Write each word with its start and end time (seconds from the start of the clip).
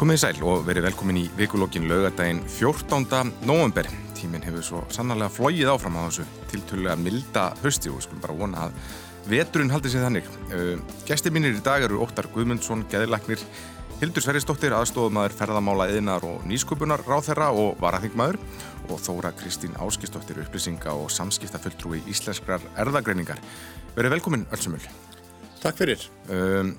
Komið 0.00 0.16
sæl 0.16 0.38
og 0.48 0.62
verið 0.64 0.86
velkomin 0.86 1.18
í 1.20 1.22
vikulókin 1.36 1.84
laugadaginn 1.84 2.38
14. 2.48 3.34
november. 3.44 3.84
Tíminn 4.16 4.40
hefur 4.46 4.62
svo 4.64 4.78
sannarlega 4.88 5.28
flóið 5.34 5.68
áfram 5.74 5.98
á 6.00 6.08
þessu 6.08 6.22
tiltölulega 6.48 6.94
milda 6.96 7.42
hösti 7.60 7.90
og 7.92 7.98
skulum 8.00 8.22
bara 8.22 8.36
vona 8.38 8.62
að 8.64 8.78
veturinn 9.28 9.68
haldi 9.68 9.90
sig 9.92 10.00
þannig. 10.00 10.30
Uh, 10.54 10.80
Gæstir 11.04 11.34
mínir 11.36 11.52
í 11.52 11.60
dag 11.60 11.84
eru 11.84 12.00
Óttar 12.00 12.30
Guðmundsson, 12.32 12.86
Geðilagnir, 12.88 13.42
Hildur 14.00 14.24
Sverrisdóttir, 14.24 14.72
aðstofumæður 14.72 15.34
ferðamála 15.36 15.90
eðinar 15.92 16.24
og 16.24 16.46
nýsköpunar 16.48 17.04
ráþerra 17.04 17.50
og 17.52 17.76
varaþingmaður 17.84 18.38
og 18.88 19.02
Þóra 19.04 19.34
Kristín 19.36 19.76
Áskistóttir, 19.76 20.40
upplýsinga 20.46 20.94
og 20.96 21.12
samskiptafulltrúi 21.12 22.00
íslenskrar 22.08 22.64
erðagreiningar. 22.80 23.44
Verið 23.98 24.16
velkomin 24.16 24.48
öllsumul. 24.48 24.80
Takk 25.60 25.76
fyrir. 25.82 26.08
Um, 26.32 26.72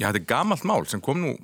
Já, 0.00 0.08
þetta 0.08 0.20
er 0.22 0.28
gamalt 0.30 0.62
mál 0.64 0.86
sem 0.88 1.00
kom 1.04 1.18
nú 1.20 1.34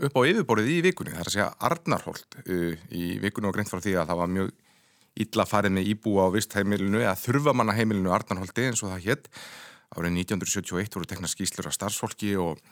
upp 0.00 0.14
á 0.16 0.20
yfirborðið 0.24 0.72
í 0.72 0.82
vikunni, 0.86 1.12
það 1.12 1.20
er 1.20 1.28
að 1.28 1.34
segja 1.34 1.48
Arnarholt 1.68 2.36
uh, 2.40 2.84
í 2.96 3.06
vikunni 3.20 3.50
og 3.50 3.56
greint 3.56 3.68
frá 3.68 3.82
því 3.84 3.98
að 4.00 4.12
það 4.12 4.20
var 4.22 4.30
mjög 4.36 4.54
illa 5.20 5.44
farið 5.44 5.74
með 5.76 5.90
íbúa 5.92 6.30
á 6.30 6.32
vistheimilinu 6.32 7.02
eða 7.02 7.18
þurfamannaheimilinu 7.20 8.14
Arnarholti 8.14 8.70
eins 8.70 8.80
og 8.80 8.94
það 8.94 9.04
hétt. 9.08 9.28
Árið 9.90 10.16
1971 10.22 10.96
voru 10.96 11.10
tekna 11.10 11.28
skýslur 11.28 11.68
af 11.68 11.74
starfsfólki 11.74 12.30
og 12.40 12.62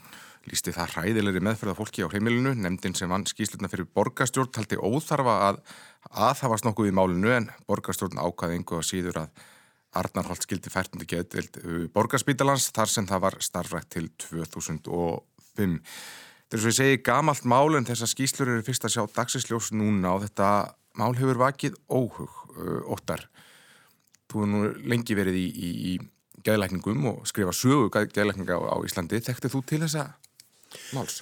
lísti 0.49 0.73
það 0.73 0.95
hræðilegri 0.95 1.43
meðferða 1.45 1.77
fólki 1.77 2.07
á 2.07 2.13
heimilinu. 2.15 2.55
Nemndin 2.55 2.97
sem 2.97 3.11
vann 3.11 3.27
skýslurna 3.29 3.69
fyrir 3.69 3.91
borgastjórn 3.91 4.55
taldi 4.55 4.79
óþarfa 4.79 5.35
að 5.51 5.61
aðhafast 6.15 6.65
nokkuð 6.65 6.93
í 6.93 6.95
málinu 6.95 7.35
en 7.35 7.51
borgastjórn 7.69 8.23
ákvaði 8.23 8.61
einhverja 8.61 8.87
síður 8.87 9.25
að 9.27 9.47
Arnarholt 9.99 10.45
skildi 10.47 10.73
færtundi 10.73 11.09
getild 11.09 11.61
uh, 11.63 11.85
borgarspítalans 11.95 12.71
þar 12.77 12.93
sem 12.93 13.09
það 13.09 13.25
var 13.27 13.39
starfrækt 13.45 13.91
til 13.97 14.09
2005. 14.29 15.79
Þetta 16.49 16.57
er 16.57 16.63
svo 16.63 16.73
ég 16.73 16.79
segi 16.79 17.01
gamalt 17.05 17.49
mál 17.49 17.77
en 17.77 17.89
þessar 17.89 18.13
skýslur 18.13 18.53
eru 18.55 18.67
fyrst 18.67 18.87
að 18.89 18.95
sjá 18.97 19.03
dagsisljós 19.19 19.73
núna 19.77 20.15
og 20.17 20.25
þetta 20.27 20.51
mál 20.99 21.13
hefur 21.19 21.43
vakið 21.45 21.81
óhug 21.89 22.39
uh, 22.57 22.93
óttar. 22.95 23.27
Þú 24.29 24.45
hefur 24.45 24.53
nú 24.53 24.63
lengi 24.89 25.17
verið 25.19 25.41
í, 25.41 25.49
í, 25.49 25.73
í 25.93 26.45
gæðlækningum 26.47 27.11
og 27.13 27.27
skrifa 27.29 27.55
sögu 27.57 27.91
gæðlækninga 27.93 28.61
á, 28.61 28.77
Íslandi. 28.87 29.21
Þekktið 29.25 29.55
þú 29.57 29.65
til 29.69 29.83
þessa 29.87 30.07
máls? 30.95 31.21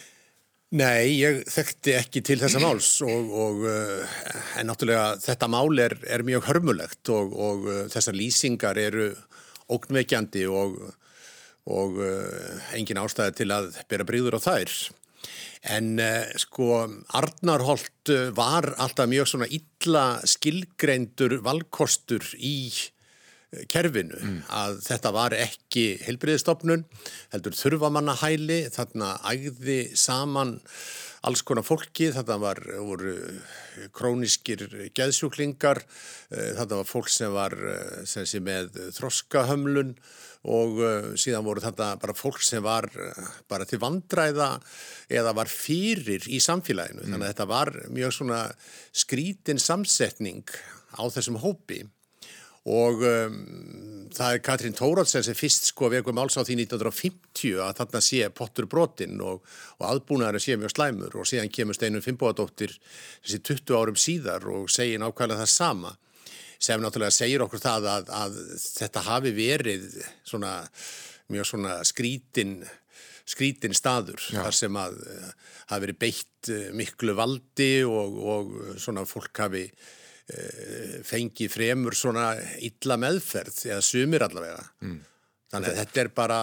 Nei, 0.75 1.21
ég 1.21 1.45
þekkti 1.47 1.93
ekki 1.95 2.21
til 2.27 2.41
þessa 2.41 2.59
máls 2.59 2.89
og, 3.07 3.29
og 3.31 3.61
uh, 3.71 4.17
en 4.59 4.67
náttúrulega 4.67 5.13
þetta 5.23 5.47
mál 5.53 5.79
er, 5.79 5.95
er 6.11 6.25
mjög 6.27 6.49
hörmulegt 6.49 7.11
og, 7.15 7.37
og 7.39 7.69
uh, 7.71 7.77
þessar 7.93 8.17
lýsingar 8.19 8.81
eru 8.83 9.13
ógnveikjandi 9.71 10.43
og, 10.51 10.81
og 11.71 12.01
uh, 12.03 12.67
engin 12.75 12.99
ástæði 12.99 13.37
til 13.45 13.49
að 13.55 13.71
bera 13.87 14.09
bríður 14.09 14.41
á 14.43 14.43
þær. 14.43 14.75
En 15.77 15.99
sko 16.39 16.67
Arnarholt 17.19 18.11
var 18.37 18.69
alltaf 18.79 19.09
mjög 19.11 19.31
svona 19.33 19.49
illa 19.51 20.05
skilgreindur 20.23 21.41
valkostur 21.43 22.23
í 22.39 22.71
kerfinu 23.73 24.19
mm. 24.19 24.39
að 24.53 24.79
þetta 24.87 25.13
var 25.15 25.37
ekki 25.37 25.87
helbriðistofnun, 26.07 26.85
heldur 27.35 27.57
þurfamannahæli, 27.57 28.61
þarna 28.75 29.17
ægði 29.33 29.81
saman 29.99 30.59
alls 31.27 31.43
konar 31.47 31.67
fólki, 31.67 32.11
þetta 32.15 32.37
var, 32.39 32.61
voru 32.87 33.17
króniskir 33.97 34.63
geðsjúklingar, 34.97 35.81
eh, 36.31 36.53
þetta 36.59 36.81
var 36.83 36.89
fólk 36.89 37.11
sem 37.11 37.35
var 37.35 37.57
eh, 37.57 38.05
sem 38.07 38.29
sé, 38.29 38.43
með 38.45 38.77
þroskahömlun 38.97 39.97
og 40.47 40.77
uh, 40.79 41.07
síðan 41.19 41.43
voru 41.43 41.59
þetta 41.65 41.89
bara 41.99 42.15
fólk 42.15 42.39
sem 42.47 42.63
var 42.63 42.87
bara 43.51 43.67
til 43.67 43.81
vandræða 43.83 44.53
eða 45.11 45.33
var 45.35 45.51
fyrir 45.51 46.23
í 46.31 46.39
samfélaginu. 46.39 47.03
Mm. 47.03 47.09
Þannig 47.11 47.25
að 47.25 47.33
þetta 47.33 47.47
var 47.51 47.73
mjög 47.97 48.15
svona 48.15 48.39
skrítin 48.95 49.59
samsetning 49.59 50.45
á 50.95 51.03
þessum 51.11 51.41
hópi 51.43 51.83
og 52.67 53.03
um, 53.07 53.37
það 54.17 54.33
er 54.35 54.43
Katrín 54.45 54.77
Tórótsen 54.77 55.25
sem 55.25 55.37
fyrst 55.39 55.69
sko 55.71 55.91
veikum 55.93 56.19
áls 56.19 56.39
á 56.39 56.43
því 56.43 56.59
1950 56.65 57.61
að 57.63 57.77
þarna 57.81 58.03
sé 58.03 58.31
pottur 58.35 58.69
brotinn 58.71 59.21
og, 59.23 59.45
og 59.79 59.85
aðbúnaðar 59.91 60.43
sé 60.43 60.57
mjög 60.59 60.75
slæmur 60.75 61.19
og 61.21 61.29
síðan 61.29 61.53
kemur 61.53 61.77
Steinun 61.77 62.05
Fimboadóttir 62.05 62.75
þessi 63.23 63.43
20 63.53 63.79
árum 63.79 64.01
síðar 64.01 64.49
og 64.51 64.71
segir 64.73 65.03
nákvæmlega 65.03 65.45
það 65.45 65.53
sama 65.53 65.93
sem 66.57 66.81
náttúrulega 66.83 67.15
segir 67.15 67.45
okkur 67.45 67.63
það 67.63 67.91
að, 67.93 68.11
að 68.17 68.41
þetta 68.65 69.05
hafi 69.11 69.33
verið 69.37 69.87
svona 70.25 70.57
mjög 71.31 71.51
svona 71.53 71.77
skrítin 71.87 72.57
skrítin 73.27 73.75
staður 73.77 74.23
Já. 74.31 74.41
þar 74.47 74.57
sem 74.57 74.81
að 74.81 74.99
hafi 75.67 75.83
verið 75.83 76.01
beitt 76.01 76.51
eh, 76.55 76.69
miklu 76.75 77.15
valdi 77.19 77.71
og, 77.87 78.19
og 78.33 78.53
svona 78.81 79.07
fólk 79.07 79.45
hafi 79.45 79.67
Eh, 79.67 80.06
fengi 81.07 81.51
fremur 81.51 81.95
svona 81.95 82.33
illa 82.65 82.97
meðferð 82.99 83.61
eða 83.69 83.83
sumir 83.85 84.25
allavega 84.27 84.65
mm. 84.83 84.97
þannig 85.53 85.69
að 85.71 85.77
þetta 85.79 86.01
er 86.03 86.09
bara 86.17 86.39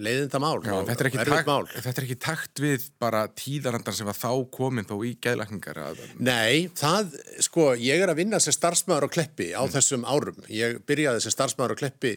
leiðinda 0.00 0.40
mál 0.40 0.54
Já, 0.64 0.72
þetta, 0.88 1.04
er 1.10 1.28
takt, 1.28 1.50
mál 1.50 1.66
þetta 1.74 1.92
er 1.92 2.06
ekki 2.06 2.16
takt 2.24 2.62
við 2.64 2.86
bara 3.02 3.26
tíðarandar 3.36 3.98
sem 3.98 4.08
var 4.08 4.16
þá 4.16 4.30
komin 4.56 4.88
þó 4.88 4.94
í 5.04 5.12
geðlækningar 5.20 5.82
að... 5.84 6.00
Nei, 6.16 6.70
það, 6.80 7.12
sko, 7.44 7.68
ég 7.76 8.06
er 8.06 8.14
að 8.14 8.22
vinna 8.22 8.40
sem 8.40 8.56
starfsmæður 8.56 9.04
á 9.04 9.14
Kleppi 9.18 9.50
á 9.52 9.60
mm. 9.60 9.74
þessum 9.76 10.08
árum 10.08 10.40
ég 10.56 10.80
byrjaði 10.88 11.26
sem 11.26 11.36
starfsmæður 11.36 11.76
á 11.76 11.80
Kleppi 11.82 12.14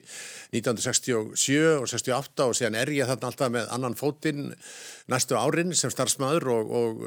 1967 0.56 1.60
og 1.82 1.92
68 1.92 2.48
og 2.48 2.56
síðan 2.62 2.80
er 2.80 2.96
ég 2.96 3.12
þarna 3.12 3.34
alltaf 3.34 3.54
með 3.58 3.68
annan 3.76 4.00
fótinn 4.00 4.54
næstu 5.12 5.36
árin 5.36 5.76
sem 5.76 5.92
starfsmæður 5.92 6.52
og, 6.56 6.76
og 6.80 7.06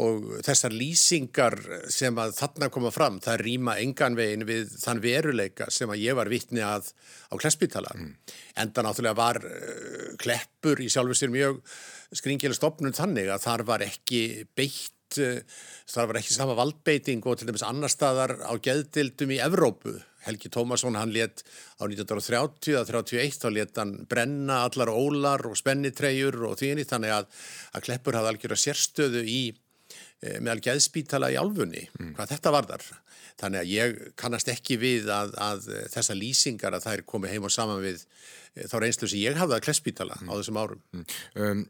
og 0.00 0.28
þessar 0.46 0.74
lýsingar 0.74 1.56
sem 1.92 2.16
að 2.20 2.36
þarna 2.38 2.68
koma 2.72 2.92
fram, 2.94 3.18
það 3.22 3.42
rýma 3.44 3.76
enganvegin 3.82 4.46
við 4.48 4.76
þann 4.80 5.02
veruleika 5.04 5.68
sem 5.72 5.90
að 5.90 6.04
ég 6.04 6.16
var 6.18 6.30
vittni 6.32 6.62
að 6.64 6.92
á 7.30 7.34
Kleppspítala. 7.36 7.92
Mm. 7.96 8.14
Enda 8.64 8.86
náttúrulega 8.86 9.18
var 9.18 9.40
uh, 9.44 10.14
Kleppur 10.20 10.80
í 10.82 10.88
sjálfu 10.92 11.18
sér 11.18 11.32
mjög 11.34 11.60
skringilega 12.16 12.58
stopnum 12.58 12.96
þannig 12.96 13.30
að 13.30 13.44
þar 13.46 13.66
var 13.68 13.86
ekki 13.86 14.22
beitt, 14.56 15.20
uh, 15.20 15.40
þar 15.90 16.12
var 16.12 16.20
ekki 16.20 16.36
sama 16.36 16.58
valdbeiting 16.58 17.24
og 17.26 17.40
til 17.40 17.50
dæmis 17.50 17.66
annar 17.66 17.92
staðar 17.92 18.38
á 18.40 18.52
geðdildum 18.56 19.34
í 19.36 19.42
Evrópu. 19.44 19.98
Helgi 20.20 20.50
Tómasson 20.52 20.98
hann 21.00 21.14
let 21.14 21.40
á 21.80 21.88
1930 21.88 22.76
að 22.76 22.90
31 22.92 23.38
þá 23.40 23.46
let 23.56 23.78
hann 23.80 23.94
brenna 24.08 24.58
allar 24.66 24.92
ólar 24.92 25.46
og 25.48 25.56
spennitreyjur 25.56 26.36
og 26.50 26.58
því 26.60 26.84
þannig 26.84 27.14
að, 27.22 27.30
að 27.72 27.86
Kleppur 27.86 28.18
hafði 28.18 28.32
algjör 28.34 28.56
að 28.58 28.64
sérstöðu 28.66 29.24
í 29.24 29.42
Eh, 29.50 29.69
meðal 30.20 30.60
geðspítala 30.66 31.30
í 31.32 31.38
álfunni, 31.40 31.86
mm. 31.98 32.12
hvað 32.18 32.34
þetta 32.34 32.52
varðar. 32.54 32.86
Þannig 33.40 33.62
að 33.62 33.72
ég 33.72 34.00
kannast 34.20 34.50
ekki 34.52 34.76
við 34.80 35.10
að, 35.14 35.34
að 35.40 35.68
þessa 35.94 36.16
lýsingar 36.16 36.76
að 36.76 36.86
það 36.86 36.96
er 36.98 37.04
komið 37.08 37.34
heim 37.34 37.48
og 37.48 37.54
saman 37.54 37.82
við 37.82 38.02
eh, 38.02 38.66
þá 38.68 38.76
reynslu 38.84 39.08
sem 39.08 39.22
ég 39.22 39.38
hafði 39.40 39.56
að 39.56 39.66
klesspítala 39.68 40.18
mm. 40.20 40.28
á 40.28 40.32
þessum 40.36 40.60
árum. 40.60 40.82
Mm. 40.92 41.06
Um, 41.40 41.62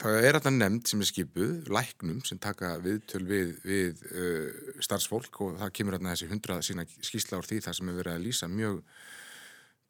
það 0.00 0.18
er 0.24 0.38
þetta 0.38 0.54
nefnd 0.56 0.88
sem 0.88 1.04
er 1.04 1.10
skipuð, 1.10 1.54
læknum 1.76 2.24
sem 2.24 2.40
taka 2.40 2.72
viðtöl 2.80 3.22
við, 3.28 3.54
við 3.68 4.04
uh, 4.10 4.74
starfsfólk 4.80 5.42
og 5.44 5.60
það 5.60 5.74
kemur 5.76 5.98
hérna 5.98 6.14
þessi 6.14 6.30
hundraða 6.32 6.66
sína 6.70 6.86
skísla 6.96 7.40
ár 7.40 7.48
því 7.50 7.60
það 7.66 7.80
sem 7.80 7.92
er 7.92 8.00
verið 8.00 8.16
að 8.16 8.28
lýsa 8.28 8.48
mjög 8.48 8.82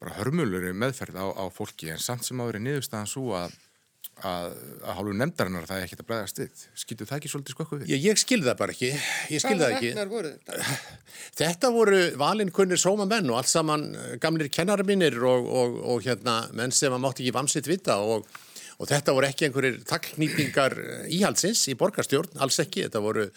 bara 0.01 0.17
hörmulur 0.17 0.71
meðferð 0.73 1.19
á, 1.21 1.27
á 1.31 1.45
fólki 1.53 1.93
en 1.93 2.01
samt 2.01 2.25
sem 2.27 2.39
á 2.41 2.49
verið 2.49 2.65
niðurstaðan 2.65 3.11
svo 3.11 3.35
að 3.37 3.55
að, 4.21 4.53
að 4.85 4.97
hálfu 4.97 5.13
nefndarinnar 5.17 5.67
það 5.69 5.79
er 5.79 5.87
ekkert 5.87 6.03
að 6.03 6.09
bregðast 6.11 6.41
þitt. 6.41 6.63
Skildu 6.83 7.07
það 7.09 7.17
ekki 7.17 7.31
svolítið 7.31 7.55
skokku 7.55 7.79
við? 7.79 7.91
Ég, 7.91 8.03
ég 8.05 8.21
skilði 8.21 8.49
það 8.49 8.59
bara 8.61 8.75
ekki. 8.75 8.91
Ég 9.31 9.43
skilði 9.43 9.63
það 9.63 9.75
ekki. 9.77 9.91
Voru 10.11 10.33
þetta? 10.35 10.77
Þetta 11.41 11.71
voru 11.73 12.01
valinkunnir 12.21 12.81
sóma 12.81 13.07
menn 13.09 13.31
og 13.31 13.39
allt 13.41 13.51
saman 13.51 13.87
eh, 13.95 14.13
gamlir 14.21 14.51
kennarar 14.53 14.87
mínir 14.87 15.17
og, 15.25 15.49
og, 15.49 15.81
og 15.95 16.05
hérna, 16.05 16.41
menn 16.57 16.73
sem 16.75 16.93
að 16.93 17.03
mátti 17.05 17.25
ekki 17.25 17.35
vamsitt 17.39 17.69
vita 17.69 17.97
og 18.03 18.27
Og 18.81 18.89
þetta 18.89 19.13
voru 19.13 19.27
ekki 19.27 19.45
einhverjir 19.45 19.75
takknýtingar 19.85 20.73
íhalsins 21.13 21.61
í 21.69 21.75
borgarstjórn, 21.77 22.39
alls 22.41 22.57
ekki. 22.63 22.87
Þetta 22.87 23.01
voru 23.03 23.27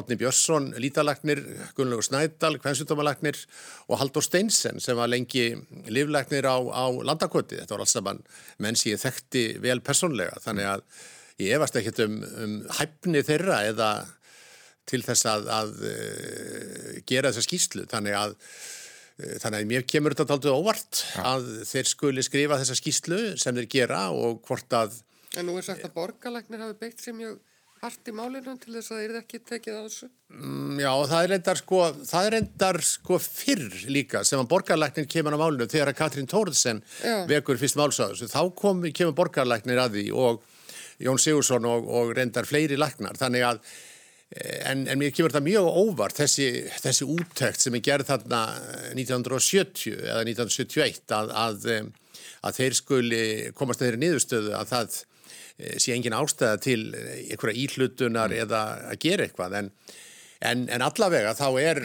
Átni 0.00 0.16
Björnsson, 0.20 0.70
Lítalagnir, 0.80 1.42
Gunnlaugur 1.76 2.06
Snædal, 2.06 2.56
Kvensutómalagnir 2.62 3.36
og 3.90 4.00
Haldur 4.00 4.24
Steinsen 4.24 4.80
sem 4.80 4.96
var 4.96 5.12
lengi 5.12 5.50
livlagnir 5.92 6.48
á, 6.48 6.56
á 6.56 6.84
landakoti. 7.04 7.60
Þetta 7.60 7.76
voru 7.76 7.84
alls 7.84 7.96
saman 7.98 8.22
menn 8.64 8.80
sem 8.80 8.94
ég 8.94 9.02
þekkti 9.02 9.44
vel 9.64 9.82
personlega. 9.84 10.40
Þannig 10.46 10.70
að 10.72 10.86
ég 11.44 11.58
efast 11.58 11.76
ekki 11.82 11.92
um, 12.06 12.22
um 12.46 12.54
hæfni 12.78 13.24
þeirra 13.28 13.60
eða 13.68 13.90
til 14.88 15.02
þess 15.04 15.28
að, 15.28 15.52
að 15.52 15.76
uh, 15.90 16.88
gera 17.04 17.28
þessa 17.28 17.44
skýslu. 17.44 17.84
Þannig 17.92 18.16
að 18.22 18.38
Eh, 18.38 18.83
þannig 19.14 19.60
að 19.60 19.70
mér 19.70 19.86
kemur 19.86 20.14
þetta 20.18 20.34
aldrei 20.34 20.52
óvart 20.52 21.00
ja. 21.14 21.24
að 21.34 21.50
þeir 21.70 21.90
skuli 21.90 22.22
skrifa 22.26 22.58
þessa 22.60 22.78
skýslu 22.78 23.18
sem 23.38 23.56
þeir 23.60 23.68
gera 23.76 24.04
og 24.10 24.40
hvort 24.48 24.74
að... 24.74 24.96
En 25.38 25.46
nú 25.48 25.58
er 25.58 25.66
sagt 25.66 25.86
að 25.86 25.94
borgarleiknir 25.94 26.62
hafi 26.62 26.78
beitt 26.80 27.02
sem 27.02 27.16
mjög 27.18 27.38
hart 27.84 28.08
í 28.08 28.14
málinu 28.16 28.54
til 28.60 28.74
þess 28.74 28.92
að 28.94 29.00
þeir 29.02 29.16
ekki 29.20 29.40
tekið 29.44 29.76
á 29.76 29.80
þessu. 29.84 30.08
Mm, 30.32 30.80
já, 30.80 30.90
það 31.10 31.26
er 31.26 31.34
endar 31.36 31.60
sko, 31.60 31.80
er 32.68 32.80
sko 32.88 33.18
fyrr 33.22 33.78
líka 33.92 34.24
sem 34.26 34.40
að 34.40 34.50
borgarleiknir 34.54 35.08
kemur 35.10 35.36
á 35.36 35.42
málinu 35.42 35.68
þegar 35.70 35.92
að 35.92 35.98
Katrín 36.00 36.30
Tórðsen 36.30 36.82
vekur 37.30 37.60
fyrst 37.60 37.78
málsáðus. 37.78 38.24
Þá 38.32 38.42
kom, 38.58 38.82
kemur 38.90 39.16
borgarleiknir 39.18 39.82
að 39.84 39.98
því 39.98 40.06
og 40.24 40.42
Jón 41.02 41.20
Sigursson 41.20 41.66
og, 41.68 41.90
og 41.90 42.14
reyndar 42.16 42.48
fleiri 42.48 42.78
læknar. 42.80 43.18
Þannig 43.20 43.46
að 43.50 43.60
En, 44.34 44.80
en 44.90 44.98
mér 44.98 45.12
kemur 45.14 45.30
þetta 45.30 45.46
mjög 45.46 45.66
óvart 45.78 46.18
þessi, 46.18 46.48
þessi 46.82 47.06
úttekt 47.06 47.62
sem 47.62 47.76
er 47.78 47.82
gerð 47.86 48.08
þarna 48.08 48.40
1970 48.90 49.94
eða 49.94 50.24
1971 50.26 51.14
að, 51.14 51.30
að, 51.38 51.68
að 52.42 52.58
þeir 52.58 52.76
skuli 52.80 53.20
komast 53.54 53.82
að 53.82 53.92
þeirri 53.92 54.02
niðurstöðu 54.02 54.56
að 54.58 54.72
það 54.72 54.98
eh, 54.98 55.76
sé 55.78 55.94
engin 55.94 56.18
ástæða 56.18 56.58
til 56.66 56.80
einhverja 56.96 57.62
íhlutunar 57.62 58.34
mm. 58.34 58.42
eða 58.42 58.64
að 58.90 59.00
gera 59.06 59.28
eitthvað 59.28 59.56
en, 59.60 59.70
en, 60.50 60.66
en 60.66 60.86
allavega 60.88 61.36
þá 61.38 61.48
er 61.62 61.84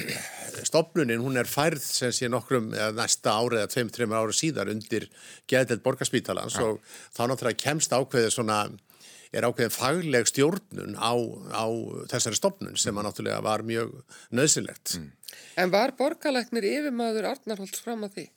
stopnunin, 0.66 1.22
hún 1.22 1.38
er 1.38 1.50
færð 1.50 1.86
sem 1.86 2.13
sé 2.16 2.34
nokkrum 2.34 2.74
næsta 2.98 3.38
ári 3.38 3.62
eða 3.62 3.69
tveim, 3.75 3.94
trefum 3.94 4.18
ári 4.18 4.36
síðar 4.36 4.74
undir 4.74 5.06
geðdelt 5.50 5.86
borgarspítalans 5.86 6.57
ja. 6.57 6.66
og 6.66 6.81
þá 7.13 7.28
náttúrulega 7.30 7.62
kemst 7.62 7.94
ákveðið 7.94 8.34
svona 8.34 8.63
er 9.36 9.46
ákveðin 9.46 9.74
fagleg 9.74 10.30
stjórnun 10.30 10.98
á, 10.98 11.14
á 11.54 11.66
þessari 12.10 12.40
stopnun 12.40 12.80
sem 12.81 12.98
að 12.98 13.10
náttúrulega 13.10 13.44
var 13.46 13.64
mjög 13.66 13.94
nöðsynlegt. 14.34 14.98
Mm. 14.98 15.12
En 15.62 15.74
var 15.74 15.94
borgarleiknir 16.00 16.66
yfirmaður 16.66 17.30
Arnarholtz 17.36 17.84
fram 17.84 18.08
að 18.08 18.18
því? 18.18 18.28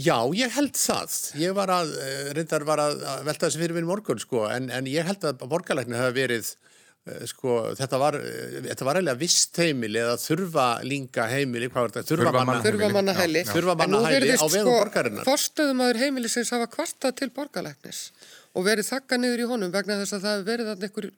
Já, 0.00 0.16
ég 0.34 0.50
held 0.54 0.74
það. 0.78 1.14
Ég 1.38 1.54
var 1.54 1.70
að, 1.74 1.92
eh, 2.00 2.32
reyndar 2.36 2.64
var 2.66 2.80
að 2.82 3.04
velta 3.26 3.46
þessi 3.46 3.60
fyrir 3.60 3.76
minn 3.76 3.88
morgun 3.88 4.22
sko, 4.22 4.46
en, 4.50 4.70
en 4.72 4.90
ég 4.90 5.06
held 5.06 5.26
að 5.28 5.46
borgarleiknir 5.50 6.00
hafa 6.00 6.16
verið 6.16 6.50
eh, 6.50 7.24
Sko, 7.28 7.58
þetta 7.78 7.98
var, 8.00 8.16
eh, 8.18 8.58
þetta 8.66 8.86
var 8.86 8.98
eiginlega 8.98 9.20
vist 9.20 9.60
heimili 9.60 10.00
eða 10.00 10.16
þurfa 10.20 10.66
linga 10.86 11.26
heimili, 11.30 11.70
hvað 11.70 11.86
var 11.86 11.94
þetta? 11.94 12.08
Þurfa 12.10 12.32
manna, 12.38 12.58
þurfa 12.64 12.90
manna 12.96 13.14
heili. 13.18 13.44
Þurfa 13.50 13.76
manna 13.82 14.02
heili 14.06 14.34
á 14.34 14.46
vegum 14.46 14.66
sko, 14.66 14.76
borgarinnar. 14.78 15.28
Forstöðumæður 15.28 16.02
heimili 16.04 16.32
sem 16.32 16.48
hafa 16.50 16.70
kvartað 16.74 17.16
til 17.20 17.30
borgarleiknis 17.36 18.02
og 18.54 18.66
verið 18.66 18.88
þakka 18.90 19.18
niður 19.20 19.42
í 19.44 19.48
honum 19.50 19.74
vegna 19.74 19.98
þess 20.02 20.16
að 20.16 20.24
það 20.26 20.36
hefur 20.36 20.48
verið 20.50 20.70
einhver, 20.88 21.08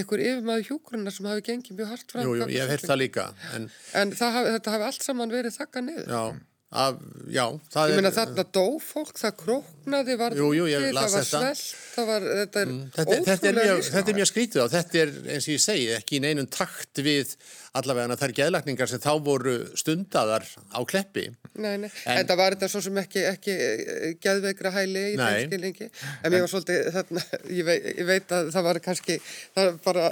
einhver 0.00 0.24
yfirmaður 0.24 0.68
hjúgrunnar 0.70 1.16
sem 1.16 1.30
hafi 1.30 1.46
gengið 1.48 1.80
mjög 1.80 1.90
hardt 1.94 2.14
frá. 2.14 2.22
Jú, 2.24 2.36
jú, 2.40 2.50
ég 2.54 2.62
hef 2.64 2.74
hert 2.76 2.90
það 2.92 3.02
líka. 3.02 3.26
En, 3.56 3.66
en 4.02 4.14
það 4.16 4.38
þetta 4.54 4.76
hafi 4.76 4.88
allt 4.92 5.08
saman 5.08 5.34
verið 5.34 5.58
þakka 5.58 5.84
niður. 5.84 6.08
Já, 6.08 6.22
Af, 6.68 6.98
já, 7.32 7.46
það 7.72 7.90
ég 7.94 7.96
meina 7.96 8.10
þarna 8.12 8.42
dó 8.52 8.64
fólk, 8.84 9.14
það 9.16 9.30
króknaði, 9.40 10.16
var 10.20 10.34
jú, 10.36 10.50
jú, 10.52 10.66
það 10.68 11.14
var 11.14 11.24
svelt, 11.24 11.62
það 11.94 12.08
var, 12.10 12.26
þetta 12.28 12.60
er 12.60 12.68
mm, 12.68 12.82
þetta, 12.92 13.36
er 13.38 13.56
mjög, 13.56 13.80
þetta 13.86 14.12
er 14.12 14.18
mjög 14.18 14.28
skrítið 14.28 14.64
og 14.66 14.68
þetta 14.74 15.00
er 15.00 15.14
eins 15.32 15.46
og 15.48 15.54
ég 15.54 15.62
segi 15.64 15.86
ekki 15.96 16.18
í 16.18 16.20
neinum 16.26 16.50
takt 16.52 17.00
við 17.00 17.32
allavega 17.80 18.18
þær 18.20 18.34
geðlækningar 18.42 18.92
sem 18.92 19.00
þá 19.00 19.08
voru 19.24 19.54
stundadar 19.80 20.44
á 20.44 20.80
kleppi. 20.84 21.30
Nei, 21.58 21.74
nei, 21.82 21.90
en, 21.90 22.20
en 22.20 22.28
það 22.28 22.40
var 22.40 22.56
þetta 22.56 22.70
svo 22.72 22.82
sem 22.84 23.00
ekki, 23.02 23.22
ekki 23.32 23.54
eh, 23.54 24.08
geðveikra 24.22 24.72
hæli 24.76 25.04
í 25.12 25.16
þeim 25.18 25.50
skilningi, 25.50 25.88
en 26.22 26.34
mér 26.34 26.44
var 26.44 26.52
svolítið 26.52 26.90
þarna, 26.94 27.24
ég 27.58 27.68
veit, 27.68 27.88
ég 27.90 28.08
veit 28.08 28.34
að 28.36 28.52
það 28.54 28.68
var 28.68 28.80
kannski, 28.84 29.18
það 29.56 29.70
var 29.70 29.80
bara, 29.88 30.08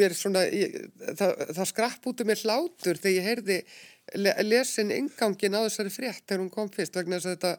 mér 0.00 0.16
svona, 0.16 0.44
ég, 0.48 0.76
það, 1.18 1.46
það 1.50 1.70
skrapp 1.72 2.10
út 2.10 2.24
um 2.24 2.30
mér 2.30 2.44
hlátur 2.44 3.00
þegar 3.02 3.16
ég 3.16 3.30
heyrði 3.30 3.62
lesin 4.42 4.90
ingangin 4.94 5.54
á 5.54 5.60
þessari 5.66 5.92
frétt 5.94 6.24
þegar 6.24 6.42
hún 6.42 6.52
kom 6.54 6.70
fyrst 6.72 6.96
vegna 6.98 7.20
þess 7.20 7.30
að 7.30 7.36
þetta 7.36 7.52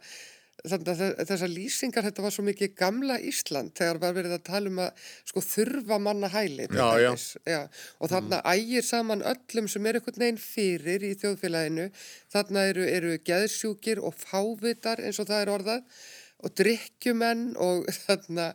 þessar 0.62 1.50
lýsingar, 1.50 2.06
þetta 2.06 2.26
var 2.26 2.34
svo 2.36 2.46
mikið 2.46 2.74
gamla 2.78 3.18
Ísland 3.26 3.74
þegar 3.78 4.00
var 4.04 4.16
verið 4.18 4.36
að 4.38 4.44
tala 4.50 4.72
um 4.72 4.82
að 4.84 5.06
sko 5.32 5.44
þurfa 5.46 6.00
manna 6.04 6.30
hæli 6.32 6.68
já, 6.70 6.88
já. 7.02 7.12
Já, 7.50 7.62
og 8.00 8.12
þarna 8.14 8.42
mm. 8.42 8.50
ægir 8.54 8.88
saman 8.88 9.26
öllum 9.34 9.70
sem 9.72 9.90
er 9.90 10.00
einhvern 10.00 10.24
veginn 10.26 10.42
fyrir 10.42 11.06
í 11.08 11.14
þjóðfélaginu 11.22 11.88
þarna 12.34 12.66
eru, 12.72 12.88
eru 12.88 13.14
geðsjúkir 13.26 14.04
og 14.06 14.18
fávitar 14.18 15.02
eins 15.02 15.22
og 15.22 15.32
það 15.32 15.46
er 15.46 15.56
orðað 15.56 16.02
og 16.42 16.56
drikkjumenn 16.58 17.44
og 17.62 17.86
þarna 18.06 18.52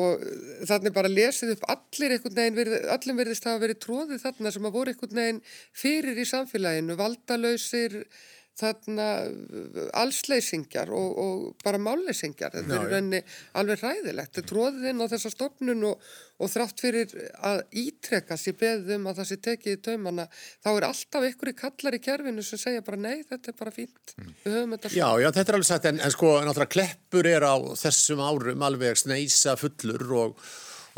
og 0.00 0.26
þarna 0.68 0.92
bara 0.94 1.12
lesið 1.12 1.56
upp 1.56 1.66
allir 1.74 2.16
einhvern 2.16 2.38
veginn, 2.38 2.58
verið, 2.58 2.86
allir 2.94 3.18
verðist 3.18 3.48
hafa 3.48 3.64
verið 3.66 3.82
tróðið 3.84 4.22
þarna 4.24 4.52
sem 4.54 4.68
að 4.68 4.76
voru 4.76 4.94
einhvern 4.94 5.20
veginn 5.20 5.42
fyrir 5.84 6.20
í 6.20 6.28
samfélaginu, 6.28 6.96
valdalausir 7.00 7.98
þarna 8.62 9.06
allsleysingjar 10.00 10.92
og, 10.94 11.18
og 11.22 11.64
bara 11.64 11.80
máleysingjar 11.82 12.56
þetta 12.56 12.78
er 12.78 12.90
reyni 12.92 13.20
alveg 13.58 13.82
ræðilegt 13.82 14.36
þetta 14.36 14.48
tróðið 14.52 14.88
inn 14.92 15.04
á 15.04 15.06
þessa 15.12 15.32
stopnun 15.34 15.86
og, 15.90 16.08
og 16.42 16.52
þrátt 16.52 16.82
fyrir 16.84 17.14
að 17.44 17.62
ítrekka 17.84 18.38
sér 18.40 18.58
beðum 18.62 19.10
að 19.10 19.20
það 19.20 19.30
sé 19.30 19.40
tekið 19.48 19.76
í 19.76 19.82
taumana 19.88 20.26
þá 20.34 20.70
er 20.72 20.88
alltaf 20.88 21.28
ykkur 21.30 21.52
í 21.52 21.56
kallar 21.62 21.98
í 21.98 22.02
kerfinu 22.08 22.46
sem 22.46 22.64
segja 22.64 22.86
bara 22.86 23.02
nei, 23.04 23.22
þetta 23.28 23.52
er 23.52 23.60
bara 23.60 23.74
fínt. 23.74 24.16
Mm. 24.16 24.34
við 24.42 24.58
höfum 24.58 24.76
þetta 24.76 24.92
Já, 24.96 25.08
já, 25.22 25.30
þetta 25.30 25.48
er 25.48 25.60
alveg 25.60 25.70
sagt 25.70 25.88
en, 25.92 26.02
en 26.02 26.16
sko, 26.16 26.34
náttúrulega 26.42 26.76
kleppur 26.78 27.30
er 27.30 27.48
á 27.48 27.56
þessum 27.84 28.26
árum 28.26 28.68
alveg 28.68 29.00
sneisa 29.04 29.58
fullur 29.60 30.20
og 30.24 30.44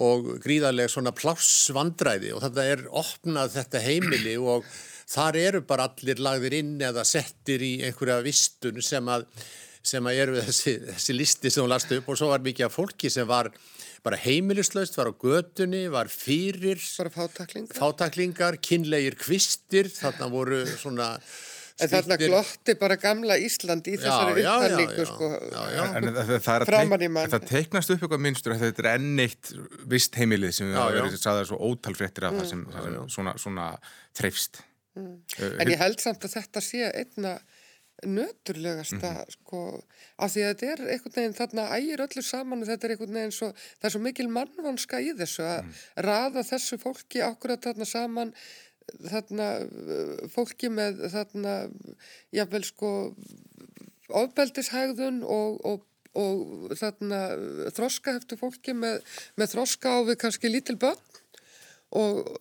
og 0.02 0.40
gríðarlega 0.43 0.90
svona 0.90 1.12
plássvandræði 1.14 2.32
og 2.34 2.43
þetta 2.43 2.66
er 2.66 2.81
opnað 2.90 3.52
þetta 3.58 3.82
heimili 3.84 4.34
og 4.40 4.66
þar 5.10 5.38
eru 5.40 5.62
bara 5.68 5.88
allir 5.90 6.22
lagðir 6.22 6.58
inn 6.60 6.74
eða 6.82 7.04
settir 7.08 7.64
í 7.64 7.74
einhverja 7.86 8.20
vistun 8.24 8.82
sem 8.84 9.08
að, 9.12 9.26
sem 9.84 10.10
að 10.10 10.20
eru 10.24 10.36
þessi, 10.42 10.76
þessi 10.90 11.16
listi 11.16 11.52
sem 11.52 11.64
hún 11.64 11.72
lastu 11.72 12.00
upp 12.00 12.12
og 12.12 12.20
svo 12.20 12.30
var 12.32 12.44
mikið 12.44 12.68
af 12.68 12.76
fólki 12.76 13.12
sem 13.12 13.28
var 13.28 13.52
bara 14.04 14.20
heimilislaust, 14.20 14.98
var 14.98 15.08
á 15.08 15.14
götunni, 15.16 15.86
var 15.88 16.10
fyrir 16.12 16.76
fátaklingar. 16.76 17.72
fátaklingar, 17.78 18.60
kynlegir 18.60 19.16
kvistir, 19.16 19.88
þarna 19.88 20.28
voru 20.32 20.64
svona 20.76 21.14
En 21.82 21.90
þarna 21.90 22.16
glotti 22.20 22.76
bara 22.78 22.94
gamla 23.02 23.34
Ísland 23.42 23.88
í 23.90 23.96
þessari 23.98 24.44
upptalningu 24.44 25.06
sko, 25.08 25.30
framann 26.68 27.02
í 27.02 27.08
mann. 27.10 27.32
Það 27.32 27.48
teiknast 27.48 27.90
upp 27.90 28.04
eitthvað 28.04 28.23
minnstur 28.23 28.54
að 28.54 28.62
þetta 28.68 28.84
er 28.84 28.88
ennitt 28.92 29.50
vist 29.90 30.14
heimilið 30.20 30.54
sem 30.54 30.70
við 30.70 30.78
hafa 30.78 30.94
verið 31.00 31.16
að 31.18 31.25
sagða 31.25 31.49
svo 31.50 31.58
ótalfréttir 31.73 32.28
að 32.28 32.38
það 32.38 32.49
sem, 32.52 32.62
það 32.70 32.87
sem 32.87 33.11
svona, 33.16 33.34
svona 33.42 33.66
þreifst. 34.20 34.62
Mm. 34.94 35.20
En 35.58 35.70
ég 35.70 35.80
held 35.80 36.00
samt 36.02 36.24
að 36.24 36.36
þetta 36.38 36.62
sé 36.64 36.90
einna 36.90 37.38
nöturlegasta 38.02 39.10
mm 39.10 39.16
-hmm. 39.16 39.30
sko, 39.30 39.84
af 40.18 40.32
því 40.32 40.42
að 40.42 40.48
þetta 40.48 40.66
er 40.72 40.80
einhvern 40.92 41.14
veginn 41.16 41.38
þarna 41.38 41.64
ægir 41.78 42.02
öllu 42.04 42.22
saman 42.22 42.62
og 42.62 42.68
þetta 42.68 42.86
er 42.86 42.90
einhvern 42.90 43.14
veginn 43.18 43.32
svo, 43.32 43.48
það 43.78 43.88
er 43.88 43.94
svo 43.94 44.00
mikil 44.00 44.28
mannvanska 44.28 45.00
í 45.00 45.10
þessu 45.18 45.42
að 45.42 45.62
mm. 45.62 45.72
raða 46.08 46.42
þessu 46.42 46.78
fólki 46.78 47.22
akkurat 47.22 47.64
þarna 47.64 47.84
saman 47.84 48.34
þarna 49.10 49.48
fólki 50.34 50.68
með 50.68 51.06
þarna 51.14 51.54
jáfnvel 52.34 52.64
sko 52.64 52.90
ofbeldishægðun 54.08 55.22
og, 55.24 55.60
og, 55.64 55.86
og 56.12 56.74
þarna 56.76 57.20
þroskaheftu 57.76 58.36
fólki 58.36 58.74
með, 58.76 59.00
með 59.36 59.54
þroska 59.54 59.96
á 59.96 59.98
við 60.10 60.20
kannski 60.20 60.52
lítil 60.52 60.76
börn 60.76 61.00
og 61.94 62.36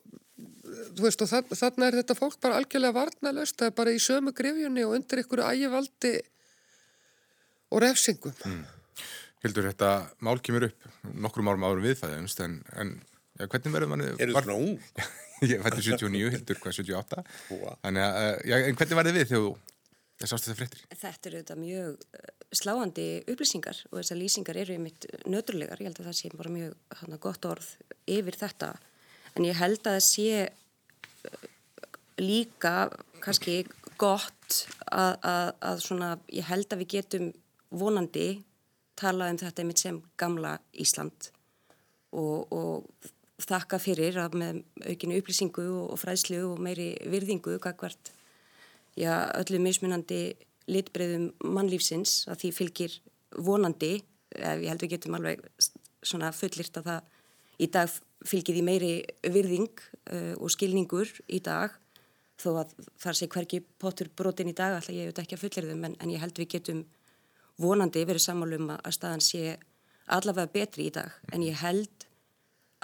þú 0.98 1.06
veist 1.06 1.24
og 1.24 1.30
þann, 1.30 1.50
þannig 1.50 1.86
er 1.86 1.98
þetta 2.00 2.16
fólk 2.18 2.38
bara 2.44 2.60
algjörlega 2.60 2.96
varnalöst, 2.98 3.58
það 3.58 3.70
er 3.70 3.76
bara 3.80 3.94
í 3.94 4.00
sömu 4.02 4.34
grifjunni 4.36 4.86
og 4.86 4.94
undir 4.98 5.22
einhverju 5.22 5.50
ægivaldi 5.50 6.14
og 7.74 7.84
refsingum 7.84 8.38
mm. 8.44 8.62
Hildur, 9.44 9.68
þetta 9.68 9.90
mál 10.24 10.38
kemur 10.40 10.70
upp 10.70 10.88
nokkrum 11.12 11.50
árum 11.52 11.68
árum 11.68 11.84
við 11.84 12.00
það 12.00 12.16
en, 12.20 12.56
en 12.80 12.96
ja, 13.40 13.46
hvernig 13.46 13.76
verður 13.76 13.92
manni 13.92 14.08
Er 14.14 14.30
þetta 14.30 14.46
svona 14.46 14.58
ung? 14.62 14.80
Ég 15.44 15.60
fætti 15.60 15.82
79, 15.90 16.32
Hildur 16.32 16.60
hvað 16.62 16.78
78 16.78 17.24
Þannig 17.50 18.04
að, 18.06 18.18
eh, 18.22 18.34
ja, 18.48 18.60
en 18.64 18.78
hvernig 18.78 19.08
þið 19.08 19.16
við 19.18 19.26
þegar 19.28 19.46
þú 19.48 19.54
Það 20.20 20.30
sást 20.30 20.46
þetta 20.46 20.58
fréttir? 20.60 20.82
Þetta 20.94 21.28
eru 21.28 21.38
þetta 21.40 21.54
mjög 21.58 22.04
eh, 22.14 22.28
sláandi 22.54 23.06
upplýsingar 23.32 23.80
og 23.90 23.96
þessar 23.98 24.20
lýsingar 24.20 24.58
eru 24.62 24.76
mitt 24.82 25.06
nöturlegar. 25.26 25.80
Ég 25.82 25.90
held 25.90 26.00
að 26.00 26.08
það 26.08 26.18
sé 26.20 26.30
bara 26.38 26.52
mjög 26.54 26.76
hana, 27.00 27.18
gott 27.22 27.48
orð 27.50 27.70
yfir 28.14 28.38
þetta. 28.38 28.70
En 29.34 29.48
ég 29.48 29.58
held 29.58 29.80
að 29.82 29.96
það 29.96 30.04
sé 30.06 30.44
líka 32.20 32.88
kannski 33.24 33.62
gott 33.98 34.64
að, 34.90 35.16
að, 35.22 35.48
að 35.60 35.82
svona, 35.82 36.10
ég 36.32 36.46
held 36.48 36.72
að 36.72 36.82
við 36.82 36.92
getum 36.98 37.30
vonandi 37.74 38.28
tala 38.98 39.30
um 39.32 39.38
þetta 39.40 39.62
einmitt 39.62 39.82
sem 39.82 40.00
gamla 40.20 40.56
Ísland 40.78 41.30
og, 42.14 42.52
og 42.54 43.08
þakka 43.42 43.80
fyrir 43.82 44.18
að 44.22 44.36
með 44.38 44.60
aukinu 44.86 45.18
upplýsingu 45.18 45.64
og 45.84 45.96
fræðslu 45.98 46.42
og 46.52 46.60
meiri 46.62 46.92
virðingu 47.10 47.56
kakvart 47.62 48.12
já, 48.98 49.26
öllu 49.40 49.60
mismunandi 49.62 50.36
litbreyðum 50.70 51.32
mannlífsins 51.44 52.24
að 52.30 52.44
því 52.44 52.52
fylgir 52.58 52.98
vonandi, 53.44 53.96
ég 54.38 54.68
held 54.70 54.84
við 54.84 54.94
getum 54.94 55.18
alveg 55.18 55.42
svona 56.04 56.30
fullirt 56.36 56.78
að 56.78 56.88
það 56.90 57.10
í 57.64 57.68
dag 57.74 57.98
fylgir 58.28 58.56
því 58.56 58.64
meiri 58.64 58.92
virðing 59.32 59.70
uh, 60.12 60.34
og 60.40 60.52
skilningur 60.52 61.10
í 61.28 61.40
dag. 61.44 61.74
Þó 62.40 62.64
að 62.64 62.74
þar 62.98 63.18
sé 63.18 63.28
hverki 63.30 63.60
potur 63.78 64.10
brotin 64.16 64.50
í 64.50 64.56
dag 64.56 64.74
alltaf 64.74 64.94
ég 64.94 65.06
auðvitað 65.06 65.24
ekki 65.24 65.36
að 65.36 65.44
fullir 65.44 65.68
þau 65.70 65.76
en, 65.76 65.96
en 66.02 66.12
ég 66.12 66.22
held 66.22 66.40
við 66.40 66.50
getum 66.56 66.82
vonandi 67.62 68.02
verið 68.02 68.24
sammálum 68.24 68.72
að 68.74 68.96
staðan 68.96 69.22
sé 69.22 69.54
allavega 70.10 70.52
betri 70.56 70.88
í 70.88 70.94
dag. 70.94 71.14
En 71.32 71.44
ég 71.46 71.60
held 71.62 72.08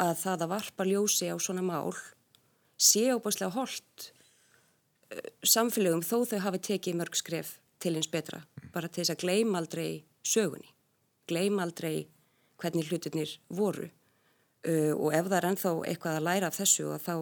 að 0.00 0.14
það 0.23 0.47
að 0.47 0.52
varpa 0.54 0.87
ljósi 0.87 1.32
á 1.32 1.37
svona 1.42 1.64
mál 1.66 1.92
sé 2.80 3.09
óbáslega 3.12 3.52
holdt 3.56 4.11
uh, 5.11 5.26
samfélögum 5.42 6.04
þó 6.06 6.23
þau 6.30 6.38
hafi 6.47 6.64
tekið 6.70 7.00
mörg 7.00 7.18
skref 7.18 7.56
til 7.80 7.97
eins 7.97 8.11
betra. 8.12 8.44
Bara 8.70 8.88
til 8.88 9.02
þess 9.02 9.16
að 9.16 9.25
gleima 9.25 9.59
aldrei 9.59 10.04
sögunni. 10.23 10.68
Gleima 11.26 11.64
aldrei 11.64 12.06
hvernig 12.61 12.90
hlutinir 12.90 13.38
voru 13.49 13.88
uh, 14.69 14.93
og 14.97 15.14
ef 15.17 15.29
það 15.29 15.38
er 15.38 15.49
ennþá 15.50 15.73
eitthvað 15.90 16.19
að 16.19 16.26
læra 16.29 16.50
af 16.50 16.59
þessu 16.59 16.87
og 16.90 17.02
þá 17.05 17.14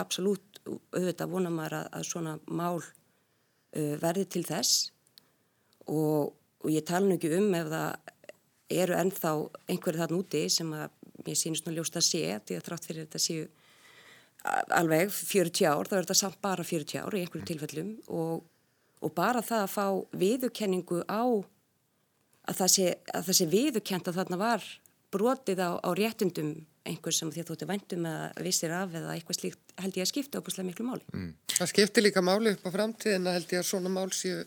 absolutt 0.00 0.60
auðvitað 0.66 1.32
vonar 1.32 1.54
maður 1.54 1.78
að, 1.80 1.86
að 1.98 2.08
svona 2.10 2.36
mál 2.46 2.78
uh, 2.80 3.94
verði 4.02 4.26
til 4.30 4.44
þess. 4.46 4.90
Og, 5.90 6.32
og 6.60 6.70
ég 6.70 6.86
tala 6.86 7.08
nú 7.08 7.16
ekki 7.16 7.32
um 7.38 7.54
ef 7.58 7.70
það 7.72 8.16
eru 8.70 8.98
ennþá 9.00 9.32
einhverju 9.72 10.02
þarna 10.04 10.20
úti 10.20 10.44
sem 10.52 10.68
að 10.76 10.92
mér 11.26 11.38
sínist 11.38 11.66
nú 11.66 11.74
ljóst 11.74 11.96
að 11.98 12.06
sé 12.06 12.20
því 12.46 12.58
að 12.58 12.66
þrátt 12.68 12.86
fyrir 12.86 13.06
þetta 13.06 13.22
séu 13.22 13.48
alveg 14.72 15.10
40 15.12 15.66
ár, 15.68 15.88
þá 15.88 15.96
er 15.96 16.04
þetta 16.06 16.16
samt 16.16 16.38
bara 16.40 16.64
40 16.64 17.02
ár 17.02 17.16
í 17.16 17.24
einhverjum 17.24 17.48
tilfellum. 17.48 17.90
Og, 18.08 18.44
og 19.04 19.14
bara 19.16 19.42
það 19.44 19.64
að 19.66 19.74
fá 19.74 19.86
viðurkenningu 20.22 21.02
á 21.04 21.22
að 22.50 22.60
það 22.62 22.72
sé, 22.74 22.86
sé 23.36 23.48
viðurkent 23.50 24.08
að 24.08 24.20
þarna 24.22 24.40
var 24.40 24.64
brotið 25.10 25.62
á, 25.62 25.70
á 25.82 25.90
réttundum 25.96 26.54
einhver 26.88 27.14
sem 27.14 27.30
því 27.30 27.42
að 27.42 27.48
þú 27.48 27.56
ætti 27.56 27.68
væntum 27.68 28.06
að 28.08 28.42
vissir 28.46 28.72
af 28.74 28.94
eða 28.96 29.14
eitthvað 29.14 29.38
slíkt 29.38 29.74
held 29.82 29.98
ég 29.98 30.06
að 30.06 30.10
skipta 30.10 30.40
okkur 30.40 30.64
miklu 30.64 30.86
máli. 30.86 31.04
Mm. 31.12 31.32
Það 31.56 31.72
skiptir 31.72 32.06
líka 32.06 32.22
máli 32.24 32.54
upp 32.56 32.66
á 32.66 32.70
framtíðina 32.76 33.34
held 33.36 33.52
ég 33.52 33.62
að 33.62 33.68
svona 33.68 33.92
mál 33.92 34.08
séu 34.16 34.44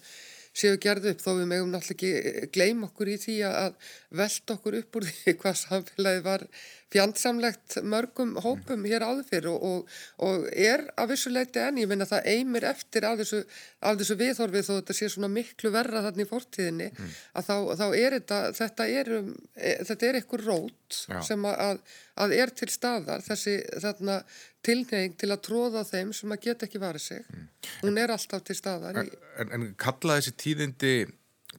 séu 0.54 0.78
gerð 0.82 1.10
upp 1.14 1.24
þó 1.24 1.32
við 1.40 1.50
megum 1.50 1.74
náttúrulega 1.74 2.22
ekki 2.22 2.52
gleym 2.54 2.86
okkur 2.88 3.10
í 3.10 3.18
því 3.22 3.38
að 3.50 3.76
velta 4.14 4.58
okkur 4.58 4.80
upp 4.80 5.00
úr 5.00 5.10
því 5.10 5.34
hvað 5.42 5.60
samfélagi 5.64 6.24
var 6.28 6.48
fjandsamlegt 6.94 7.80
mörgum 7.90 8.36
hópum 8.44 8.86
hér 8.86 9.06
áður 9.08 9.26
fyrir 9.26 9.50
og, 9.50 9.64
og, 9.66 9.96
og 10.28 10.46
er 10.54 10.86
af 11.00 11.10
þessu 11.10 11.34
leiti 11.34 11.62
en 11.64 11.80
ég 11.82 11.90
minna 11.90 12.06
það 12.10 12.30
eimir 12.36 12.68
eftir 12.70 13.08
af 13.10 13.18
þessu, 13.22 13.42
af 13.82 13.98
þessu 13.98 14.18
viðhorfið 14.20 14.68
þó 14.68 14.72
þetta 14.76 14.98
sé 15.00 15.10
svona 15.10 15.32
miklu 15.34 15.74
verra 15.74 16.04
þarna 16.06 16.26
í 16.26 16.30
fortíðinni 16.30 16.92
mm. 16.92 17.18
að 17.40 17.50
þá, 17.50 17.56
þá 17.82 17.86
er 17.90 18.18
þetta, 18.20 18.40
þetta 18.60 18.90
er, 19.02 19.12
um, 19.20 19.34
e, 19.58 19.76
þetta 19.90 20.10
er 20.10 20.20
eitthvað 20.20 20.48
rót 20.52 21.00
Já. 21.10 21.20
sem 21.26 21.50
að, 21.50 21.82
að 22.22 22.38
er 22.38 22.54
til 22.62 22.70
staðar 22.70 23.26
þessi 23.26 23.58
þarna 23.82 24.22
tilneying 24.68 25.18
til 25.20 25.32
að 25.34 25.42
tróða 25.48 25.84
þeim 25.88 26.14
sem 26.16 26.36
að 26.36 26.46
geta 26.48 26.68
ekki 26.68 26.82
varið 26.82 27.06
sig. 27.08 27.26
Mm. 27.28 27.50
Hún 27.82 28.00
er 28.04 28.14
alltaf 28.16 28.46
til 28.48 28.58
staðar. 28.58 29.02
En, 29.02 29.12
en, 29.42 29.52
en 29.58 29.66
kallaði 29.80 30.24
þessi 30.24 30.38
tíðindi, 30.44 30.94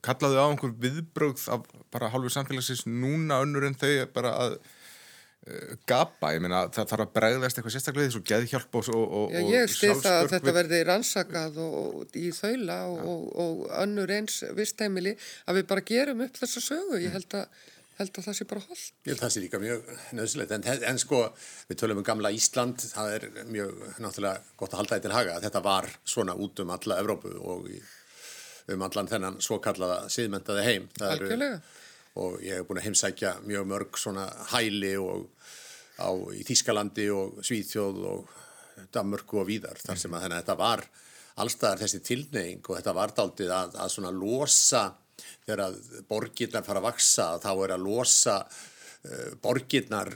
kallaði 0.05 0.41
á 0.41 0.45
einhver 0.47 0.73
viðbrögð 0.85 1.45
af 1.55 1.67
bara 1.93 2.09
hálfur 2.13 2.33
samfélagsins 2.33 2.85
núna 2.89 3.43
önnur 3.45 3.67
en 3.67 3.77
þau 3.79 3.91
bara 4.15 4.33
að 4.41 4.57
uh, 4.57 5.75
gapa, 5.89 6.33
ég 6.35 6.43
meina 6.43 6.65
það 6.73 6.89
þarf 6.91 7.05
að 7.05 7.13
bregðast 7.19 7.59
eitthvað 7.61 7.75
sérstaklega 7.77 8.09
því 8.09 8.15
svo 8.17 8.23
geðhjálp 8.31 8.79
og, 8.81 8.89
og, 8.95 9.05
og 9.19 9.35
Já, 9.35 9.41
ég 9.53 9.71
stið 9.71 10.01
það 10.01 10.17
að 10.17 10.33
þetta 10.33 10.55
verði 10.59 10.81
rannsakað 10.89 11.61
og 11.67 12.19
í 12.19 12.25
þaula 12.35 12.81
og, 12.89 13.29
og 13.45 13.63
önnur 13.85 14.17
eins 14.17 14.41
vistheimili 14.57 15.15
að 15.45 15.61
við 15.61 15.71
bara 15.71 15.87
gerum 15.93 16.25
upp 16.25 16.43
þessa 16.43 16.67
sögu. 16.67 16.99
Ég 17.05 17.15
held 17.15 17.39
að 17.39 17.63
held 17.99 18.17
að 18.19 18.27
það 18.27 18.37
sé 18.37 18.47
bara 18.49 18.63
hold. 18.65 18.85
Ég 19.05 19.11
held 19.11 19.19
að 19.19 19.23
það 19.25 19.33
sé 19.35 19.43
líka 19.43 19.61
mjög 19.63 19.91
nöðsilegt, 20.19 20.55
en, 20.55 20.65
en 20.91 21.01
sko 21.01 21.21
við 21.69 21.79
tölum 21.81 22.01
um 22.01 22.07
gamla 22.07 22.31
Ísland, 22.35 22.85
það 22.91 23.13
er 23.17 23.27
mjög 23.51 23.83
náttúrulega 24.03 24.57
gott 24.59 24.73
að 24.75 24.81
halda 24.81 24.95
þetta 24.95 25.07
til 25.07 25.15
haga 25.15 25.37
að 25.37 25.47
þetta 25.47 25.63
var 25.65 25.89
svona 26.15 26.35
út 26.45 26.63
um 26.63 26.73
alla 26.75 26.99
Evrópu 27.03 27.33
og 27.39 27.69
um 28.73 28.85
allan 28.87 29.11
þennan 29.11 29.39
svo 29.43 29.59
kallaða 29.63 30.05
síðmentaði 30.11 30.65
heim. 30.65 30.89
Algjörlega. 31.05 31.61
Og 32.15 32.39
ég 32.43 32.59
hef 32.59 32.67
búin 32.67 32.79
að 32.79 32.87
heimsækja 32.87 33.33
mjög 33.43 33.65
mörg 33.67 33.97
svona 33.99 34.29
hæli 34.53 34.95
og 34.99 35.27
á, 35.99 36.09
í 36.35 36.43
Þískalandi 36.47 37.09
og 37.11 37.41
Svíþjóð 37.43 38.03
og 38.11 38.35
Danmörku 38.91 39.39
og 39.41 39.49
víðar, 39.49 39.79
þar 39.79 39.99
sem 39.99 40.15
að 40.15 40.29
þetta 40.35 40.55
var 40.59 40.83
allstaðar 41.43 41.83
þessi 41.83 42.01
tilneying 42.03 42.63
og 42.63 42.77
þetta 42.77 42.93
var 42.95 43.13
daldið 43.15 43.51
að, 43.51 43.75
að 43.83 43.91
svona 43.91 44.11
losa 44.15 44.85
þegar 45.45 45.75
borgirnar 46.09 46.65
fara 46.65 46.81
að 46.81 46.87
vaksa 46.89 47.27
þá 47.43 47.51
er 47.53 47.73
að 47.75 47.85
losa 47.85 48.37
uh, 48.45 49.35
borgirnar 49.43 50.11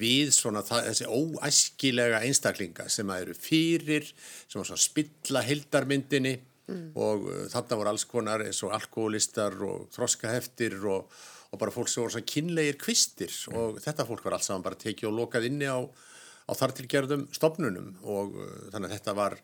við 0.00 0.32
svona 0.36 0.64
það, 0.66 0.90
þessi 0.90 1.10
óæskilega 1.10 2.22
einstaklinga 2.26 2.88
sem 2.92 3.12
að 3.12 3.26
eru 3.26 3.36
fyrir, 3.38 4.10
sem 4.48 4.64
að 4.64 4.82
spilla 4.82 5.44
hildarmyndinni 5.46 6.34
mm. 6.38 6.88
og 6.94 7.28
uh, 7.28 7.44
þarna 7.52 7.80
voru 7.80 7.94
alls 7.94 8.08
konar 8.10 8.46
eins 8.46 8.62
og 8.66 8.74
alkoholistar 8.76 9.56
og 9.66 9.86
þroskaheftir 9.94 10.78
og, 10.82 11.14
og 11.50 11.60
bara 11.60 11.74
fólk 11.74 11.90
sem 11.90 12.04
voru 12.04 12.16
svona 12.16 12.32
kynlegir 12.34 12.80
kvistir 12.80 13.32
mm. 13.32 13.60
og 13.60 13.80
þetta 13.84 14.08
fólk 14.08 14.26
var 14.26 14.38
alls 14.38 14.50
saman 14.50 14.66
bara 14.66 14.80
tekið 14.80 15.10
og 15.12 15.18
lokað 15.22 15.48
inni 15.50 15.70
á, 15.70 15.78
á 15.80 16.52
þartilgerðum 16.58 17.28
stopnunum 17.34 17.94
og 18.02 18.36
uh, 18.38 18.54
þannig 18.74 18.90
að 18.90 18.96
þetta 18.98 19.18
var, 19.20 19.38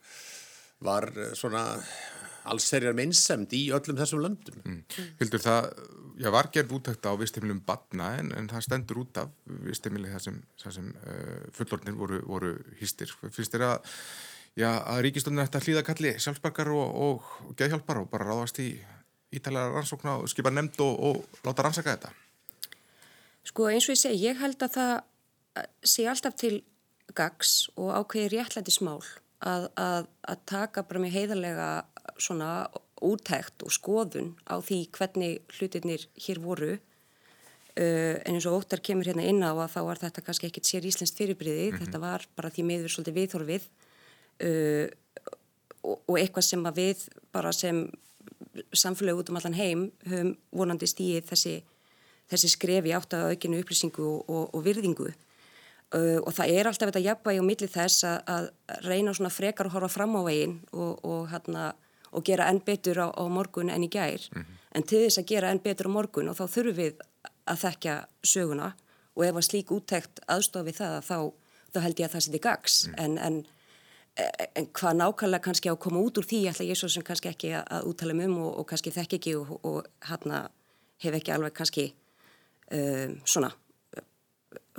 var 0.91 1.13
svona 1.39 1.65
allserjar 2.49 2.97
meinsemd 2.97 3.53
í 3.57 3.67
öllum 3.77 3.99
þessum 3.99 4.23
löndum. 4.25 4.61
Mm. 4.65 4.81
Hildur 5.21 5.43
það, 5.45 5.69
já 6.21 6.31
var 6.35 6.51
gerð 6.55 6.75
útækt 6.79 7.09
á 7.09 7.13
vistimilum 7.21 7.61
badna 7.67 8.15
en, 8.21 8.33
en 8.37 8.49
það 8.51 8.67
stendur 8.67 9.03
út 9.05 9.21
af 9.23 9.33
vistimili 9.67 10.13
það 10.13 10.25
sem, 10.29 10.41
sem 10.65 10.89
uh, 11.05 11.45
fullornir 11.57 11.99
voru, 11.99 12.23
voru 12.29 12.55
hýstir. 12.81 13.13
Fyrst 13.35 13.59
er 13.59 13.67
að, 13.69 13.93
já, 14.61 14.71
að 14.71 15.03
ríkistöndin 15.09 15.45
ætti 15.45 15.61
að 15.61 15.69
hlýðakalli 15.69 16.17
sjálfsbarkar 16.19 16.73
og, 16.77 16.97
og, 17.07 17.31
og 17.49 17.55
geðhjálpar 17.61 18.03
og 18.05 18.11
bara 18.13 18.31
ráðast 18.33 18.63
í 18.63 18.73
ítalega 19.35 19.71
rannsókna 19.71 20.19
og 20.21 20.31
skipa 20.31 20.51
nefnd 20.53 20.83
og, 20.85 20.99
og 21.11 21.47
láta 21.47 21.67
rannsaka 21.67 21.95
þetta. 21.95 22.15
Sko 23.47 23.71
eins 23.71 23.87
og 23.89 23.95
ég 23.95 24.03
segi, 24.03 24.25
ég 24.27 24.41
held 24.41 24.61
að 24.67 24.75
það 24.77 24.95
sé 25.87 26.07
alltaf 26.11 26.37
til 26.39 26.61
gags 27.17 27.71
og 27.79 27.91
ákveði 27.95 28.37
réttlæti 28.37 28.75
smál 28.75 29.01
að, 29.41 29.67
að, 29.81 30.09
að 30.29 30.43
taka 30.51 30.85
bara 30.87 31.03
með 31.03 31.17
heiðarlega 31.17 31.69
svona 32.19 32.69
útækt 33.01 33.65
og 33.65 33.73
skoðun 33.75 34.35
á 34.49 34.61
því 34.61 34.81
hvernig 34.97 35.41
hlutirnir 35.57 36.07
hér 36.21 36.41
voru. 36.43 36.79
Uh, 37.79 38.19
en 38.27 38.35
eins 38.35 38.49
og 38.51 38.61
óttar 38.61 38.83
kemur 38.83 39.07
hérna 39.07 39.25
inn 39.25 39.41
á 39.47 39.55
að 39.55 39.73
þá 39.77 39.81
var 39.87 40.01
þetta 40.03 40.25
kannski 40.27 40.49
ekkit 40.49 40.67
sér 40.67 40.87
íslenskt 40.89 41.17
fyrirbriði, 41.17 41.71
mm 41.71 41.77
-hmm. 41.77 41.85
þetta 41.85 41.99
var 42.03 42.27
bara 42.37 42.51
því 42.51 42.65
miður 42.67 42.93
svolítið 42.93 43.19
viðþorfið 43.19 43.69
uh, 44.45 44.87
og, 45.83 45.97
og 46.07 46.19
eitthvað 46.19 46.45
sem 46.45 46.67
að 46.67 46.81
við 46.83 47.09
bara 47.33 47.53
sem 47.53 47.85
samfélög 48.73 49.23
út 49.23 49.31
um 49.31 49.37
allan 49.37 49.55
heim 49.55 49.91
höfum 50.07 50.37
vonandi 50.51 50.87
stíið 50.87 51.29
þessi, 51.31 51.57
þessi 52.31 52.49
skrefi 52.49 52.95
átt 52.95 53.15
að 53.15 53.35
aukinu 53.35 53.61
upplýsingu 53.63 54.07
og, 54.07 54.31
og, 54.31 54.55
og 54.55 54.65
virðingu. 54.65 55.13
Uh, 55.91 56.21
og 56.23 56.31
það 56.37 56.53
er 56.55 56.69
alltaf 56.71 56.87
þetta 56.91 57.03
jafnvægi 57.03 57.43
á 57.43 57.49
milli 57.49 57.69
þess 57.71 58.05
að, 58.07 58.19
að 58.31 58.45
reyna 58.87 59.15
svona 59.15 59.33
frekar 59.35 59.67
að 59.67 59.75
horfa 59.75 59.89
fram 59.91 60.13
á 60.15 60.23
veginn 60.23 60.61
og, 60.71 61.01
og, 61.03 61.25
hérna, 61.33 61.73
og 62.13 62.25
gera 62.27 62.49
enn 62.51 62.63
betur 62.67 62.99
á, 63.05 63.09
á 63.11 63.25
morgun 63.29 63.71
enn 63.71 63.87
í 63.87 63.91
gær 63.91 64.23
mm 64.33 64.43
-hmm. 64.43 64.59
en 64.75 64.83
til 64.83 65.05
þess 65.05 65.19
að 65.19 65.31
gera 65.33 65.51
enn 65.51 65.63
betur 65.63 65.87
á 65.87 65.97
morgun 65.97 66.29
og 66.29 66.37
þá 66.37 66.47
þurfum 66.55 66.77
við 66.77 66.95
að 67.47 67.61
þekkja 67.65 67.95
söguna 68.23 68.73
og 69.17 69.25
ef 69.27 69.37
að 69.37 69.49
slík 69.49 69.73
úttækt 69.75 70.21
aðstofi 70.29 70.73
það 70.73 71.01
þá, 71.11 71.19
þá 71.73 71.81
held 71.81 72.01
ég 72.01 72.07
að 72.07 72.13
það 72.13 72.25
seti 72.27 72.39
gags 72.39 72.87
mm. 72.89 72.95
en, 72.99 73.19
en, 73.19 73.47
en 74.55 74.67
hvað 74.67 74.95
nákvæmlega 74.97 75.45
kannski 75.45 75.69
á 75.69 75.75
að 75.75 75.83
koma 75.85 76.01
út 76.01 76.19
úr 76.19 76.27
því 76.27 76.49
ætla 76.51 76.69
ég 76.69 76.79
svo 76.79 76.89
sem 76.89 77.03
kannski 77.03 77.29
ekki 77.29 77.55
að, 77.55 77.65
að 77.71 77.89
úttala 77.91 78.15
um 78.27 78.39
og, 78.39 78.59
og 78.59 78.67
kannski 78.67 78.91
þekk 78.91 79.19
ekki 79.19 79.37
og 79.37 79.87
hérna 80.09 80.49
hef 81.01 81.15
ekki 81.15 81.33
alveg 81.33 81.53
kannski 81.57 81.95
um, 82.71 83.21
svona 83.25 83.53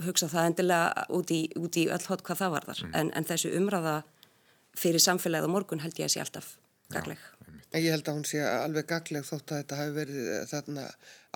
hugsa 0.06 0.30
það 0.32 0.50
endilega 0.52 1.06
út 1.14 1.32
í, 1.34 1.44
út 1.60 1.78
í 1.78 1.88
öll 1.92 2.04
hot 2.08 2.24
hvað 2.26 2.44
það 2.44 2.56
var 2.56 2.68
þar 2.70 2.84
mm. 2.86 2.96
en, 3.00 3.14
en 3.18 3.28
þessu 3.28 3.54
umræða 3.58 3.96
fyrir 4.78 5.04
samfélagið 5.04 5.52
á 5.52 5.56
morgun 5.56 5.84
held 5.84 6.00
ég 6.00 6.08
að 6.08 6.16
sé 6.16 6.24
alltaf 6.24 6.54
gagleg. 6.96 7.26
Já, 7.72 7.80
ég 7.80 7.94
held 7.94 8.10
að 8.12 8.18
hún 8.18 8.26
sé 8.28 8.42
alveg 8.44 8.88
gagleg 8.90 9.24
þótt 9.24 9.54
að 9.54 9.62
þetta 9.62 9.78
hafi 9.80 9.94
verið 9.96 10.26
eh, 10.28 10.42
þarna 10.50 10.88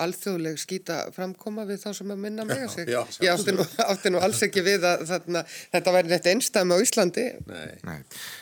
alþjóðleg 0.04 0.58
skýta 0.60 0.98
framkoma 1.16 1.64
við 1.70 1.86
þá 1.86 1.88
sem 1.96 2.12
að 2.12 2.24
minna 2.26 2.44
mig 2.50 2.66
að 2.66 2.92
já, 2.92 3.00
ég 3.24 3.32
átti 3.32 3.54
nú, 3.56 3.64
átti 3.86 4.12
nú 4.12 4.20
alls 4.20 4.42
ekki 4.44 4.66
við 4.66 4.84
að 4.90 5.06
þarna, 5.14 5.46
þetta 5.72 5.94
væri 5.96 6.12
neitt 6.12 6.28
einstæmi 6.34 6.76
á 6.76 6.84
Íslandi. 6.84 7.26
Nei. 7.48 7.72
Nei. 7.88 8.02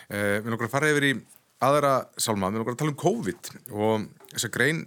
Uh, 0.10 0.40
við 0.42 0.56
okkur 0.58 0.70
að 0.70 0.74
fara 0.74 0.90
yfir 0.90 1.08
í 1.12 1.14
aðra 1.64 1.94
sálma, 2.18 2.50
við 2.50 2.64
okkur 2.64 2.76
að 2.76 2.82
tala 2.82 2.96
um 2.96 3.00
COVID 3.04 3.52
og 3.78 4.10
þess 4.34 4.50
að 4.50 4.56
grein 4.58 4.82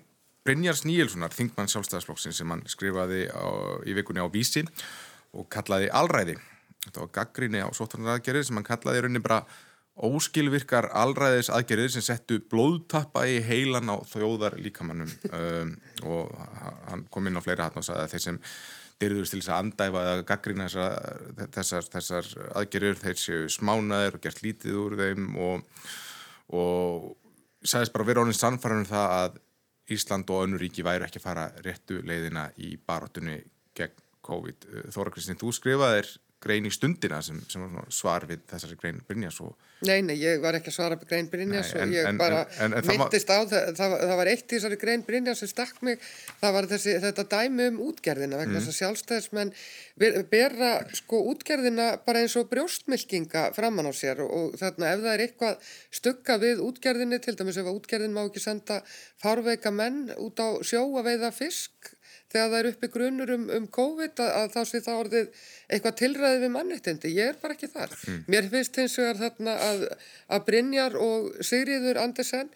Brynjars 0.46 0.84
Níelssonar, 0.86 1.34
þingmann 1.34 1.70
sjálfstæðarsflokksinn 1.70 2.34
sem 2.36 2.50
hann 2.52 2.62
skrifaði 2.70 3.24
á, 3.30 3.46
í 3.86 3.94
vikunni 3.96 4.22
á 4.22 4.30
Vísi 4.30 4.62
og 5.34 5.48
kallaði 5.50 5.88
Alræði. 5.90 6.36
Þetta 6.86 7.02
var 7.02 7.14
gaggrinni 7.16 7.62
á 7.66 7.68
sótvarnaraðgerðir 7.74 8.46
sem 8.46 8.58
hann 8.58 8.66
kallaði 8.66 9.02
rauninni 9.02 9.22
bara 9.24 9.40
óskilvirkar 9.96 10.90
alræðis 10.92 11.48
aðgerðir 11.52 11.94
sem 11.94 12.04
settu 12.04 12.40
blóðtappa 12.50 13.24
í 13.32 13.38
heilan 13.44 13.88
á 13.88 13.96
þjóðar 14.04 14.58
líkamannum 14.60 15.12
um, 15.30 15.70
og 16.04 16.34
hann 16.90 17.06
kom 17.12 17.30
inn 17.30 17.40
á 17.40 17.44
fleira 17.44 17.68
hann 17.70 17.80
og 17.80 17.86
sagði 17.86 18.02
að 18.04 18.12
þeir 18.12 18.24
sem 18.26 18.40
dyrðust 19.00 19.34
til 19.34 19.40
þess 19.40 19.52
að 19.52 19.62
andæfa 19.62 20.02
eða 20.02 20.26
gaggrina 20.28 20.66
þessar, 20.68 21.48
þessar, 21.56 21.88
þessar 21.94 22.28
aðgerðir 22.60 23.00
þeir 23.00 23.20
séu 23.20 23.48
smánaðir 23.52 24.18
og 24.18 24.24
gert 24.24 24.44
lítið 24.44 24.78
úr 24.82 24.98
þeim 25.00 25.26
og, 25.46 25.82
og 26.56 27.10
sagðist 27.64 27.96
bara 27.96 28.08
vera 28.08 28.24
ánins 28.24 28.40
sannfæranum 28.40 28.88
það 28.88 29.16
að 29.16 29.42
Ísland 29.96 30.30
og 30.34 30.42
önnu 30.42 30.58
ríki 30.58 30.82
væri 30.82 31.06
ekki 31.06 31.20
að 31.20 31.28
fara 31.28 31.50
réttu 31.62 32.00
leiðina 32.02 32.48
í 32.58 32.72
baróttunni 32.76 33.38
gegn 33.76 34.00
COVID. 34.26 34.64
Þóra 34.90 35.12
Kristinn, 35.14 35.38
þú 35.38 35.52
skrifaðir 35.54 36.08
grein 36.46 36.66
í 36.68 36.72
stundina 36.74 37.18
sem, 37.26 37.42
sem 37.52 37.66
svar 37.92 38.24
við 38.30 38.46
þessari 38.54 38.78
grein 38.80 39.02
Brynjas 39.08 39.42
og 39.44 39.54
Nei, 39.84 39.98
nei, 40.00 40.14
ég 40.16 40.38
var 40.40 40.56
ekki 40.56 40.70
að 40.72 40.76
svara 40.78 40.96
på 40.96 41.04
grein 41.10 41.26
Brynjas 41.28 41.74
Nei, 41.74 41.82
en- 41.82 41.90
og 41.90 41.94
ég 41.98 42.06
en- 42.08 42.16
bara 42.20 42.38
en- 42.64 42.72
myndist 42.88 43.28
á 43.28 43.44
það, 43.44 43.66
það, 43.76 43.96
það 44.06 44.14
var 44.22 44.30
eitt 44.32 44.46
í 44.46 44.54
þessari 44.56 44.78
grein 44.80 45.02
Brynjas 45.04 45.42
sem 45.42 45.50
stakk 45.50 45.82
mig, 45.84 46.00
það 46.40 46.54
var 46.56 46.68
þessi, 46.70 46.94
þetta 47.02 47.24
dæmi 47.34 47.66
um 47.74 47.82
útgerðina 47.90 48.38
vegna 48.40 48.62
þess 48.62 48.72
að 48.72 48.78
sjálfstæðismenn 48.78 49.52
ver- 50.00 50.16
bera 50.32 50.70
sko 50.96 51.20
útgerðina 51.34 51.90
bara 52.06 52.22
eins 52.24 52.38
og 52.40 52.48
brjóstmylkinga 52.54 53.44
framann 53.58 53.90
á 53.90 53.92
sér 53.92 54.24
og, 54.24 54.32
og 54.54 54.56
þarna 54.62 54.94
ef 54.94 55.04
það 55.04 55.12
er 55.12 55.24
eitthvað 55.26 55.68
stugga 56.00 56.38
við 56.46 56.64
útgerðinni, 56.70 57.20
til 57.20 57.36
dæmis 57.36 57.60
ef 57.60 57.68
að 57.68 57.76
útgerðin 57.82 58.16
má 58.16 58.24
ekki 58.30 58.40
senda 58.46 58.80
fárveika 59.20 59.72
menn 59.74 60.06
út 60.16 60.40
á 60.40 60.56
sjó 60.64 60.86
að 61.00 61.10
veiða 61.12 61.32
fisk 61.36 61.92
þegar 62.32 62.48
það 62.52 62.58
er 62.60 62.70
uppi 62.70 62.90
grunur 62.94 63.34
um, 63.36 63.44
um 63.58 63.68
COVID 63.78 64.22
að, 64.24 64.32
að 64.40 64.48
þá 64.54 64.60
sé 64.70 64.82
það 64.86 65.02
orðið 65.02 65.44
eitthvað 65.66 65.98
tilræði 66.02 66.40
við 66.44 66.54
mannréttindi. 66.56 67.12
Ég 67.16 67.32
er 67.32 67.42
bara 67.42 67.58
ekki 67.58 67.72
þar. 67.72 67.94
Mér 68.30 68.50
finnst 68.52 68.80
hins 68.80 68.96
vegar 69.00 69.22
þarna 69.22 69.60
að, 69.68 69.86
að 70.32 70.48
Brynjar 70.50 70.98
og 71.02 71.30
Sigriður 71.46 72.02
Andersen 72.02 72.50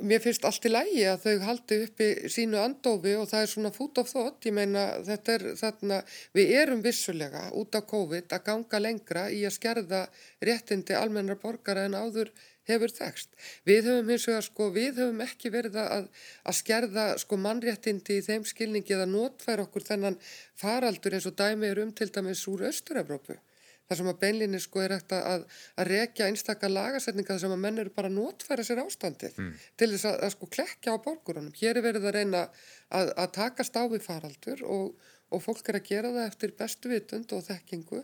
mér 0.00 0.22
finnst 0.24 0.44
allt 0.48 0.64
í 0.64 0.70
lægi 0.72 1.02
að 1.04 1.24
þau 1.26 1.46
haldi 1.46 1.78
uppi 1.84 2.06
sínu 2.32 2.60
andófi 2.62 3.12
og 3.18 3.26
það 3.28 3.42
er 3.44 3.50
svona 3.50 3.72
food 3.74 3.98
of 4.00 4.08
thought, 4.08 4.38
ég 4.48 4.54
meina 4.56 4.84
þetta 5.04 5.34
er 5.34 5.44
þarna, 5.60 5.98
við 6.32 6.52
erum 6.62 6.80
vissulega 6.84 7.42
út 7.60 7.76
af 7.76 7.84
COVID 7.90 8.32
að 8.32 8.46
ganga 8.46 8.80
lengra 8.80 9.26
í 9.28 9.42
að 9.44 9.56
skerða 9.58 10.02
réttindi 10.48 10.96
almennar 10.96 11.40
borgara 11.42 11.84
en 11.88 11.98
áður 11.98 12.32
hefur 12.68 12.92
þekst. 12.94 13.32
Við 13.68 13.88
höfum 13.90 14.10
hins 14.12 14.26
vegar 14.30 14.46
sko, 14.46 14.68
við 14.74 15.00
höfum 15.02 15.22
ekki 15.24 15.52
verið 15.54 15.78
að, 15.82 16.10
að 16.46 16.58
skerða 16.58 17.06
sko 17.22 17.38
mannréttindi 17.40 18.18
í 18.18 18.26
þeim 18.26 18.44
skilningi 18.48 18.96
eða 18.96 19.08
notfæra 19.10 19.66
okkur 19.66 19.86
þennan 19.88 20.18
faraldur 20.58 21.16
eins 21.18 21.30
og 21.30 21.38
dæmi 21.38 21.70
er 21.70 21.82
um 21.82 21.94
til 21.96 22.10
dæmis 22.14 22.44
úr 22.50 22.68
Östur-Evrópu 22.70 23.38
þar 23.92 23.98
sem 23.98 24.10
að 24.12 24.20
beinlinni 24.22 24.60
sko 24.62 24.82
er 24.82 24.94
eftir 24.96 25.26
að, 25.26 25.42
að 25.76 25.88
rekja 25.90 26.28
einstakar 26.30 26.72
lagasetninga 26.72 27.34
þar 27.34 27.42
sem 27.42 27.54
að 27.56 27.62
menn 27.64 27.82
eru 27.82 27.92
bara 27.94 28.08
að 28.08 28.16
notfæra 28.16 28.64
sér 28.66 28.82
ástandið 28.84 29.36
til 29.76 29.90
þess 29.92 30.06
að, 30.08 30.18
að 30.26 30.34
sko 30.36 30.48
klekja 30.56 30.94
á 30.96 31.04
borgurunum. 31.04 31.52
Hér 31.58 31.80
er 31.80 31.86
verið 31.88 32.08
að 32.08 32.16
reyna 32.16 32.42
að, 32.88 33.12
að 33.12 33.34
takast 33.36 33.76
á 33.76 33.82
við 33.90 34.06
faraldur 34.06 34.64
og, 34.64 35.10
og 35.32 35.44
fólk 35.44 35.68
er 35.68 35.80
að 35.80 35.88
gera 35.90 36.14
það 36.14 36.30
eftir 36.30 36.56
bestu 36.62 36.92
vitund 36.92 37.36
og 37.36 37.44
þekkingu 37.48 38.02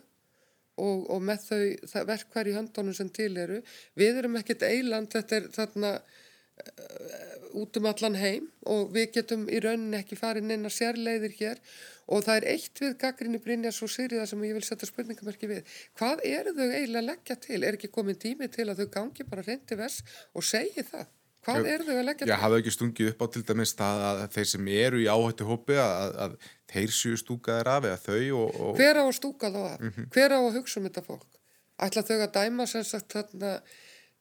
og, 0.78 1.04
og 1.12 1.20
með 1.24 1.44
þau 1.48 1.90
það 1.92 2.08
verkvar 2.12 2.50
í 2.50 2.56
höndunum 2.56 2.96
sem 2.96 3.10
til 3.14 3.32
eru. 3.40 3.60
Við 3.98 4.22
erum 4.22 4.38
ekkert 4.40 4.64
eiland, 4.68 5.10
þetta 5.12 5.38
er 5.38 5.50
þarna 5.54 5.92
uh, 5.98 7.28
út 7.58 7.78
um 7.80 7.90
allan 7.90 8.18
heim 8.18 8.48
og 8.68 8.90
við 8.94 9.12
getum 9.18 9.46
í 9.50 9.60
rauninni 9.64 10.00
ekki 10.00 10.18
farið 10.18 10.48
neina 10.48 10.72
sérleiðir 10.72 11.36
hér 11.38 11.62
og 12.08 12.24
það 12.24 12.40
er 12.40 12.48
eitt 12.54 12.82
við 12.82 12.96
gaggrinni 13.02 13.40
Brynjas 13.42 13.82
og 13.84 13.92
Sýriða 13.92 14.24
sem 14.28 14.42
ég 14.48 14.56
vil 14.56 14.64
setja 14.64 14.88
spurningamerki 14.88 15.50
við. 15.50 15.76
Hvað 15.98 16.24
eru 16.28 16.54
þau 16.56 16.66
eiginlega 16.66 17.02
að 17.02 17.08
leggja 17.10 17.38
til? 17.44 17.60
Er 17.62 17.78
ekki 17.78 17.92
komin 17.92 18.18
tími 18.20 18.48
til 18.52 18.68
að 18.68 18.82
þau 18.82 18.92
gangi 18.96 19.28
bara 19.28 19.44
reyndi 19.44 19.78
vers 19.78 20.00
og 20.32 20.46
segi 20.46 20.84
það? 20.88 21.08
Hvað 21.48 21.68
eru 21.70 21.86
þau 21.86 21.96
að 21.96 22.06
leggja 22.08 22.26
Já, 22.26 22.34
til? 22.34 22.42
hafa 22.42 22.60
ekki 22.60 22.74
stungið 22.74 23.10
upp 23.12 23.22
á 23.24 23.26
til 23.34 23.42
dæmis 23.48 23.74
það 23.78 24.04
að 24.08 24.22
þeir 24.34 24.48
sem 24.52 24.70
eru 24.74 25.02
í 25.02 25.08
áhættu 25.08 25.48
hópi 25.48 25.78
að, 25.80 26.16
að 26.24 26.38
þeir 26.68 26.94
séu 26.94 27.18
stúkaðir 27.18 27.70
af 27.72 27.88
eða 27.88 28.00
þau 28.02 28.40
og, 28.42 28.60
og 28.60 28.78
Hver 28.78 29.00
á 29.00 29.04
að 29.04 29.16
stúka 29.18 29.52
þá 29.54 29.60
af? 29.64 29.84
Hver 30.14 30.34
á 30.36 30.40
að 30.40 30.56
hugsa 30.58 30.80
um 30.80 30.88
þetta 30.88 31.04
fólk? 31.06 31.38
Ætla 31.86 32.04
þau 32.08 32.16
að 32.18 32.32
dæma 32.34 32.66
sagt 32.68 33.14
þarna, 33.14 33.52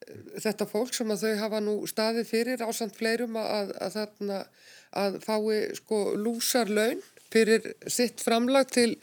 eh, 0.08 0.24
þetta 0.46 0.70
fólk 0.70 0.96
sem 0.96 1.14
að 1.14 1.26
þau 1.26 1.44
hafa 1.44 1.62
nú 1.66 1.78
staðið 1.90 2.32
fyrir 2.32 2.66
ásand 2.66 2.96
fleirum 2.98 3.40
að, 3.42 3.74
að, 3.82 3.98
þarna, 3.98 4.42
að 5.04 5.22
fái 5.26 5.62
sko 5.82 6.02
lúsar 6.16 6.72
laun 6.72 7.02
fyrir 7.34 7.74
sitt 7.92 8.22
framlag 8.24 8.70
til 8.72 8.94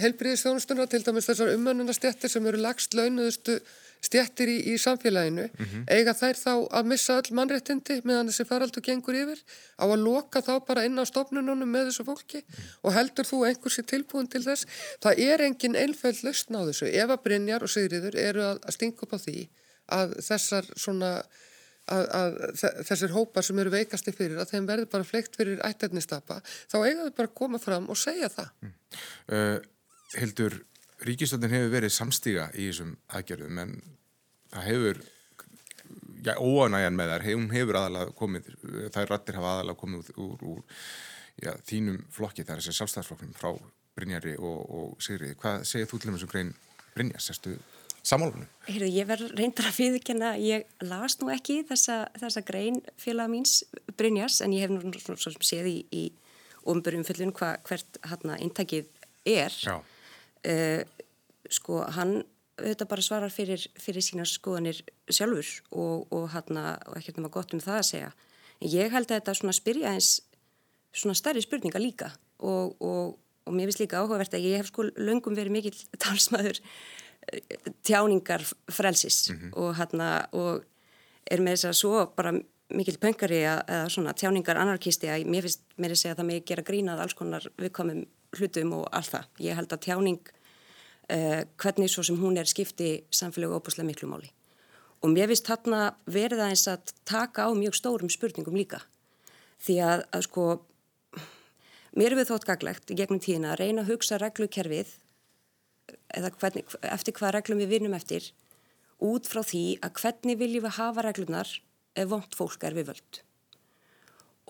helbriðistjónustuna, 0.00 0.86
til 0.90 1.02
dæmis 1.06 1.30
þessar 1.30 1.54
umönnunastjættir 1.54 2.30
sem 2.30 2.46
eru 2.46 2.60
lagst 2.60 2.94
launuðustu 2.94 3.56
stjættir 4.00 4.48
í, 4.48 4.56
í 4.72 4.74
samfélaginu, 4.80 5.44
eiga 5.92 6.14
þær 6.16 6.38
þá 6.40 6.52
að 6.78 6.86
missa 6.88 7.18
öll 7.20 7.34
mannréttindi 7.36 7.98
meðan 8.08 8.30
þessi 8.30 8.46
faraldur 8.48 8.84
gengur 8.86 9.18
yfir, 9.18 9.42
á 9.76 9.84
að 9.84 10.00
loka 10.06 10.40
þá 10.46 10.52
bara 10.64 10.84
inn 10.88 10.96
á 10.96 11.04
stofnununum 11.04 11.68
með 11.68 11.90
þessu 11.90 12.06
fólki 12.08 12.40
og 12.82 12.94
heldur 12.96 13.28
þú 13.28 13.42
einhversi 13.50 13.84
tilbúin 13.84 14.30
til 14.32 14.40
þess? 14.46 14.64
Það 15.04 15.20
er 15.26 15.44
engin 15.48 15.76
einföld 15.76 16.22
lausn 16.24 16.56
á 16.56 16.62
þessu. 16.70 16.88
Ef 16.88 17.12
að 17.12 17.22
Brynjar 17.28 17.66
og 17.66 17.72
Sigriður 17.74 18.16
eru 18.16 18.46
að, 18.48 18.62
að 18.64 18.76
stinga 18.78 19.04
upp 19.04 19.12
á 19.12 19.18
því 19.20 19.36
að 20.00 20.16
þessar 20.22 20.70
svona 20.78 21.12
að, 21.90 22.04
að 22.14 22.34
þe- 22.60 22.72
þessir 22.86 23.14
hópar 23.16 23.42
sem 23.44 23.58
eru 23.58 23.70
veikasti 23.74 24.12
fyrir 24.14 24.38
að 24.38 24.52
þeim 24.54 24.66
verður 24.68 24.90
bara 24.92 25.06
fleikt 25.08 25.34
fyrir 25.36 25.60
ættarnistapa, 25.66 26.36
þá 26.70 26.76
eiga 26.86 27.06
þau 27.08 27.14
bara 27.18 27.28
að 27.32 27.34
koma 27.40 27.58
fram 27.58 27.88
og 27.90 27.98
segja 27.98 28.28
það. 28.30 28.52
uh, 29.34 29.56
Hildur, 30.16 30.60
ríkistöndin 31.06 31.54
hefur 31.54 31.72
verið 31.72 31.94
samstíga 31.94 32.50
í 32.54 32.68
þessum 32.68 32.94
aðgerðum 33.16 33.62
en 33.62 33.74
það 34.52 34.68
hefur 34.68 35.02
já, 36.24 36.34
óanægjan 36.36 36.96
með 36.98 37.12
þær, 37.14 37.26
hún 37.30 37.50
hefur 37.54 37.78
aðalega 37.80 38.14
komið, 38.18 38.48
þær 38.94 39.12
rattir 39.12 39.38
hafa 39.38 39.52
aðalega 39.56 39.80
komið 39.80 40.12
úr, 40.16 40.46
úr, 40.52 40.62
já, 41.40 41.52
þínum 41.68 42.00
flokki, 42.14 42.44
það 42.44 42.56
er 42.56 42.64
þessi 42.64 42.78
sjálfstæðsflokknum 42.78 43.36
frá 43.38 43.52
Brynjari 43.98 44.36
og, 44.38 44.58
og 44.70 45.02
Sigriði. 45.02 45.36
Hvað 45.40 45.64
segir 45.68 45.90
þú 45.90 46.00
til 46.00 46.12
þessum 46.14 46.32
grein 46.32 46.52
Brynjar, 46.94 47.22
sérstu 47.24 47.56
samálunum? 48.06 48.48
Heyrðu, 48.68 48.90
ég 48.94 49.08
verð 49.08 49.34
reyndar 49.38 49.70
að 49.70 49.80
viðkjanna, 49.82 50.32
ég 50.44 50.66
las 50.86 51.18
nú 51.20 51.30
ekki 51.34 51.60
þessa, 51.68 52.02
þessa 52.20 52.44
grein 52.46 52.80
félaga 53.00 53.32
míns 53.32 53.60
Brynjars 53.98 54.40
en 54.44 54.54
ég 54.56 54.66
hef 54.66 54.74
nú 54.74 54.92
svo 55.00 55.16
svo 55.16 55.34
sem 55.34 55.46
séð 55.46 55.70
í, 55.70 55.78
í 55.90 56.04
ombyrjum 56.70 57.06
fyllun 57.08 57.34
hva, 57.36 57.54
hvert 57.66 58.00
hérna 58.06 58.38
intakið 58.42 58.88
er. 59.28 59.54
Já. 59.64 59.80
Uh, 60.46 60.82
sko, 61.50 61.82
hann 61.96 62.20
auðvitað 62.60 62.90
bara 62.90 63.04
svarar 63.04 63.32
fyrir, 63.32 63.62
fyrir 63.80 64.04
sína 64.04 64.26
skoðanir 64.28 64.82
sjálfur 65.10 65.48
og, 65.72 66.10
og, 66.12 66.26
hérna, 66.34 66.74
og 66.88 66.98
ekkert 67.00 67.20
nema 67.20 67.32
gott 67.32 67.54
um 67.56 67.62
það 67.62 67.78
að 67.78 67.88
segja. 67.88 68.10
En 68.60 68.72
ég 68.72 68.92
held 68.92 69.08
að 69.08 69.20
þetta 69.20 69.36
svona 69.38 69.56
spyrja 69.56 69.94
eins 69.96 70.10
svona 70.92 71.16
stærri 71.16 71.42
spurninga 71.42 71.80
líka 71.80 72.10
og, 72.38 72.76
og, 72.82 73.18
og 73.46 73.54
mér 73.54 73.70
finnst 73.70 73.84
líka 73.84 74.00
áhugavert 74.00 74.34
að 74.34 74.46
ég 74.48 74.60
hef 74.60 74.70
sko 74.70 74.88
löngum 74.98 75.36
verið 75.38 75.54
mikill 75.54 75.76
talsmaður 76.02 76.60
eh, 77.30 77.58
tjáningar 77.86 78.44
frelsis 78.72 79.28
og 79.52 79.76
hérna 79.78 80.10
og 80.36 80.66
er 81.30 81.42
með 81.44 81.58
þess 81.60 81.70
að 81.70 81.78
svo 81.80 82.06
bara 82.16 82.34
mikill 82.70 82.98
pöngari 83.02 83.42
að, 83.50 83.62
að 83.70 83.88
svona 83.94 84.14
tjáningar 84.18 84.58
anarkisti 84.60 85.10
að 85.10 85.26
mér 85.30 85.46
finnst 85.46 85.62
mér 85.80 85.94
að 85.94 86.02
segja 86.02 86.14
að 86.14 86.22
það 86.22 86.30
mig 86.30 86.48
gera 86.50 86.66
grínað 86.66 87.04
alls 87.04 87.16
konar 87.18 87.46
viðkomum 87.58 88.04
hlutum 88.38 88.76
og 88.78 88.86
allt 88.94 89.14
það. 89.14 89.28
Ég 89.46 89.58
held 89.58 89.74
að 89.74 89.82
tjáning 89.86 90.20
uh, 90.30 91.42
hvernig 91.60 91.92
svo 91.92 92.04
sem 92.06 92.18
hún 92.20 92.38
er 92.40 92.50
skipti 92.50 92.92
samfélögu 93.14 93.58
óbúslega 93.58 93.88
miklu 93.88 94.10
máli. 94.10 94.30
Og 95.00 95.12
mér 95.14 95.30
finnst 95.30 95.48
þarna 95.48 95.94
verið 96.10 96.42
aðeins 96.44 96.66
að 96.68 96.92
taka 97.08 97.48
á 97.48 97.50
mjög 97.56 97.78
stórum 97.78 98.10
spurningum 98.12 98.58
líka. 98.58 98.82
Því 99.60 99.78
að, 99.84 100.02
að 100.12 100.26
sko, 100.26 100.44
mér 101.96 102.12
er 102.12 102.20
við 102.20 102.30
þótt 102.32 102.48
gaglegt 102.48 102.92
í 102.92 102.98
gegnum 102.98 103.22
tíðina 103.22 103.54
að 103.54 103.62
reyna 103.62 103.84
að 103.84 103.94
hugsa 103.94 104.20
reglukerfið 104.20 104.92
eða 106.16 106.30
hvernig, 106.36 106.76
eftir 106.84 107.16
hvað 107.16 107.34
reglum 107.38 107.62
við 107.62 107.74
vinnum 107.74 107.96
eftir 107.96 108.28
út 109.00 109.28
frá 109.28 109.40
því 109.46 109.64
að 109.80 109.96
hvernig 110.02 110.38
viljum 110.40 110.66
við 110.66 110.76
hafa 110.76 111.04
reglunar 111.06 111.50
ef 111.96 112.10
vont 112.10 112.36
fólk 112.36 112.64
er 112.68 112.76
við 112.76 112.90
völd. 112.92 113.20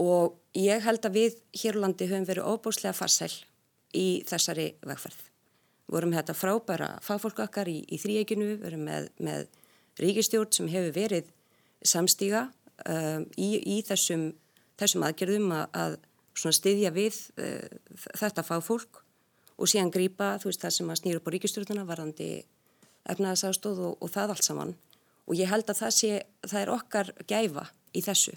Og 0.01 0.35
ég 0.57 0.83
held 0.83 1.07
að 1.07 1.17
við 1.17 1.39
hér 1.63 1.79
á 1.79 1.83
landi 1.85 2.09
höfum 2.11 2.27
verið 2.29 2.51
óbúslega 2.51 2.97
farsæl 2.97 3.33
í 3.97 4.23
þessari 4.29 4.71
vegferð. 4.87 5.21
Við 5.91 5.97
vorum 5.97 6.15
þetta 6.15 6.37
frábæra 6.39 6.91
fagfólk 7.03 7.43
okkar 7.47 7.71
í, 7.71 7.81
í 7.91 7.99
þrýeginu, 7.99 8.53
við 8.53 8.65
vorum 8.65 8.87
með, 8.87 9.09
með 9.19 9.49
ríkistjórn 10.01 10.53
sem 10.55 10.71
hefur 10.71 10.95
verið 10.95 11.33
samstíga 11.83 12.47
um, 12.87 13.27
í, 13.37 13.51
í 13.59 13.81
þessum, 13.87 14.31
þessum 14.81 15.07
aðgerðum 15.09 15.51
að, 15.57 15.99
að 16.39 16.55
styðja 16.57 16.93
við 16.95 17.19
uh, 17.41 17.67
þetta 18.21 18.47
fagfólk 18.47 19.03
og 19.61 19.69
síðan 19.69 19.93
grýpa 19.93 20.37
það 20.41 20.77
sem 20.77 20.93
að 20.93 21.01
snýra 21.03 21.21
upp 21.21 21.29
á 21.29 21.35
ríkistjórnuna 21.35 21.89
varðandi 21.89 22.31
efnaðasástóð 23.11 23.83
og, 23.91 23.99
og 24.01 24.13
það 24.13 24.35
allt 24.35 24.47
saman. 24.47 24.73
Og 25.29 25.37
ég 25.39 25.51
held 25.51 25.69
að 25.69 25.83
það, 25.83 25.93
sé, 25.97 26.23
það 26.47 26.63
er 26.63 26.73
okkar 26.75 27.13
gæfa 27.29 27.67
í 27.97 28.03
þessu. 28.05 28.35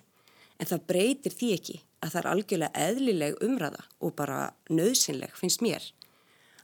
En 0.60 0.70
það 0.70 0.86
breytir 0.90 1.36
því 1.38 1.50
ekki 1.56 1.80
að 2.04 2.14
það 2.14 2.20
er 2.22 2.30
algjörlega 2.34 2.88
eðlileg 2.88 3.44
umræða 3.46 3.84
og 4.04 4.16
bara 4.18 4.40
nöðsynleg 4.70 5.34
finnst 5.40 5.64
mér 5.64 5.86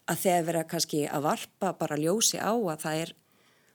að 0.09 0.21
þegar 0.23 0.45
vera 0.49 0.67
kannski 0.67 1.01
að 1.07 1.25
varpa 1.27 1.73
bara 1.79 1.97
ljósi 1.99 2.39
á 2.41 2.51
að 2.51 2.83
það 2.83 3.01
er 3.03 3.15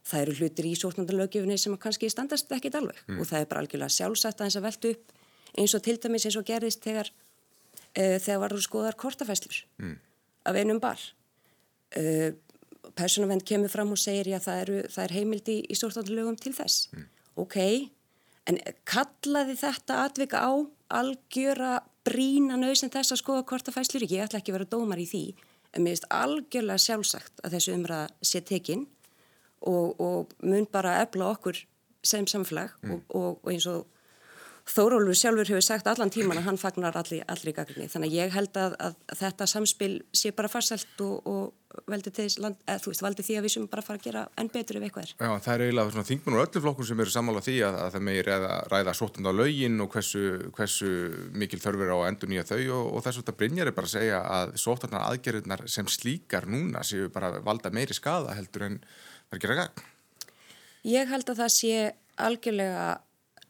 það 0.04 0.22
eru 0.24 0.36
hlutir 0.38 0.68
í 0.68 0.74
sóknandalögjöfunni 0.76 1.56
sem 1.60 1.76
kannski 1.80 2.10
standast 2.12 2.50
ekkit 2.52 2.76
alveg 2.78 2.98
mm. 3.06 3.20
og 3.20 3.28
það 3.30 3.40
er 3.40 3.50
bara 3.50 3.64
algjörlega 3.64 3.96
sjálfsagt 3.96 4.40
að 4.40 4.48
eins 4.48 4.58
að 4.58 4.66
velta 4.66 4.92
upp 4.92 5.14
eins 5.54 5.74
og 5.76 5.84
til 5.86 5.96
dæmis 6.02 6.26
eins 6.28 6.38
og 6.40 6.46
gerðist 6.48 6.84
þegar 6.84 7.10
uh, 7.10 8.16
þegar 8.18 8.42
varu 8.44 8.62
skoðar 8.64 8.98
kortafæslur 9.00 9.62
mm. 9.80 9.96
af 10.50 10.60
einum 10.60 10.80
bar 10.82 11.00
uh, 11.00 12.30
personavend 12.98 13.46
kemur 13.48 13.72
fram 13.72 13.94
og 13.94 14.00
segir 14.00 14.28
já 14.34 14.38
það, 14.44 14.62
eru, 14.66 14.78
það 14.92 15.04
er 15.06 15.16
heimildi 15.18 15.58
í, 15.62 15.66
í 15.72 15.78
sóknandalögum 15.78 16.36
til 16.42 16.52
þess 16.56 16.90
mm. 16.92 17.08
ok, 17.46 17.58
en 18.50 18.60
kallaði 18.90 19.56
þetta 19.62 20.02
atvika 20.04 20.44
á 20.44 20.52
algjöra 20.94 21.78
brína 22.04 22.58
nöðsinn 22.60 22.92
þess 22.92 23.14
að 23.14 23.22
skoða 23.22 23.46
kortafæslur 23.48 24.06
ég 24.06 24.24
ætla 24.26 24.40
ekki 24.40 24.52
að 24.52 24.58
vera 24.58 24.72
dómar 24.74 25.00
í 25.00 25.06
því 25.08 25.24
en 25.74 25.82
mér 25.82 25.94
finnst 25.94 26.10
algjörlega 26.14 26.84
sjálfsagt 26.84 27.42
að 27.42 27.56
þessu 27.56 27.74
umræða 27.74 28.08
sé 28.22 28.42
tekinn 28.46 28.84
og, 29.64 30.00
og 30.00 30.34
mun 30.44 30.68
bara 30.70 31.00
efla 31.02 31.32
okkur 31.34 31.58
sem 32.04 32.26
samfélag 32.28 32.74
mm. 32.82 32.92
og, 32.92 33.16
og, 33.16 33.30
og 33.42 33.52
eins 33.52 33.66
og 33.70 33.88
Þórólfur 34.64 35.16
sjálfur 35.18 35.50
hefur 35.52 35.64
sagt 35.64 35.88
allan 35.90 36.08
tíman 36.08 36.38
að 36.40 36.46
hann 36.48 36.56
fagnar 36.56 36.96
allir, 36.96 37.20
allir 37.28 37.50
í 37.50 37.52
gagni. 37.52 37.84
Þannig 37.92 38.08
að 38.08 38.14
ég 38.16 38.30
held 38.32 38.54
að, 38.56 38.76
að 38.80 38.94
þetta 39.20 39.48
samspil 39.50 39.90
sé 40.16 40.32
bara 40.32 40.48
farsælt 40.48 41.02
og, 41.04 41.28
og 41.28 41.84
veldi, 41.90 42.24
land, 42.40 42.56
eð, 42.72 42.86
veist, 42.88 43.04
veldi 43.04 43.26
því 43.26 43.36
að 43.36 43.44
við 43.44 43.54
sem 43.54 43.68
bara 43.68 43.84
fara 43.84 44.00
að 44.00 44.08
gera 44.08 44.24
enn 44.40 44.50
betur 44.54 44.80
ef 44.80 44.86
eitthvað 44.88 45.04
er. 45.04 45.12
Já, 45.18 45.30
það 45.44 45.54
er 45.54 45.64
eiginlega 45.66 45.94
svona 45.94 46.08
þingminn 46.08 46.38
og 46.38 46.44
öllu 46.46 46.64
flokkur 46.64 46.88
sem 46.88 47.04
eru 47.04 47.12
sammála 47.12 47.44
því 47.44 47.56
að, 47.68 47.78
að 47.84 47.94
það 47.94 48.06
meir 48.08 48.30
ræða, 48.30 48.58
ræða 48.72 48.98
sótund 49.02 49.28
á 49.28 49.32
laugin 49.36 49.84
og 49.84 49.92
hversu, 49.92 50.26
hversu 50.56 50.92
mikil 51.44 51.60
þörfur 51.60 51.92
á 51.92 51.98
endur 52.08 52.32
nýja 52.32 52.48
þau 52.48 52.60
og, 52.64 52.84
og 52.88 53.04
þess 53.04 53.18
að 53.18 53.22
þetta 53.22 53.38
Brynjar 53.42 53.68
er 53.68 53.76
bara 53.76 53.90
að 53.90 53.96
segja 53.98 54.26
að 54.38 54.58
sótundan 54.64 55.04
aðgerðunar 55.04 55.68
sem 55.76 55.90
slíkar 55.92 56.48
núna 56.48 56.86
séu 56.88 57.12
bara 57.12 57.34
valda 57.44 57.74
meiri 57.74 57.96
skada 57.96 58.32
heldur 58.38 58.70
en 58.70 58.80
er 58.80 59.36
að 59.36 59.44
gera 59.44 59.58
gagn. 59.64 59.90
Ég 60.88 61.10
held 61.10 61.28
að 61.32 61.44
það 61.44 61.52
sé 61.52 61.76
algjörlega 62.20 62.86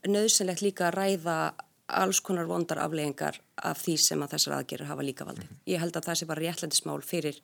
nöðsynlegt 0.08 0.64
líka 0.64 0.88
að 0.88 0.98
ræða 0.98 1.38
alls 1.86 2.20
konar 2.24 2.48
vondar 2.48 2.80
afleggingar 2.80 3.40
af 3.56 3.82
því 3.82 3.96
sem 4.00 4.22
að 4.24 4.36
þessar 4.36 4.56
aðgerður 4.58 4.90
hafa 4.90 5.04
líka 5.04 5.26
valdi. 5.28 5.44
Mm 5.44 5.48
-hmm. 5.48 5.72
Ég 5.72 5.80
held 5.80 5.96
að 5.96 6.06
það 6.06 6.18
sé 6.18 6.26
bara 6.26 6.40
réttlændismál 6.40 7.02
fyrir, 7.02 7.40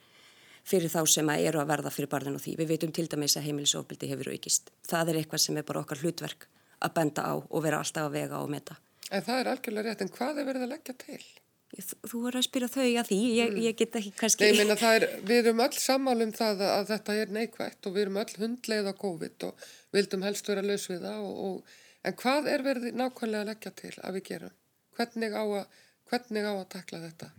fyrir 0.65 0.91
þá 0.91 1.07
sem 1.07 1.29
að 1.29 1.45
eru 1.49 1.61
að 1.61 1.71
verða 1.73 1.91
fyrir 1.91 2.09
barðin 2.09 2.39
og 2.39 2.41
því. 2.41 2.57
Við 2.57 2.69
veitum 2.69 2.93
til 2.93 3.09
dæmis 3.09 3.37
að 3.37 3.47
heimilisofbildi 3.49 4.09
hefur 4.09 4.33
aukist. 4.33 4.71
Það 4.89 5.09
er 5.09 5.17
eitthvað 5.17 5.41
sem 5.41 5.57
er 5.57 5.63
bara 5.63 5.81
okkar 5.81 5.99
hlutverk 5.99 6.49
að 6.81 6.95
benda 6.95 7.23
á 7.23 7.35
og 7.37 7.63
vera 7.63 7.79
alltaf 7.79 8.09
að 8.09 8.13
vega 8.13 8.41
og 8.41 8.51
meta. 8.51 8.77
En 9.11 9.23
það 9.23 9.41
er 9.41 9.49
algjörlega 9.53 9.89
rétt, 9.89 10.03
en 10.03 10.09
hvað 10.09 10.39
er 10.39 10.45
verið 10.49 10.63
að 10.63 10.73
leggja 10.75 10.95
til? 10.95 11.23
Þú 11.71 12.25
verður 12.25 12.41
að 12.41 12.47
spyrja 12.49 12.69
þau 12.69 12.87
að 12.99 13.09
því, 13.11 13.19
ég, 13.37 13.53
ég 13.63 13.77
get 13.79 13.97
ekki 14.01 14.11
kannski... 14.19 14.49
Nei, 14.49 14.59
minna, 14.59 14.75
er, 14.75 15.07
við 15.23 15.45
erum 15.45 15.63
öll 15.63 15.77
sammálum 15.79 16.33
það 16.35 16.65
að 16.67 16.89
þetta 16.89 17.15
er 17.15 17.35
neikvægt 17.37 17.87
og 17.87 17.95
við 17.95 18.03
erum 18.03 18.19
öll 18.23 18.35
hundleið 18.41 18.91
á 18.91 18.95
COVID 18.99 19.47
og 19.47 19.69
vildum 19.95 20.27
helst 20.27 20.51
vera 20.51 20.65
laus 20.67 20.89
við 20.91 21.07
það 21.07 21.29
og, 21.29 21.45
og 21.47 21.77
En 22.05 22.17
hvað 22.17 22.49
er 22.49 22.65
verið 22.65 22.97
nákvæmlega 22.97 23.45
að 23.45 23.51
leggja 23.51 23.73
til 23.77 23.93
að 24.01 24.17
við 24.17 24.27
gerum? 24.31 24.55
Hvernig 24.97 25.37
á 25.37 25.45
að, 25.45 25.83
hvernig 26.11 26.49
á 26.49 26.53
að 26.55 26.69
takla 26.73 27.03
þetta? 27.05 27.31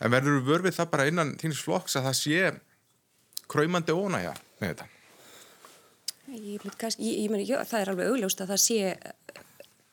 En 0.00 0.12
verður 0.12 0.38
við 0.38 0.48
vörfið 0.48 0.78
það 0.78 0.90
bara 0.94 1.06
innan 1.08 1.36
þínus 1.40 1.62
flokks 1.64 1.96
að 1.96 2.08
það 2.08 2.18
sé 2.20 2.40
kræmandi 3.52 3.96
ónægja 3.96 4.34
með 4.60 4.72
þetta? 4.72 4.88
Ég, 6.32 6.64
kannski, 6.80 7.04
ég, 7.04 7.24
ég 7.26 7.32
meni, 7.32 7.44
já, 7.48 7.58
það 7.68 7.80
er 7.82 7.92
alveg 7.92 8.12
augljóst 8.12 8.40
að 8.40 8.52
það 8.54 8.62
sé 8.64 8.78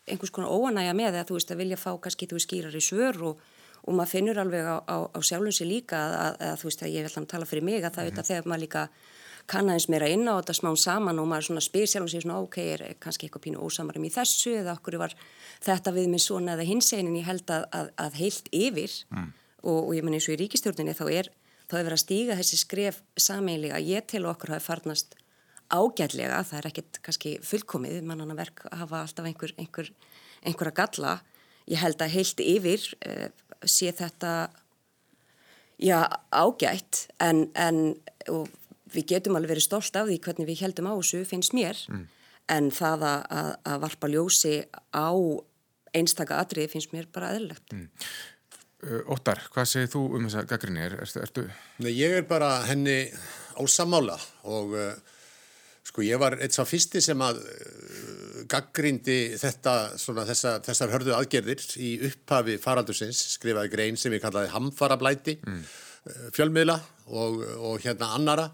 einhvers 0.10 0.34
konar 0.34 0.56
óanægja 0.56 0.96
með 0.96 1.18
það, 1.18 1.30
þú 1.30 1.38
veist, 1.38 1.54
að 1.54 1.64
vilja 1.64 1.80
fá 1.80 1.90
kannski 2.04 2.28
þú 2.30 2.42
skýrar 2.44 2.78
í 2.80 2.84
svör 2.84 3.24
og, 3.30 3.42
og 3.84 3.98
maður 3.98 4.14
finnur 4.14 4.42
alveg 4.42 4.68
á, 4.72 4.78
á, 4.88 4.98
á 5.12 5.20
sjálfum 5.20 5.56
sér 5.56 5.70
líka 5.70 6.00
að, 6.00 6.16
að, 6.24 6.38
að 6.48 6.62
þú 6.62 6.70
veist, 6.70 6.84
að 6.86 6.96
ég 6.96 7.08
vil 7.08 7.16
hann 7.18 7.30
tala 7.34 7.50
fyrir 7.50 7.68
mig 7.68 7.84
að 7.84 7.84
það 7.84 7.90
mm 7.90 7.96
-hmm. 8.00 8.06
auðvitað 8.06 8.30
þegar 8.30 8.50
maður 8.52 8.64
líka 8.66 8.84
kannaðins 9.50 9.90
meira 9.92 10.08
inn 10.12 10.28
á 10.30 10.38
þetta 10.38 10.56
smán 10.60 10.80
saman 10.80 11.20
og 11.22 11.28
maður 11.32 11.50
svona 11.50 11.66
spyr 11.66 11.90
sjálf 11.90 12.08
og 12.08 12.14
segir 12.14 12.26
svona 12.26 12.40
ok, 12.46 12.58
er 12.76 12.86
kannski 13.02 13.28
eitthvað 13.28 13.46
pínu 13.48 13.66
ósamarum 13.66 14.06
í 14.08 14.14
þessu 14.14 14.56
eða 14.62 14.78
okkur 14.78 15.00
var 15.02 15.16
þetta 15.66 15.94
við 15.96 16.10
með 16.14 16.26
svona 16.26 16.56
eða 16.56 16.70
hins 16.70 16.94
einin 16.94 17.18
ég 17.20 17.28
held 17.30 17.50
að, 17.54 17.68
að, 17.76 17.92
að 18.06 18.20
heilt 18.22 18.50
yfir 18.56 18.98
mm. 19.10 19.30
og, 19.64 19.80
og 19.80 19.94
ég 19.98 20.06
menn 20.06 20.18
eins 20.20 20.30
og 20.30 20.38
í 20.38 20.42
ríkistjórninni 20.44 20.98
þá 20.98 21.06
er 21.10 21.32
þá 21.70 21.78
er 21.78 21.86
verið 21.86 21.98
að 21.98 22.04
stíga 22.04 22.38
þessi 22.40 22.60
skref 22.64 23.02
sameinlega, 23.20 23.82
ég 23.84 24.08
til 24.10 24.26
okkur 24.30 24.56
hafi 24.56 24.66
farnast 24.66 25.18
ágætlega, 25.70 26.42
það 26.48 26.60
er 26.60 26.68
ekkit 26.72 27.00
kannski 27.06 27.36
fullkomið, 27.46 28.00
mannan 28.06 28.34
að 28.34 28.42
verk 28.42 28.64
að 28.72 28.82
hafa 28.84 29.04
alltaf 29.04 29.28
einhver, 29.30 29.54
einhver, 29.62 29.92
einhver 30.42 30.72
að 30.72 30.80
galla. 30.80 31.14
Ég 31.70 31.82
held 31.84 32.02
að 32.02 32.16
heilt 32.16 32.42
yfir 32.42 32.88
uh, 33.06 33.28
sé 33.70 33.92
þetta 33.94 34.34
já, 35.78 36.00
ágætt. 36.34 37.06
En, 37.22 37.46
en 37.54 37.84
og 38.34 38.50
við 38.94 39.12
getum 39.14 39.38
alveg 39.38 39.56
verið 39.56 39.68
stolt 39.68 40.00
af 40.00 40.10
því 40.10 40.18
hvernig 40.26 40.50
við 40.50 40.64
heldum 40.64 40.90
á 40.90 40.94
þessu 40.96 41.22
finnst 41.28 41.56
mér 41.58 41.80
mm. 41.90 42.08
en 42.56 42.72
það 42.74 43.06
að, 43.10 43.54
að 43.72 43.86
varpa 43.86 44.10
ljósi 44.12 44.56
á 44.94 45.10
einstaka 45.96 46.40
atrið 46.44 46.74
finnst 46.74 46.94
mér 46.94 47.10
bara 47.14 47.34
aðlilegt. 47.34 47.74
Mm. 47.74 47.88
Uh, 48.80 49.02
Óttar, 49.12 49.42
hvað 49.52 49.68
segir 49.68 49.92
þú 49.92 50.06
um 50.16 50.28
þessa 50.30 50.46
gaggrinni? 50.48 50.84
Er, 50.86 51.00
er, 51.04 51.14
ertu... 51.26 51.46
Nei, 51.84 51.92
ég 51.98 52.20
er 52.22 52.28
bara 52.30 52.60
henni 52.70 53.02
á 53.12 53.62
samála 53.68 54.16
og 54.48 54.76
uh, 54.78 54.94
sko 55.90 56.06
ég 56.06 56.22
var 56.22 56.38
eitt 56.40 56.56
sá 56.56 56.64
fyrsti 56.70 57.02
sem 57.04 57.20
að 57.26 57.42
uh, 57.44 58.40
gaggrindi 58.50 59.20
þetta, 59.42 59.76
svona, 60.00 60.24
þessa, 60.30 60.56
þessar 60.64 60.96
hörðu 60.96 61.18
aðgerðir 61.18 61.66
í 61.82 61.92
upphafi 62.08 62.56
faraldusins, 62.62 63.20
skrifaði 63.36 63.74
grein 63.74 64.00
sem 64.00 64.16
ég 64.16 64.24
kallaði 64.24 64.54
hamfarablæti 64.56 65.40
mm 65.44 65.62
fjölmiðla 66.36 66.78
og, 67.08 67.42
og 67.58 67.82
hérna 67.84 68.14
annara. 68.18 68.50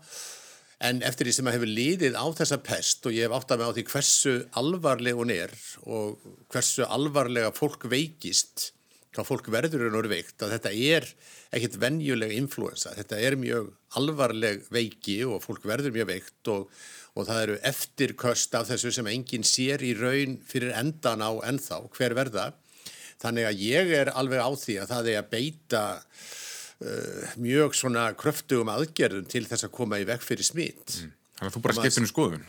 En 0.86 1.00
eftir 1.08 1.30
því 1.30 1.34
sem 1.38 1.50
að 1.50 1.58
hefur 1.58 1.72
liðið 1.72 2.18
á 2.20 2.26
þessa 2.36 2.60
pest 2.64 3.06
og 3.08 3.16
ég 3.16 3.28
hef 3.28 3.36
átt 3.38 3.54
að 3.56 3.62
með 3.62 3.70
á 3.72 3.76
því 3.78 3.86
hversu 3.94 4.34
alvarleg 4.60 5.20
hún 5.20 5.32
er 5.34 5.54
og 5.88 6.26
hversu 6.52 6.88
alvarlega 6.88 7.54
fólk 7.56 7.88
veikist 7.92 8.72
hvað 9.16 9.30
fólk 9.30 9.48
verður 9.54 9.86
en 9.88 9.96
orður 9.96 10.12
veikt 10.12 10.44
að 10.44 10.54
þetta 10.58 10.72
er 10.76 11.08
ekkit 11.56 11.78
venjuleg 11.80 12.36
influensa, 12.36 12.94
þetta 12.98 13.20
er 13.24 13.38
mjög 13.40 13.72
alvarleg 14.00 14.66
veiki 14.74 15.22
og 15.28 15.44
fólk 15.44 15.66
verður 15.70 15.96
mjög 15.96 16.10
veikt 16.10 16.52
og, 16.52 16.66
og 17.16 17.30
það 17.30 17.42
eru 17.46 17.58
eftirköst 17.72 18.58
af 18.60 18.68
þessu 18.72 18.92
sem 18.98 19.12
enginn 19.12 19.48
sér 19.48 19.84
í 19.86 19.94
raun 19.96 20.36
fyrir 20.48 20.76
endan 20.76 21.24
á 21.24 21.32
ennþá. 21.48 21.86
Hver 21.96 22.18
verða? 22.18 22.50
Þannig 23.24 23.48
að 23.48 23.62
ég 23.64 23.94
er 24.02 24.12
alveg 24.12 24.44
á 24.44 24.52
því 24.52 24.80
að 24.82 24.92
það 24.92 25.12
er 25.14 25.22
að 25.22 25.32
beita 25.32 25.84
uh, 26.84 27.32
mjög 27.42 27.78
svona 27.78 28.10
kröftugum 28.18 28.72
aðgerðum 28.74 29.30
til 29.32 29.46
þess 29.48 29.68
að 29.68 29.74
koma 29.78 30.02
í 30.02 30.08
vekk 30.08 30.26
fyrir 30.26 30.48
smitt. 30.48 31.00
Mm. 31.00 31.16
Þannig 31.36 31.52
að 31.52 31.58
þú 31.58 31.64
bara 31.66 31.78
skiptir 31.80 32.06
um 32.06 32.12
skoðun? 32.12 32.46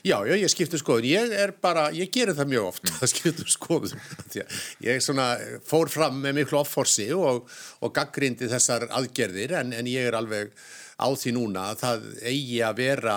Já, 0.00 0.16
já, 0.24 0.32
ég 0.38 0.48
skiptir 0.48 0.78
um 0.78 0.84
skoðun. 0.84 1.08
Ég 1.10 1.32
er 1.36 1.52
bara, 1.60 1.88
ég 1.92 2.12
gerir 2.14 2.36
það 2.36 2.52
mjög 2.54 2.68
oft 2.70 2.84
mm. 2.86 2.98
að 3.04 3.12
skiptir 3.12 3.46
um 3.46 3.54
skoðun. 3.54 4.04
ég 4.88 5.04
svona 5.04 5.30
fór 5.66 5.92
fram 5.92 6.20
með 6.24 6.38
miklu 6.40 6.60
offorsi 6.62 7.10
og, 7.16 7.48
og 7.80 7.96
gaggrindi 7.96 8.48
þessar 8.50 8.88
aðgerðir 8.88 9.58
en, 9.60 9.74
en 9.76 9.90
ég 9.90 10.08
er 10.08 10.16
alveg 10.16 10.54
á 11.00 11.08
því 11.08 11.32
núna 11.36 11.70
að 11.72 11.82
það 11.84 12.06
eigi 12.30 12.60
að 12.66 12.78
vera 12.84 13.16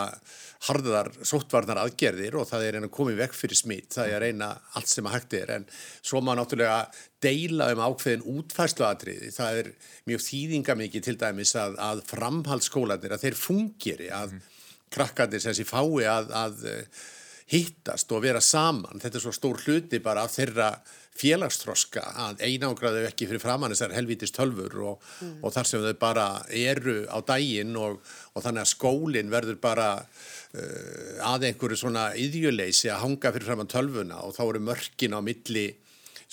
harðar 0.63 1.09
sóttvarnar 1.27 1.81
aðgerðir 1.81 2.37
og 2.39 2.47
það 2.47 2.65
er 2.65 2.77
einn 2.77 2.87
að 2.87 2.93
koma 2.95 3.11
í 3.11 3.17
vekk 3.19 3.35
fyrir 3.35 3.59
smitt, 3.59 3.89
það 3.97 4.13
er 4.15 4.25
eina 4.29 4.49
allt 4.77 4.91
sem 4.91 5.07
að 5.09 5.17
hægt 5.17 5.35
er. 5.41 5.51
En 5.57 5.65
svo 5.99 6.21
má 6.23 6.31
náttúrulega 6.39 6.85
deila 7.23 7.67
um 7.73 7.81
ákveðin 7.83 8.23
útfærsluatriði, 8.37 9.31
það 9.35 9.59
er 9.63 9.71
mjög 10.09 10.23
þýðingamikið 10.27 11.07
til 11.09 11.17
dæmis 11.19 11.55
að, 11.59 11.75
að 11.83 12.03
framhaldsskólanir 12.11 13.15
að 13.15 13.25
þeir 13.25 13.39
fungeri 13.39 14.09
að 14.15 14.37
mm. 14.37 14.47
krakkandir 14.95 15.43
sem 15.43 15.57
sé 15.57 15.67
fái 15.67 16.07
að, 16.07 16.31
að 16.39 16.65
eh, 16.71 17.03
hittast 17.51 18.15
og 18.15 18.23
vera 18.23 18.41
saman, 18.43 19.03
þetta 19.03 19.19
er 19.19 19.25
svo 19.25 19.35
stór 19.35 19.59
hluti 19.65 19.99
bara 20.03 20.23
af 20.23 20.37
þeirra 20.37 20.71
félagstroska 21.19 22.03
að 22.27 22.41
einágraðu 22.47 23.03
ekki 23.07 23.27
fyrir 23.29 23.41
framann 23.43 23.73
þessar 23.73 23.93
helvítist 23.97 24.35
tölfur 24.37 24.79
og, 24.81 25.03
mm. 25.21 25.35
og 25.45 25.53
þar 25.53 25.69
sem 25.69 25.85
þau 25.85 25.99
bara 26.01 26.27
eru 26.49 27.03
á 27.05 27.17
daginn 27.25 27.77
og, 27.77 27.99
og 28.33 28.45
þannig 28.45 28.65
að 28.65 28.71
skólinn 28.71 29.31
verður 29.33 29.59
bara 29.61 29.87
uh, 30.01 31.29
að 31.29 31.49
einhverju 31.51 31.83
svona 31.83 32.09
yðjuleysi 32.17 32.89
að 32.89 33.05
hanga 33.05 33.33
fyrir 33.35 33.49
framann 33.51 33.71
tölfuna 33.71 34.23
og 34.25 34.35
þá 34.37 34.43
eru 34.47 34.65
mörkin 34.71 35.17
á 35.17 35.21
milli 35.21 35.69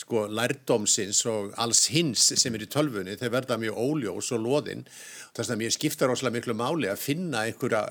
sko 0.01 0.25
lærdómsins 0.33 1.21
og 1.29 1.51
alls 1.61 1.87
hins 1.93 2.31
sem 2.41 2.55
er 2.57 2.65
í 2.65 2.69
tölfunni, 2.71 3.19
þeir 3.21 3.35
verða 3.35 3.59
mjög 3.61 3.81
óljós 3.85 4.31
og 4.37 4.45
loðinn. 4.45 4.87
Þess 5.37 5.53
að 5.53 5.61
mér 5.61 5.75
skiptar 5.75 6.13
óslega 6.13 6.39
miklu 6.39 6.57
máli 6.57 6.89
að 6.91 7.03
finna 7.03 7.45
einhverja 7.47 7.83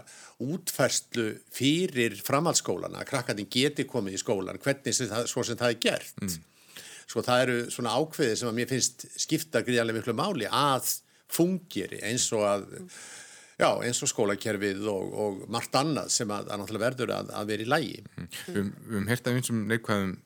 útfærslu 0.41 1.27
fyrir 1.53 2.17
framhaldsskólana, 2.25 3.03
að 3.03 3.11
krakkandin 3.11 3.51
geti 3.51 3.85
komið 3.89 4.17
í 4.17 4.21
skólan, 4.23 4.61
hvernig 4.63 4.95
sem 4.95 5.11
það, 5.11 5.27
svo 5.31 5.45
sem 5.45 5.59
það 5.59 5.75
er 5.75 5.81
gert. 5.85 6.15
Mm. 6.23 6.37
Sko 7.09 7.23
það 7.25 7.43
eru 7.45 7.57
svona 7.73 7.95
ákveði 7.97 8.37
sem 8.37 8.51
að 8.51 8.59
mér 8.59 8.69
finnst 8.69 9.07
skipta 9.17 9.63
gríðarlega 9.65 9.97
miklu 9.97 10.13
máli 10.17 10.45
að 10.45 10.91
fungeri 11.29 12.03
eins 12.05 12.27
og 12.37 12.45
að, 12.45 12.65
já 13.57 13.69
eins 13.85 14.01
og 14.05 14.11
skólakerfið 14.11 14.85
og, 14.91 15.13
og 15.23 15.43
margt 15.51 15.77
annað 15.79 16.11
sem 16.13 16.29
að, 16.29 16.49
að 16.49 16.61
náttúrulega 16.61 16.85
verður 16.85 17.13
að, 17.17 17.31
að 17.39 17.53
vera 17.53 17.65
í 17.65 17.69
lægi. 17.73 18.01
Mm. 18.05 18.27
Við 18.47 18.59
höfum 18.59 19.07
hérta 19.09 19.33
einsum 19.33 19.63
neikvæðum 19.69 20.17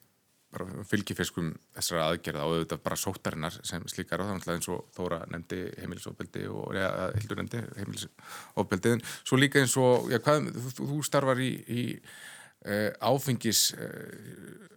fylgifiskum 0.86 1.48
þessara 1.74 2.04
aðgerða 2.12 2.44
og 2.46 2.52
auðvitað 2.54 2.82
bara 2.84 2.98
sótarinnar 3.00 3.56
sem 3.66 3.86
slíkar 3.90 4.22
og 4.22 4.28
það 4.28 4.44
er 4.44 4.58
eins 4.58 4.68
og 4.70 4.84
Þóra 4.94 5.18
nefndi 5.32 5.62
heimilisofbildi 5.80 6.44
og 6.52 6.76
ja, 6.78 6.90
Hildur 7.16 7.40
nefndi 7.40 7.62
heimilisofbildi 7.80 8.92
en 8.94 9.02
svo 9.16 9.40
líka 9.40 9.62
eins 9.62 9.74
og, 9.80 10.12
já 10.12 10.20
hvað, 10.22 10.52
þú, 10.76 10.90
þú 10.92 11.00
starfar 11.08 11.42
í, 11.42 11.50
í 11.66 11.86
uh, 11.96 12.92
áfengis 13.10 13.66
uh, 13.74 14.70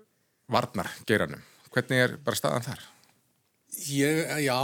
varnar 0.50 0.90
geranum 1.06 1.46
Hvernig 1.74 2.04
er 2.04 2.16
bara 2.24 2.40
staðan 2.40 2.66
þar? 2.66 2.86
Ég, 3.78 4.24
já, 4.42 4.58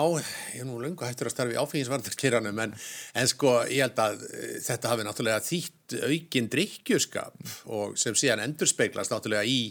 ég 0.55 0.63
er 0.63 0.65
nú 0.65 0.79
lunga 0.81 1.05
hættur 1.05 1.29
að 1.29 1.35
starfi 1.35 1.57
áfengisvartarkiranum 1.61 2.59
en, 2.63 2.71
en 3.13 3.27
sko 3.29 3.51
ég 3.69 3.85
held 3.85 3.99
að 4.01 4.23
uh, 4.25 4.55
þetta 4.65 4.89
hafi 4.89 5.05
náttúrulega 5.05 5.43
þýtt 5.45 5.95
aukinn 6.07 6.49
drikkjuskap 6.49 7.51
og 7.77 7.93
sem 8.01 8.17
síðan 8.17 8.41
endur 8.47 8.71
speiklast 8.71 9.13
náttúrulega 9.13 9.45
í, 9.45 9.69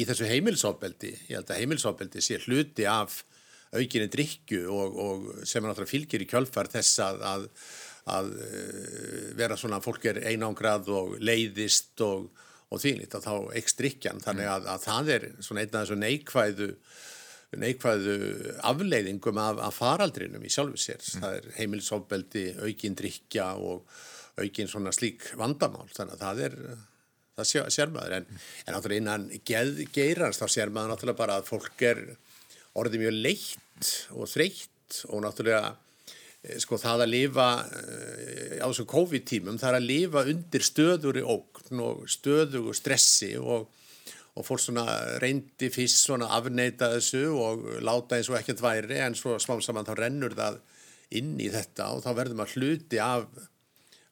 í 0.00 0.06
þessu 0.08 0.30
heimilsofbeldi. 0.30 1.12
Ég 1.28 1.36
held 1.36 1.52
að 1.52 1.60
heimilsofbeldi 1.60 2.24
sé 2.24 2.40
hluti 2.46 2.88
af 2.88 3.20
aukinni 3.76 4.08
drikju 4.10 4.64
og, 4.72 4.96
og 5.04 5.28
sem 5.44 5.62
náttúrulega 5.66 5.92
fylgir 5.92 6.24
í 6.24 6.30
kjölfar 6.30 6.72
þess 6.72 7.02
að, 7.04 7.20
að, 7.34 7.48
að 8.16 8.32
uh, 8.38 9.26
vera 9.42 9.60
svona 9.60 9.82
fólk 9.84 10.08
er 10.14 10.22
einangrað 10.32 10.88
og 10.96 11.18
leiðist 11.20 12.00
og, 12.06 12.30
og 12.70 12.82
þýnlít 12.82 13.16
að 13.18 13.26
þá 13.26 13.34
ekst 13.60 13.80
drikjan 13.80 14.20
þannig 14.22 14.50
að, 14.50 14.68
að 14.70 14.84
það 14.84 15.14
er 15.16 15.26
svona 15.42 15.64
einn 15.64 15.74
af 15.74 15.80
þessu 15.82 15.98
neikvæðu 16.00 16.68
neikvæðu 17.58 18.14
afleiðingum 18.68 19.40
af, 19.42 19.58
af 19.66 19.78
faraldrinum 19.80 20.44
í 20.46 20.52
sjálfu 20.52 20.78
sér. 20.78 21.00
Mm. 21.02 21.24
Það 21.24 21.36
er 21.38 21.48
heimilisofbeldi, 21.56 22.44
aukinn 22.62 22.96
drikja 22.98 23.48
og 23.58 23.90
aukinn 24.40 24.70
svona 24.70 24.92
slík 24.94 25.32
vandamál. 25.38 25.88
Þannig 25.90 26.14
að 26.14 26.22
það 26.22 26.42
er, 26.46 26.56
það 27.40 27.50
sér 27.74 27.94
maður. 27.94 28.16
En, 28.20 28.28
mm. 28.28 28.48
en 28.62 28.76
náttúrulega 28.76 29.02
innan 29.02 29.26
geð, 29.50 29.84
geirans 29.94 30.38
þá 30.38 30.46
sér 30.46 30.74
maður 30.74 30.94
náttúrulega 30.94 31.22
bara 31.24 31.40
að 31.40 31.50
fólk 31.50 31.86
er 31.90 32.04
orðið 32.78 33.04
mjög 33.04 33.18
leitt 33.18 33.94
og 34.14 34.30
þreytt 34.30 35.02
og 35.10 35.24
náttúrulega 35.26 35.74
sko 36.40 36.78
það 36.80 37.04
að 37.04 37.12
lifa 37.12 37.48
eh, 37.80 38.56
á 38.60 38.66
þessum 38.68 38.88
COVID-tímum, 38.94 39.58
það 39.60 39.72
er 39.72 39.78
að 39.80 39.90
lifa 39.90 40.24
undir 40.32 40.64
stöður 40.64 41.20
í 41.20 41.26
ókn 41.36 41.84
og 41.84 42.08
stöðu 42.08 42.64
og 42.70 42.78
stressi 42.78 43.34
og 43.40 43.68
og 44.38 44.46
fólk 44.46 44.62
svona 44.62 44.84
reyndi 45.22 45.70
fyrst 45.74 46.04
svona 46.06 46.30
afneita 46.36 46.90
þessu 46.94 47.24
og 47.34 47.64
láta 47.84 48.16
eins 48.16 48.30
og 48.30 48.38
ekkert 48.38 48.62
væri 48.62 49.00
en 49.02 49.16
svo 49.18 49.36
smá 49.42 49.56
saman 49.62 49.88
þá 49.88 49.94
rennur 49.98 50.36
það 50.38 50.60
inn 51.18 51.34
í 51.42 51.48
þetta 51.50 51.90
og 51.96 52.04
þá 52.04 52.10
verður 52.14 52.38
maður 52.38 52.60
hluti 52.60 53.00
af, 53.02 53.26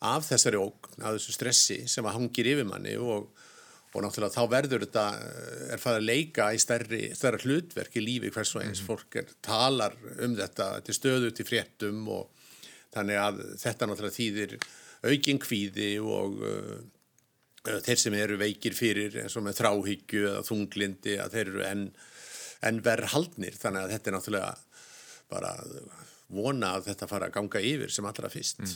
af 0.03 0.27
þessari 0.27 0.59
ógn, 0.61 0.99
af 0.99 1.15
þessu 1.17 1.37
stressi 1.37 1.79
sem 1.91 2.07
að 2.07 2.19
hangir 2.19 2.51
yfir 2.55 2.67
manni 2.69 2.97
og, 2.99 3.31
og 3.95 4.05
náttúrulega 4.05 4.35
þá 4.35 4.51
verður 4.53 4.85
þetta, 4.85 5.05
er 5.73 5.81
það 5.83 6.01
að 6.01 6.09
leika 6.09 6.51
í 6.53 6.59
stærri, 6.61 7.03
stærra 7.17 7.41
hlutverk 7.45 7.97
í 7.97 8.05
lífi 8.05 8.33
hvers 8.35 8.53
og 8.57 8.67
eins, 8.67 8.83
mm. 8.83 8.91
fólk 8.91 9.21
er, 9.23 9.33
talar 9.45 9.97
um 10.19 10.37
þetta, 10.37 10.75
þetta 10.77 10.93
er 10.93 10.99
stöðu 10.99 11.33
til 11.33 11.49
fréttum 11.49 12.05
og 12.13 12.29
þannig 12.95 13.23
að 13.23 13.43
þetta 13.63 13.89
náttúrulega 13.89 14.19
þýðir 14.19 14.59
aukinn 15.09 15.41
kvíði 15.41 15.91
og 16.03 16.39
Eh, 17.69 17.81
þeir 17.85 18.01
sem 18.01 18.17
eru 18.19 18.39
veikir 18.41 18.77
fyrir 18.77 19.17
eins 19.23 19.37
og 19.39 19.45
með 19.47 19.61
þráhyggju 19.63 20.25
eða 20.31 20.45
þunglindi 20.47 21.17
að 21.21 21.35
þeir 21.35 21.51
eru 21.51 21.65
enn 21.67 21.89
en 22.69 22.81
verð 22.83 23.13
haldnir 23.13 23.55
þannig 23.59 23.85
að 23.85 23.93
þetta 23.95 24.11
er 24.11 24.17
náttúrulega 24.17 24.53
bara 25.31 25.53
vona 26.29 26.75
að 26.77 26.91
þetta 26.91 27.09
fara 27.11 27.29
að 27.29 27.37
ganga 27.39 27.63
yfir 27.65 27.93
sem 27.93 28.09
allra 28.09 28.31
fyrst. 28.33 28.61
Mm. 28.65 28.75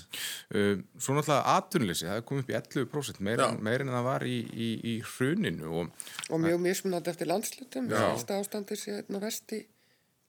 uh, 0.57 0.73
Svo 0.97 1.17
náttúrulega 1.17 1.57
atunleysi, 1.57 2.09
það 2.09 2.21
er 2.21 2.27
komið 2.31 2.45
upp 2.45 2.53
í 2.53 2.59
11% 2.61 3.23
meirinn 3.29 3.61
meir 3.67 3.85
en 3.85 3.93
það 3.93 4.09
var 4.09 4.27
í, 4.29 4.38
í, 4.53 4.71
í 4.93 4.97
hruninu 5.15 5.71
og, 5.83 6.09
og 6.31 6.43
mjög 6.43 6.65
mismunandi 6.65 7.12
eftir 7.12 7.31
landslutum 7.31 7.93
ástandir 7.93 8.81
sé 8.81 8.99
einna 9.03 9.23
vest 9.23 9.57
í 9.57 9.62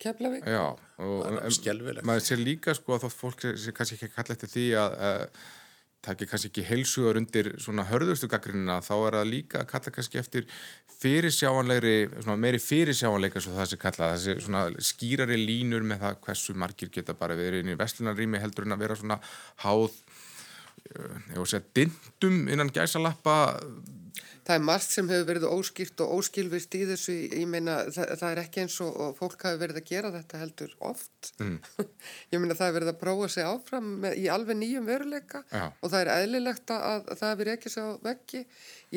Keflavík. 0.03 0.47
Já, 0.49 0.73
og 0.99 1.27
maður 2.03 2.23
sé 2.25 2.35
líka 2.39 2.73
sko 2.75 2.97
að 2.97 3.05
þótt 3.05 3.19
fólk 3.19 3.43
sé 3.61 3.73
kannski 3.75 3.95
ekki 3.95 4.09
að 4.09 4.15
kalla 4.17 4.35
eftir 4.35 4.51
því 4.51 4.65
að 4.81 4.95
uh, 4.97 5.43
takir 6.03 6.29
kannski 6.29 6.51
ekki 6.51 6.65
heilsugar 6.67 7.19
undir 7.19 7.53
svona 7.63 7.85
hörðustu 7.87 8.27
gaggrinina 8.31 8.79
þá 8.83 8.93
er 8.95 9.17
það 9.17 9.29
líka 9.29 9.61
að 9.61 9.69
kalla 9.71 9.93
kannski 9.95 10.19
eftir 10.19 10.47
fyrirsjáanlegri, 11.03 11.95
svona 12.21 12.39
meiri 12.39 12.59
fyrirsjáanleika 12.63 13.41
svo 13.43 13.55
það 13.57 13.71
sé 13.71 13.79
kalla, 13.81 14.11
þessi 14.15 14.35
svona 14.45 14.63
skýrari 14.91 15.39
línur 15.39 15.85
með 15.87 16.03
það 16.05 16.19
hversu 16.27 16.55
margir 16.59 16.91
geta 16.93 17.15
bara 17.19 17.37
verið 17.39 17.63
inn 17.63 17.73
í 17.73 17.79
vestlunarrými 17.79 18.41
heldur 18.43 18.67
en 18.67 18.75
að 18.75 18.85
vera 18.85 18.99
svona 18.99 19.19
háð, 19.63 19.97
ég 20.93 21.35
voru 21.37 21.47
að 21.47 21.51
segja, 21.55 21.65
dindum 21.79 22.39
innan 22.51 22.71
gæsalappa 22.75 23.37
það 24.43 24.57
er 24.57 24.63
margt 24.67 24.91
sem 24.91 25.09
hefur 25.09 25.27
verið 25.29 25.45
óskýrt 25.47 26.03
og 26.03 26.13
óskilvist 26.17 26.75
í 26.75 26.81
þessu, 26.89 27.15
ég 27.31 27.47
meina 27.49 27.77
það, 27.87 28.13
það 28.19 28.25
er 28.29 28.41
ekki 28.43 28.63
eins 28.63 28.77
og, 28.83 28.99
fólk 29.17 29.45
hafi 29.47 29.59
verið 29.61 29.79
að 29.79 29.89
gera 29.89 30.11
þetta 30.13 30.41
heldur 30.41 30.73
oft 30.89 31.31
mm. 31.39 31.57
ég 32.33 32.41
meina 32.43 32.57
það 32.57 32.69
hefur 32.69 32.77
verið 32.79 32.91
að 32.93 32.99
prófa 33.03 33.29
sig 33.35 33.47
áfram 33.47 33.91
með, 34.03 34.17
í 34.19 34.25
alveg 34.33 34.59
nýjum 34.59 34.89
veruleika 34.89 35.43
Já. 35.47 35.65
og 35.69 35.93
það 35.93 35.99
er 36.01 36.11
eðlilegt 36.17 36.75
að, 36.75 36.87
að 36.97 37.21
það 37.21 37.33
hefur 37.33 37.53
ekki 37.53 37.73
sig 37.73 37.87
á 37.87 37.91
veggi 38.09 38.43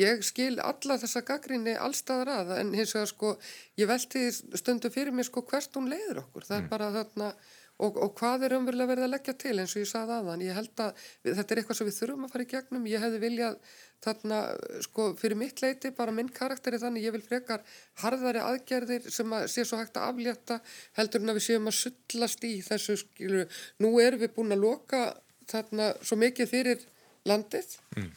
ég 0.03 0.25
skil 0.27 0.53
alla 0.63 0.99
þessa 1.03 1.23
gaggrinni 1.27 1.77
allstaðar 1.87 2.33
að 2.41 2.55
en 2.57 2.73
hins 2.77 2.95
vegar 2.97 3.13
sko 3.13 3.37
ég 3.79 3.89
velti 3.89 4.27
stundu 4.33 4.91
fyrir 4.93 5.15
mig 5.15 5.29
sko 5.29 5.45
hvert 5.47 5.79
hún 5.79 5.89
leiður 5.93 6.25
okkur, 6.25 6.49
það 6.49 6.59
er 6.59 6.65
mm. 6.65 6.73
bara 6.75 6.91
þarna 6.99 7.31
Og, 7.77 7.97
og 8.01 8.13
hvað 8.17 8.47
er 8.47 8.55
umverulega 8.57 8.89
verið 8.89 9.05
að 9.05 9.11
leggja 9.13 9.33
til 9.37 9.51
eins 9.61 9.75
og 9.75 9.83
ég 9.83 9.89
saði 9.91 10.15
aðan, 10.15 10.41
ég 10.41 10.55
held 10.57 10.81
að 10.81 11.03
þetta 11.27 11.53
er 11.53 11.59
eitthvað 11.61 11.77
sem 11.77 11.87
við 11.89 11.97
þurfum 11.99 12.23
að 12.25 12.31
fara 12.33 12.45
í 12.45 12.49
gegnum, 12.49 12.87
ég 12.89 13.03
hefði 13.03 13.19
viljað 13.21 13.59
þarna, 14.01 14.39
sko, 14.85 15.05
fyrir 15.17 15.37
mitt 15.37 15.61
leiti 15.61 15.91
bara 15.97 16.13
minn 16.13 16.31
karakter 16.33 16.73
er 16.73 16.81
þannig, 16.81 17.05
ég 17.05 17.13
vil 17.13 17.21
frekar 17.25 17.61
harðari 18.01 18.41
aðgerðir 18.41 19.05
sem 19.13 19.33
að 19.33 19.45
sé 19.53 19.65
svo 19.65 19.77
hægt 19.77 19.97
að 19.97 20.09
aflétta 20.11 20.57
heldur 20.97 21.21
en 21.21 21.33
að 21.33 21.39
við 21.39 21.45
séum 21.47 21.69
að 21.69 21.77
sullast 21.79 22.47
í 22.49 22.53
þessu, 22.65 22.97
skilu, 23.03 23.45
nú 23.85 23.93
erum 24.01 24.23
við 24.25 24.33
búin 24.37 24.57
að 24.57 24.63
loka 24.65 25.03
þarna 25.49 25.91
svo 26.01 26.17
mikið 26.21 26.51
fyrir 26.51 26.83
landið 27.29 27.77
mm. 27.97 28.09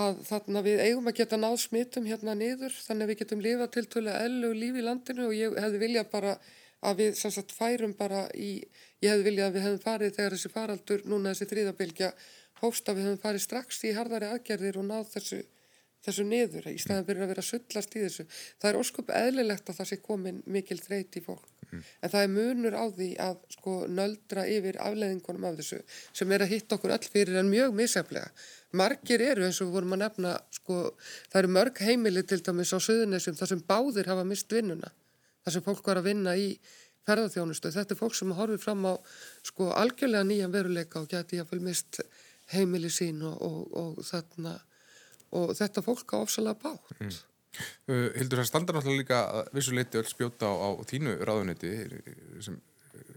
að 0.00 0.24
þarna 0.28 0.64
við 0.64 0.82
eigum 0.86 1.12
að 1.12 1.20
geta 1.20 1.40
náð 1.40 1.60
smitum 1.66 2.08
hérna 2.08 2.36
niður, 2.40 2.72
þannig 2.86 3.04
að 3.04 3.12
við 3.12 3.22
getum 3.22 3.44
lifað 3.44 3.72
til 3.76 3.86
tölu 3.96 4.16
ellu 4.16 4.52
lífi 4.56 4.80
í 4.80 4.88
landinu 4.88 5.28
og 5.28 5.36
ég 5.36 5.60
hefði 5.60 5.84
viljað 5.86 6.12
bara 6.12 6.36
að 6.82 7.02
við 7.02 7.18
sagt, 7.20 7.54
færum 7.54 7.94
bara 7.98 8.26
í, 8.34 8.52
ég 9.02 9.14
hefði 9.14 9.26
viljað 9.28 9.48
að 9.48 9.56
við 9.56 9.66
hefðum 9.66 9.82
farið 9.86 10.14
þegar 10.18 10.36
þessi 10.36 10.52
faraldur, 10.52 11.02
núna 11.08 11.32
þessi 11.32 11.50
þrýðabilgja 11.52 12.12
hófst 12.62 12.88
að 12.88 12.98
við 12.98 13.08
hefðum 13.08 13.24
farið 13.24 13.44
strax 13.46 13.82
í 13.86 13.96
hardari 13.96 14.30
aðgerðir 14.30 14.78
og 14.82 14.86
náð 14.88 15.10
þessu, 15.14 15.40
þessu 16.02 16.24
niður 16.26 16.68
í 16.72 16.76
staðan 16.82 17.06
fyrir 17.06 17.24
að 17.24 17.32
vera 17.32 17.44
sullast 17.46 17.94
í 17.94 18.02
þessu. 18.02 18.26
Það 18.58 18.70
er 18.70 18.78
ósköp 18.80 19.12
eðlilegt 19.18 19.70
að 19.70 19.78
það 19.78 19.90
sé 19.92 19.98
komin 20.02 20.40
mikil 20.56 20.78
þreyt 20.82 21.18
í 21.18 21.22
fólk, 21.22 21.46
mm. 21.68 21.84
en 22.02 22.14
það 22.14 22.26
er 22.26 22.32
munur 22.34 22.78
á 22.78 22.84
því 22.96 23.10
að 23.26 23.36
sko 23.56 23.76
nöldra 23.90 24.46
yfir 24.50 24.80
afleðingunum 24.82 25.46
af 25.50 25.60
þessu 25.60 25.78
sem 26.10 26.34
er 26.34 26.46
að 26.46 26.56
hitta 26.56 26.78
okkur 26.78 26.96
öll 26.96 27.12
fyrir 27.14 27.38
en 27.38 27.52
mjög 27.52 27.78
misjaflega. 27.78 28.32
Margir 28.74 29.22
eru 29.22 29.46
eins 29.46 29.60
og 29.60 29.68
við 29.68 29.76
vorum 29.76 29.94
að 29.94 30.02
nefna, 30.06 30.34
sko, 30.56 30.80
það 31.30 31.42
eru 31.42 31.54
mörg 31.58 31.80
heimili 31.84 32.22
til 32.26 32.40
dæmis 32.42 32.74
á 32.74 32.78
söðunesum 32.80 33.38
þar 33.38 33.52
sem 33.52 33.64
báðir 33.68 34.08
hafa 34.08 34.26
mist 34.26 34.50
vinnuna 34.50 34.90
þar 35.42 35.56
sem 35.56 35.66
fólk 35.66 35.90
var 35.90 36.00
að 36.00 36.08
vinna 36.10 36.36
í 36.38 36.48
ferðarþjónustu. 37.06 37.72
Þetta 37.74 37.94
er 37.94 37.98
fólk 37.98 38.16
sem 38.16 38.34
horfið 38.36 38.62
fram 38.62 38.86
á 38.86 38.94
sko 39.46 39.72
algjörlega 39.74 40.26
nýjan 40.28 40.54
veruleika 40.54 41.02
og 41.02 41.10
geti 41.10 41.40
jáfnvel 41.40 41.62
mist 41.64 42.00
heimili 42.52 42.90
sín 42.92 43.22
og, 43.26 43.38
og, 43.42 43.60
og, 43.78 44.00
þarna, 44.06 44.56
og 45.38 45.54
þetta 45.58 45.84
fólk 45.84 46.14
á 46.14 46.16
ofsalega 46.22 46.60
bátt. 46.62 46.98
Mm. 47.00 47.14
Uh, 47.90 48.08
Hildur, 48.16 48.40
það 48.40 48.48
standar 48.48 48.78
náttúrulega 48.78 49.02
líka 49.02 49.48
vissuleiti 49.52 50.00
öll 50.00 50.08
spjóta 50.08 50.48
á, 50.48 50.56
á 50.56 50.68
þínu 50.88 51.18
ráðunetti 51.26 51.72
sem 52.44 52.56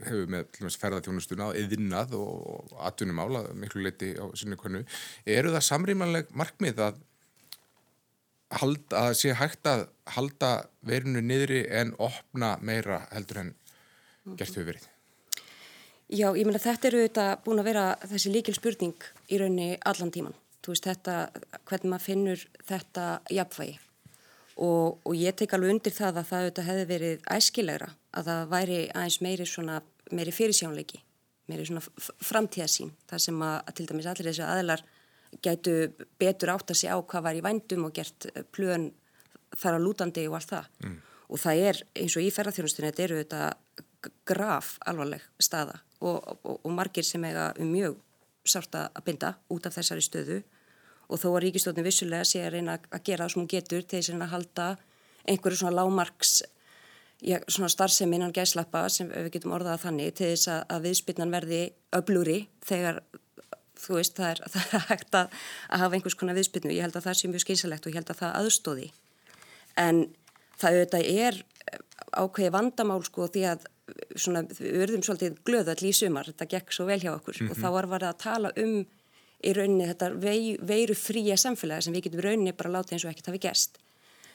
hefur 0.05 0.27
með 0.31 0.59
ferðarþjónustuna 0.75 1.51
eðinnað 1.59 2.15
og 2.19 2.73
atvinnum 2.87 3.21
ála 3.23 3.45
miklu 3.55 3.83
leiti 3.85 4.13
á 4.19 4.25
sinni 4.37 4.57
konu. 4.59 4.83
Eru 5.27 5.53
það 5.55 5.67
samrýmanleg 5.69 6.33
markmið 6.35 6.81
að 6.87 6.99
halda, 8.53 9.07
að 9.07 9.13
sé 9.19 9.35
hægt 9.37 9.67
að 9.67 9.87
halda 10.15 10.51
verinu 10.85 11.21
niðri 11.21 11.65
en 11.69 11.95
opna 11.97 12.55
meira 12.61 13.05
heldur 13.11 13.41
en 13.41 13.55
gert 14.37 14.53
hefur 14.53 14.69
verið? 14.73 14.89
Já, 16.05 16.29
ég 16.37 16.45
meina 16.45 16.61
þetta 16.61 16.89
eru 16.91 17.01
þetta 17.01 17.25
búin 17.45 17.61
að 17.61 17.69
vera 17.71 17.85
þessi 18.05 18.33
líkil 18.33 18.53
spurning 18.57 19.07
í 19.33 19.39
raunni 19.41 19.71
allan 19.89 20.13
tíman. 20.13 20.35
Þú 20.61 20.73
veist 20.73 20.85
þetta, 20.85 21.15
hvernig 21.65 21.91
maður 21.91 22.05
finnur 22.05 22.45
þetta 22.69 23.05
jafnvægi 23.33 23.79
og, 24.55 25.01
og 25.03 25.15
ég 25.17 25.35
tek 25.37 25.53
alveg 25.55 25.73
undir 25.75 25.93
það 25.93 26.21
að 26.21 26.29
það 26.31 26.61
hefði 26.69 26.85
verið 26.89 27.25
æskilegra 27.35 27.89
að 28.15 28.29
það 28.29 28.51
væri 28.53 28.79
aðeins 28.93 29.17
meiri, 29.25 29.47
svona, 29.49 29.79
meiri 30.15 30.33
fyrirsjónleiki, 30.33 31.01
meiri 31.51 31.67
svona 31.67 31.83
framtíðasín, 32.23 32.93
það 33.09 33.23
sem 33.27 33.41
að, 33.43 33.57
að 33.59 33.77
til 33.77 33.87
dæmis 33.89 34.09
allir 34.11 34.29
þessi 34.29 34.45
aðlar 34.47 34.85
gætu 35.43 35.75
betur 36.19 36.53
átt 36.55 36.71
að 36.71 36.79
segja 36.81 36.95
á 36.95 36.99
hvað 37.01 37.27
var 37.27 37.39
í 37.39 37.43
vændum 37.45 37.87
og 37.87 37.95
gert 37.95 38.29
eh, 38.33 38.43
plön 38.43 38.91
þar 39.55 39.79
að 39.79 39.85
lútandi 39.85 40.25
og 40.29 40.39
allt 40.39 40.53
það. 40.53 40.71
Mm. 40.83 40.97
Og 41.25 41.41
það 41.41 41.61
er 41.69 41.81
eins 41.97 42.15
og 42.15 42.23
í 42.25 42.31
ferðarþjónustunni, 42.33 42.91
þetta 42.91 43.05
eru 43.07 43.21
þetta 43.23 43.43
graf 44.27 44.75
alvarleg 44.85 45.23
staða 45.41 45.79
og, 46.01 46.17
og, 46.43 46.59
og 46.61 46.73
margir 46.73 47.05
sem 47.05 47.23
eiga 47.25 47.51
um 47.59 47.71
mjög 47.71 47.97
sárt 48.45 48.75
að 48.77 49.05
binda 49.07 49.31
út 49.49 49.65
af 49.65 49.73
þessari 49.73 50.03
stöðu 50.05 50.41
og 51.05 51.21
þó 51.21 51.29
að 51.31 51.39
ríkistofnum 51.45 51.85
vissulega 51.85 52.27
sé 52.27 52.43
að 52.45 52.57
reyna 52.57 52.77
að 52.77 53.01
gera 53.05 53.25
það 53.25 53.33
sem 53.33 53.41
hún 53.41 53.49
getur 53.49 53.87
til 53.89 54.01
að 54.15 54.33
halda 54.33 54.67
einhverju 55.25 55.61
svona 55.61 55.79
lámarks 55.79 56.43
já, 57.21 57.39
svona 57.47 57.69
starfsemi 57.69 58.19
innan 58.19 58.33
gæslappa 58.35 58.85
sem 58.89 59.09
við 59.09 59.31
getum 59.37 59.55
orðað 59.57 59.85
þannig 59.85 60.15
til 60.17 60.31
þess 60.33 60.51
að, 60.53 60.61
að 60.75 60.87
viðspilnan 60.89 61.33
verði 61.33 61.61
öblúri 61.97 62.39
þegar 62.65 63.01
þú 63.79 63.99
veist, 63.99 64.15
það 64.17 64.31
er, 64.31 64.41
það 64.53 64.75
er 64.79 64.85
hægt 64.89 65.17
að, 65.21 65.39
að 65.69 65.83
hafa 65.85 65.99
einhvers 65.99 66.17
konar 66.19 66.37
viðspilnu, 66.39 66.75
ég 66.75 66.85
held 66.87 66.99
að 66.99 67.07
það 67.09 67.19
sé 67.19 67.31
mjög 67.31 67.45
skynsalegt 67.45 67.85
og 67.85 67.93
ég 67.93 67.99
held 68.01 68.13
að 68.13 68.21
það 68.23 68.37
aðstóði 68.41 68.89
en 69.85 70.03
það 70.55 70.77
auðvitað 70.79 71.09
er 71.11 71.41
ákveði 72.15 72.51
vandamál 72.55 73.01
sko 73.05 73.27
því 73.31 73.47
að 73.51 73.65
svona, 74.17 74.43
við 74.57 74.77
verðum 74.81 75.03
svolítið 75.05 75.39
glöðall 75.45 75.81
í 75.85 75.93
sumar, 75.93 76.29
þetta 76.31 76.51
gekk 76.55 76.73
svo 76.73 76.87
vel 76.89 77.01
hjá 77.01 77.11
okkur 77.13 77.35
mm 77.37 77.47
-hmm. 77.47 77.51
og 77.51 77.61
þá 77.61 77.69
var 77.75 77.89
það 77.89 78.07
að 78.09 78.21
tala 78.23 78.51
um 78.57 78.75
í 79.45 79.53
rauninni 79.53 79.87
þetta 79.89 80.09
vei, 80.17 80.57
veiru 80.61 80.95
fría 80.97 81.37
samfélagi 81.37 81.85
sem 81.85 81.93
við 81.93 82.07
getum 82.07 82.23
rauninni 82.25 82.53
bara 82.57 82.73
látið 82.77 82.95
eins 82.95 83.05
og 83.05 83.11
ekkert 83.11 83.31
hafi 83.31 83.43
gæst 83.45 83.77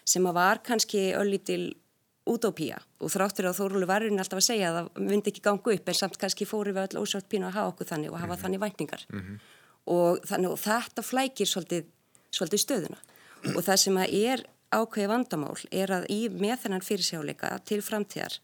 sem 0.04 0.26
að 0.26 0.38
var 0.38 0.60
kannski 0.66 1.10
öllítil 1.16 1.74
útópía. 2.30 2.78
Og 3.00 3.10
þráttur 3.12 3.48
að 3.50 3.58
Þórulu 3.60 3.86
varurinn 3.90 4.18
alltaf 4.22 4.38
að 4.40 4.46
segja 4.48 4.70
að 4.70 4.76
það 4.78 5.06
myndi 5.10 5.30
ekki 5.32 5.42
ganga 5.44 5.74
upp 5.74 5.88
en 5.88 5.98
samt 5.98 6.18
kannski 6.20 6.46
fóri 6.48 6.72
við 6.76 6.86
öll 6.94 7.02
ósátt 7.02 7.28
pínu 7.30 7.48
að 7.50 7.56
hafa 7.58 7.72
okkur 7.74 7.90
þannig 7.90 8.12
og 8.12 8.20
hafa 8.22 8.34
Mhm. 8.36 8.42
þannig 8.44 8.60
væntingar. 8.64 9.02
Og, 9.86 10.20
þannig, 10.28 10.50
og 10.54 10.58
þetta 10.60 11.02
flækir 11.02 11.48
svolítið, 11.48 11.84
svolítið 12.32 12.62
stöðuna. 12.64 12.98
Og 13.56 13.62
það 13.64 13.76
sem 13.78 13.96
að 13.96 14.14
er 14.24 14.44
ákveði 14.70 15.08
vandamál 15.10 15.56
er 15.72 15.88
að 15.88 16.06
í 16.12 16.28
með 16.30 16.58
þennan 16.64 16.84
fyrirsjáleika 16.86 17.64
til 17.66 17.80
framtíðar 17.82 18.38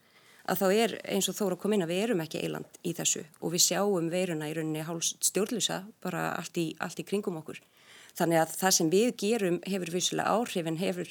að 0.49 0.59
þá 0.62 0.66
er 0.75 0.92
eins 1.11 1.29
og 1.29 1.35
Þóra 1.35 1.59
kom 1.59 1.72
inn 1.75 1.83
að 1.83 1.90
við 1.90 2.03
erum 2.07 2.20
ekki 2.22 2.40
eiland 2.42 2.66
í 2.87 2.92
þessu. 2.94 3.25
Og 3.42 3.53
við 3.53 3.62
sjáum 3.66 4.11
veiruna 4.11 4.49
í 4.49 4.55
rauninni 4.55 4.83
háls 4.87 5.14
stjórnlusa 5.20 5.85
bara 6.03 6.33
allt 6.38 6.55
í, 6.57 6.75
allt 6.81 6.99
í 6.99 7.05
kringum 7.07 7.37
okkur. 7.42 7.59
Þannig 8.16 8.40
að 8.40 8.57
það 8.57 8.70
sem 8.79 8.90
við 8.90 9.16
gerum 9.20 9.61
hefur 9.66 9.90
vissulega 9.92 10.31
áhrif 10.33 10.66
en 10.66 10.79
hefur 10.81 11.09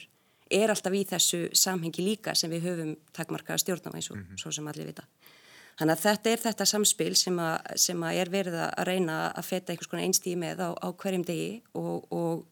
er 0.51 0.71
alltaf 0.73 0.93
í 0.93 1.03
þessu 1.10 1.41
samhengi 1.58 2.05
líka 2.05 2.36
sem 2.38 2.51
við 2.51 2.69
höfum 2.69 2.93
takmarkaða 3.15 3.63
stjórn 3.63 3.89
á 3.89 3.95
eins 3.97 4.12
og 4.13 4.21
svo 4.39 4.51
sem 4.53 4.67
allir 4.69 4.91
vita. 4.91 5.05
Þannig 5.75 5.97
að 5.97 6.03
þetta 6.05 6.31
er 6.31 6.43
þetta 6.43 6.65
samspil 6.69 7.13
sem, 7.19 7.39
a, 7.41 7.49
sem 7.75 8.03
að 8.08 8.19
er 8.21 8.29
verið 8.31 8.60
að 8.63 8.86
reyna 8.88 9.15
að 9.36 9.47
feta 9.49 9.73
einhvers 9.73 9.89
konar 9.91 10.05
einstíði 10.05 10.38
með 10.39 10.62
á, 10.63 10.69
á 10.71 10.88
hverjum 10.95 11.25
degi 11.27 11.49
og, 11.75 12.05
og 12.15 12.45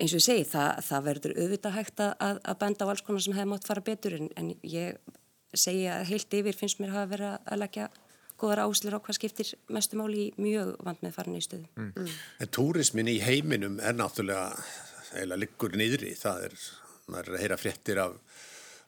eins 0.00 0.12
og 0.12 0.18
ég 0.18 0.24
segi 0.24 0.48
það, 0.50 0.80
það 0.88 1.06
verður 1.06 1.36
auðvitað 1.36 1.76
hægt 1.76 2.02
að, 2.02 2.40
að 2.42 2.58
benda 2.64 2.88
á 2.88 2.90
alls 2.90 3.04
konar 3.06 3.22
sem 3.22 3.36
hefði 3.36 3.52
mátt 3.52 3.68
fara 3.68 3.84
betur 3.86 4.16
en, 4.18 4.26
en 4.36 4.50
ég 4.66 4.98
segi 5.56 5.86
að 5.92 6.08
heilt 6.10 6.36
yfir 6.40 6.58
finnst 6.58 6.82
mér 6.82 6.96
hafa 6.96 7.12
verið 7.14 7.36
að 7.38 7.62
leggja 7.62 7.86
góðar 8.36 8.64
áslur 8.66 8.98
á 8.98 9.04
hvað 9.04 9.18
skiptir 9.18 9.52
mestu 9.72 9.98
máli 9.98 10.26
í 10.26 10.32
mjög 10.40 10.74
vand 10.84 11.04
með 11.04 11.14
farin 11.16 11.38
í 11.38 11.44
stöðu. 11.44 11.68
Mm. 11.78 12.10
En 12.42 12.50
túrismin 12.52 13.08
í 13.08 13.16
heiminum 13.24 13.78
er 13.80 13.96
náttúrulega, 13.96 14.50
eða 15.22 15.38
liggur 15.40 15.76
niðri, 15.78 16.12
það 16.18 16.50
er, 16.50 16.58
maður 17.10 17.30
er 17.30 17.36
að 17.36 17.44
heyra 17.44 17.58
fréttir 17.60 18.00
af, 18.02 18.16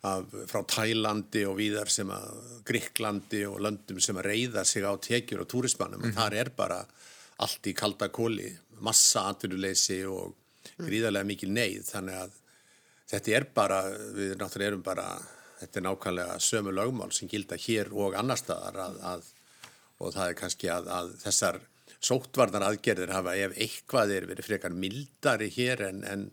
af 0.09 0.35
frá 0.51 0.61
Tælandi 0.75 1.45
og 1.49 1.57
víðar 1.61 1.93
sem 1.93 2.11
að 2.15 2.59
Gríklandi 2.69 3.45
og 3.49 3.61
löndum 3.65 4.01
sem 4.03 4.19
að 4.19 4.31
reyða 4.33 4.65
sig 4.69 4.87
á 4.87 4.93
tekjur 4.97 5.45
og 5.45 5.51
túrismannum, 5.53 6.09
mm. 6.09 6.17
þar 6.19 6.39
er 6.43 6.53
bara 6.57 6.83
allt 7.45 7.71
í 7.71 7.75
kalda 7.79 8.11
kóli, 8.11 8.51
massa 8.83 9.29
atvinnuleysi 9.31 10.03
og 10.11 10.35
gríðarlega 10.79 11.27
mikil 11.27 11.51
neyð, 11.55 11.85
þannig 11.89 12.21
að 12.25 12.37
þetta 13.09 13.35
er 13.39 13.49
bara, 13.55 13.81
við 14.15 14.37
náttúrulega 14.39 14.73
erum 14.73 14.85
bara, 14.87 15.09
þetta 15.63 15.81
er 15.81 15.87
nákvæmlega 15.87 16.39
sömu 16.43 16.75
lögmál 16.75 17.13
sem 17.15 17.31
gilda 17.31 17.59
hér 17.59 17.91
og 17.95 18.19
annar 18.19 18.41
staðar 18.41 18.81
að, 18.89 19.03
að 19.15 19.35
og 19.99 20.15
það 20.15 20.31
er 20.31 20.39
kannski 20.39 20.71
að, 20.71 20.91
að 20.95 21.15
þessar 21.25 21.61
sóttvarnar 21.99 22.67
aðgerðir 22.69 23.13
hafa 23.15 23.35
ef 23.39 23.57
eitthvað 23.59 24.13
er 24.15 24.27
verið 24.31 24.47
frekar 24.47 24.75
mildari 24.77 25.49
hér 25.51 25.83
en, 25.89 26.05
en, 26.07 26.29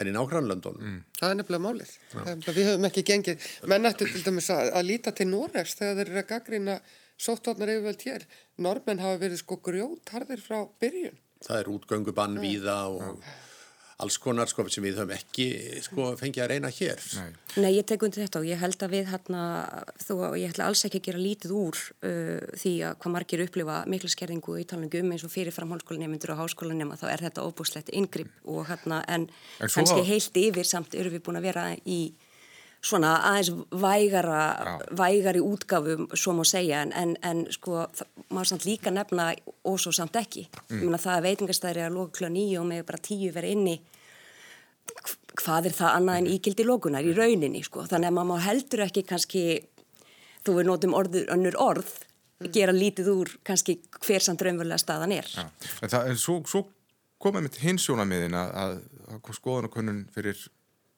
en 0.00 0.10
í 0.10 0.14
nágrannlöndunum. 0.16 0.86
Mm. 0.86 1.02
Það 1.18 1.32
er 1.32 1.38
nefnilega 1.40 1.64
málið. 1.66 1.92
Það, 2.14 2.48
við 2.56 2.68
höfum 2.70 2.88
ekki 2.88 3.04
gengið, 3.10 3.46
menn 3.72 3.90
ættu 3.90 4.08
til 4.08 4.24
dæmis 4.24 4.50
að, 4.54 4.72
að 4.80 4.88
líta 4.88 5.12
til 5.16 5.28
Noregs 5.28 5.76
þegar 5.78 5.98
þeir 5.98 6.06
eru 6.06 6.22
að 6.22 6.30
gaggrina 6.32 6.78
sóttvarnar 7.20 7.74
yfirvöld 7.74 8.06
hér. 8.08 8.26
Normenn 8.64 9.04
hafa 9.04 9.20
verið 9.20 9.42
sko 9.42 9.60
grjótharðir 9.66 10.42
frá 10.44 10.58
byrjun. 10.80 11.20
Það 11.44 11.62
er 11.62 11.70
útgöngubann 11.74 12.40
víða 12.40 12.78
og 12.92 13.22
alls 14.00 14.18
konar 14.22 14.48
sko 14.50 14.64
sem 14.72 14.84
við 14.84 15.00
höfum 15.00 15.12
ekki 15.14 15.46
sko 15.84 16.10
fengið 16.20 16.44
að 16.44 16.50
reyna 16.54 16.70
hér. 16.74 17.02
Nei. 17.18 17.34
Nei, 17.64 17.70
ég 17.76 17.86
tek 17.88 18.04
undir 18.06 18.24
þetta 18.24 18.40
og 18.42 18.48
ég 18.48 18.62
held 18.62 18.84
að 18.86 18.94
við 18.96 19.10
hérna, 19.12 19.42
þó 20.02 20.12
að 20.28 20.38
ég 20.40 20.54
ætla 20.54 20.70
alls 20.70 20.84
ekki 20.88 21.02
að 21.02 21.06
gera 21.08 21.22
lítið 21.24 21.54
úr 21.56 21.82
uh, 21.82 22.48
því 22.62 22.74
að 22.88 22.96
hvað 23.02 23.14
margir 23.16 23.44
upplifa 23.46 23.82
mikla 23.90 24.12
skerðingu 24.14 24.56
í 24.60 24.66
talningum 24.70 25.14
eins 25.14 25.26
og 25.26 25.34
fyrir 25.34 25.56
framhálskólanemundur 25.56 26.34
og 26.34 26.42
háskólanema 26.44 26.98
þá 27.00 27.06
er 27.12 27.26
þetta 27.28 27.46
óbúslegt 27.46 27.92
yngripp 27.96 28.50
og 28.50 28.66
hérna 28.70 29.04
en, 29.10 29.28
En 29.60 29.72
kannski 29.72 30.02
heilt 30.06 30.42
yfir 30.42 30.68
samt 30.68 30.96
eru 30.98 31.12
við 31.12 31.24
búin 31.26 31.40
að 31.40 31.48
vera 31.50 31.70
í 31.84 32.02
svona 32.80 33.12
aðeins 33.28 33.50
vægara, 33.82 34.78
vægari 34.96 35.40
útgáfum 35.44 36.06
svo 36.16 36.34
má 36.36 36.44
segja 36.48 36.80
en, 36.84 36.92
en, 36.96 37.16
en 37.22 37.42
sko 37.52 37.84
maður 38.30 38.54
samt 38.54 38.66
líka 38.68 38.92
nefna 38.94 39.30
og 39.68 39.76
svo 39.80 39.92
samt 39.92 40.16
ekki. 40.16 40.46
Ég 40.70 40.86
meina 40.86 41.00
það 41.00 41.18
að 41.18 41.26
veitingastæri 41.28 41.84
að 41.84 41.98
loka 41.98 42.18
kljóða 42.18 42.34
nýju 42.38 42.60
og 42.62 42.68
með 42.70 42.86
bara 42.88 43.02
tíu 43.04 43.32
verið 43.34 43.56
inni 43.56 43.76
hvað 45.40 45.70
er 45.70 45.76
það 45.76 45.96
annað 45.98 46.20
en 46.20 46.30
ígildi 46.34 46.66
lókunar 46.68 47.06
í 47.06 47.14
rauninni 47.16 47.64
sko. 47.66 47.86
þannig 47.88 48.10
að 48.10 48.18
maður 48.20 48.46
heldur 48.46 48.84
ekki 48.86 49.06
kannski 49.08 49.44
þú 50.44 50.56
við 50.58 50.70
notum 50.70 50.96
orður, 50.96 51.26
önnur 51.34 51.58
orð 51.60 51.92
gera 52.54 52.72
lítið 52.72 53.10
úr 53.12 53.32
kannski 53.44 53.78
hver 54.00 54.24
samt 54.24 54.42
raunverulega 54.44 54.80
staðan 54.80 55.12
er 55.12 55.28
Já. 55.28 55.44
En, 55.82 55.92
það, 55.92 56.12
en 56.12 56.20
svo, 56.20 56.38
svo 56.48 56.64
komið 57.20 57.46
mitt 57.46 57.60
hins 57.60 57.84
sjónamiðin 57.84 58.36
að, 58.38 58.52
að, 58.62 58.76
skoðanakönnun 59.36 60.04
fyrir 60.14 60.46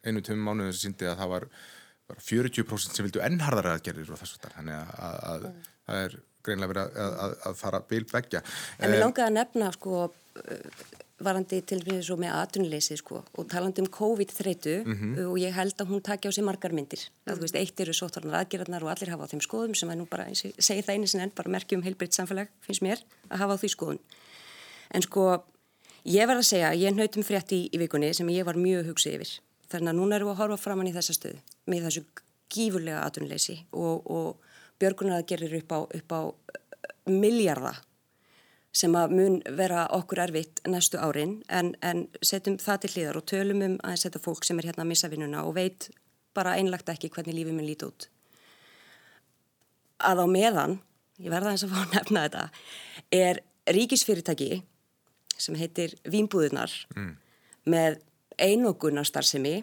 einu 0.07 0.23
tömum 0.23 0.51
mánuðin 0.51 0.77
sem 0.77 0.93
síndi 0.93 1.09
að 1.11 1.19
það 1.23 1.33
var 1.33 1.49
bara 2.11 2.25
40% 2.29 2.99
sem 2.99 3.07
vildu 3.07 3.23
ennharðar 3.25 3.73
aðgerðir 3.73 4.13
og 4.15 4.21
þess 4.21 4.39
að 4.39 4.55
þannig 4.59 4.79
að, 4.79 4.93
að, 5.01 5.19
að 5.33 5.49
það 5.89 6.05
er 6.05 6.17
greinlega 6.43 6.73
verið 6.73 7.01
að, 7.03 7.17
að, 7.25 7.35
að 7.49 7.59
fara 7.59 7.81
bil 7.91 8.03
begja. 8.11 8.43
En 8.79 8.93
mér 8.93 9.05
langaði 9.05 9.29
að 9.29 9.37
nefna 9.39 9.71
sko 9.77 10.03
varandi 11.25 11.61
til 11.67 11.79
við 11.85 12.01
svo 12.07 12.17
með 12.21 12.35
atvinnuleysi 12.39 12.97
sko 13.01 13.23
og 13.39 13.47
talandi 13.51 13.83
um 13.83 13.89
COVID-þreitu 13.93 14.75
og 15.29 15.39
ég 15.41 15.55
held 15.57 15.79
að 15.81 15.93
hún 15.93 16.03
taki 16.05 16.29
á 16.29 16.33
sig 16.33 16.45
margar 16.45 16.75
myndir. 16.75 17.05
Það, 17.25 17.39
þú 17.39 17.47
veist, 17.47 17.59
eitt 17.61 17.83
eru 17.85 17.95
sótvarnar 17.97 18.41
aðgerðarnar 18.43 18.87
og 18.87 18.93
allir 18.93 19.13
hafa 19.13 19.29
á 19.29 19.31
þeim 19.33 19.45
skoðum 19.45 19.77
sem 19.79 19.93
er 19.93 19.99
nú 20.01 20.07
bara, 20.11 20.27
segi 20.35 20.83
það 20.83 20.95
einu 20.95 21.11
sinni 21.11 21.27
enn, 21.27 21.35
bara 21.37 21.55
merkjum 21.55 21.85
heilbritt 21.87 22.17
samfélag, 22.17 22.51
finnst 22.65 22.85
mér, 22.85 23.03
að 23.31 23.45
hafa 23.45 23.57
á 23.57 23.61
því 23.63 23.73
skoðun. 23.75 24.03
En 24.93 25.07
sko, 25.07 25.29
ég 26.05 26.29
verð 26.29 26.43
að 26.43 26.51
segja, 26.51 26.75
ég 26.77 26.97
nautum 26.97 27.27
frétt 27.27 27.55
í, 27.55 27.65
í 27.73 27.81
vikunni 27.81 28.13
sem 28.15 28.29
ég 28.35 28.47
var 28.49 28.59
mjög 28.61 28.93
hugsið 28.93 29.21
yfir. 29.21 29.37
Þannig 29.73 29.95
að 29.95 29.99
núna 30.01 30.19
erum 30.19 30.29
við 30.29 30.35
að 30.35 30.43
horfa 30.43 30.61
framann 30.61 30.91
í 30.91 30.97
þessa 30.97 31.17
stöðu 31.17 31.39
með 31.71 31.87
þessu 31.87 32.03
gífurlega 32.53 33.07
atvinnuleysi 33.07 33.57
og, 33.73 34.11
og 34.13 34.53
björgunar 34.83 35.23
aðgerðir 35.23 35.63
upp 35.63 35.73
á, 35.73 35.81
upp 35.87 36.13
á 36.13 36.21
miljarda 37.09 37.73
sem 38.73 38.95
að 38.97 39.13
mun 39.17 39.41
vera 39.59 39.85
okkur 39.93 40.23
erfitt 40.25 40.63
næstu 40.69 41.01
árin 41.01 41.37
en, 41.53 41.75
en 41.85 42.07
setjum 42.25 42.57
það 42.61 42.85
til 42.85 42.93
hliðar 42.95 43.19
og 43.21 43.27
tölum 43.29 43.65
um 43.67 43.75
að 43.85 43.99
setja 44.01 44.23
fólk 44.25 44.47
sem 44.49 44.59
er 44.61 44.71
hérna 44.71 44.87
að 44.87 44.93
missa 44.95 45.11
vinnuna 45.13 45.45
og 45.45 45.57
veit 45.59 45.91
bara 46.37 46.57
einlagt 46.57 46.89
ekki 46.89 47.11
hvernig 47.13 47.37
lífið 47.37 47.57
minn 47.59 47.69
líti 47.69 47.89
út. 47.89 48.09
Að 50.03 50.25
á 50.25 50.27
meðan, 50.33 50.79
ég 51.21 51.33
verða 51.33 51.53
eins 51.53 51.67
að 51.67 51.75
fá 51.75 51.83
að 51.83 51.99
nefna 51.99 52.23
þetta, 52.27 52.47
er 53.13 53.43
ríkisfyrirtæki 53.77 54.63
sem 55.37 55.59
heitir 55.61 55.95
Vínbúðunar 56.09 56.73
mm. 56.97 57.13
með 57.69 58.01
einogunarstarfsemi 58.41 59.61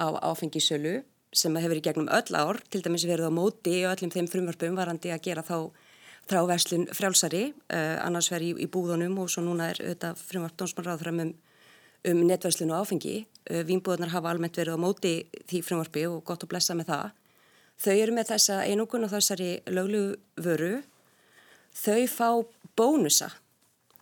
á 0.00 0.08
áfengisölu 0.24 1.02
sem 1.36 1.56
hefur 1.60 1.76
í 1.76 1.84
gegnum 1.84 2.08
öll 2.08 2.32
ár, 2.38 2.62
til 2.72 2.80
dæmis 2.82 3.04
verið 3.06 3.28
á 3.28 3.32
móti 3.34 3.82
og 3.84 3.92
öllum 3.92 4.12
þeim 4.14 4.30
frumvarpum 4.32 4.78
varandi 4.78 5.12
að 5.12 5.24
gera 5.28 5.44
þá 5.44 5.68
þráverslun 6.28 6.88
frjálsari, 6.94 7.44
uh, 7.72 7.96
annars 8.04 8.30
verið 8.32 8.58
í, 8.58 8.66
í 8.66 8.70
búðunum 8.72 9.18
og 9.22 9.30
svo 9.32 9.44
núna 9.46 9.70
er 9.72 9.80
auðvitað 9.82 10.20
frumvarp 10.28 10.58
dónsmannráðfram 10.60 11.22
um, 11.24 11.32
um 12.12 12.20
netverslun 12.28 12.72
og 12.74 12.84
áfengi. 12.84 13.16
Uh, 13.48 13.62
Vínbúðunar 13.68 14.12
hafa 14.12 14.32
almennt 14.32 14.58
verið 14.58 14.76
á 14.76 14.84
móti 14.84 15.14
því 15.48 15.62
frumvarpi 15.66 16.04
og 16.10 16.22
gott 16.28 16.44
að 16.44 16.52
blessa 16.52 16.76
með 16.78 16.92
það. 16.92 17.16
Þau 17.78 17.94
eru 17.94 18.16
með 18.16 18.32
þessa 18.32 18.58
einokun 18.66 19.06
og 19.06 19.12
þessari 19.12 19.50
löglugu 19.70 20.16
vöru. 20.42 20.72
Þau 21.78 22.02
fá 22.10 22.28
bónusa 22.78 23.30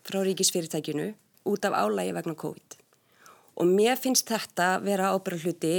frá 0.06 0.22
ríkisfyrirtækinu 0.24 1.12
út 1.46 1.68
af 1.68 1.76
álægi 1.76 2.14
vegna 2.16 2.34
COVID. 2.34 2.80
Og 3.56 3.68
mér 3.68 4.00
finnst 4.00 4.28
þetta 4.28 4.76
vera 4.84 5.12
ábyrða 5.12 5.44
hluti 5.44 5.76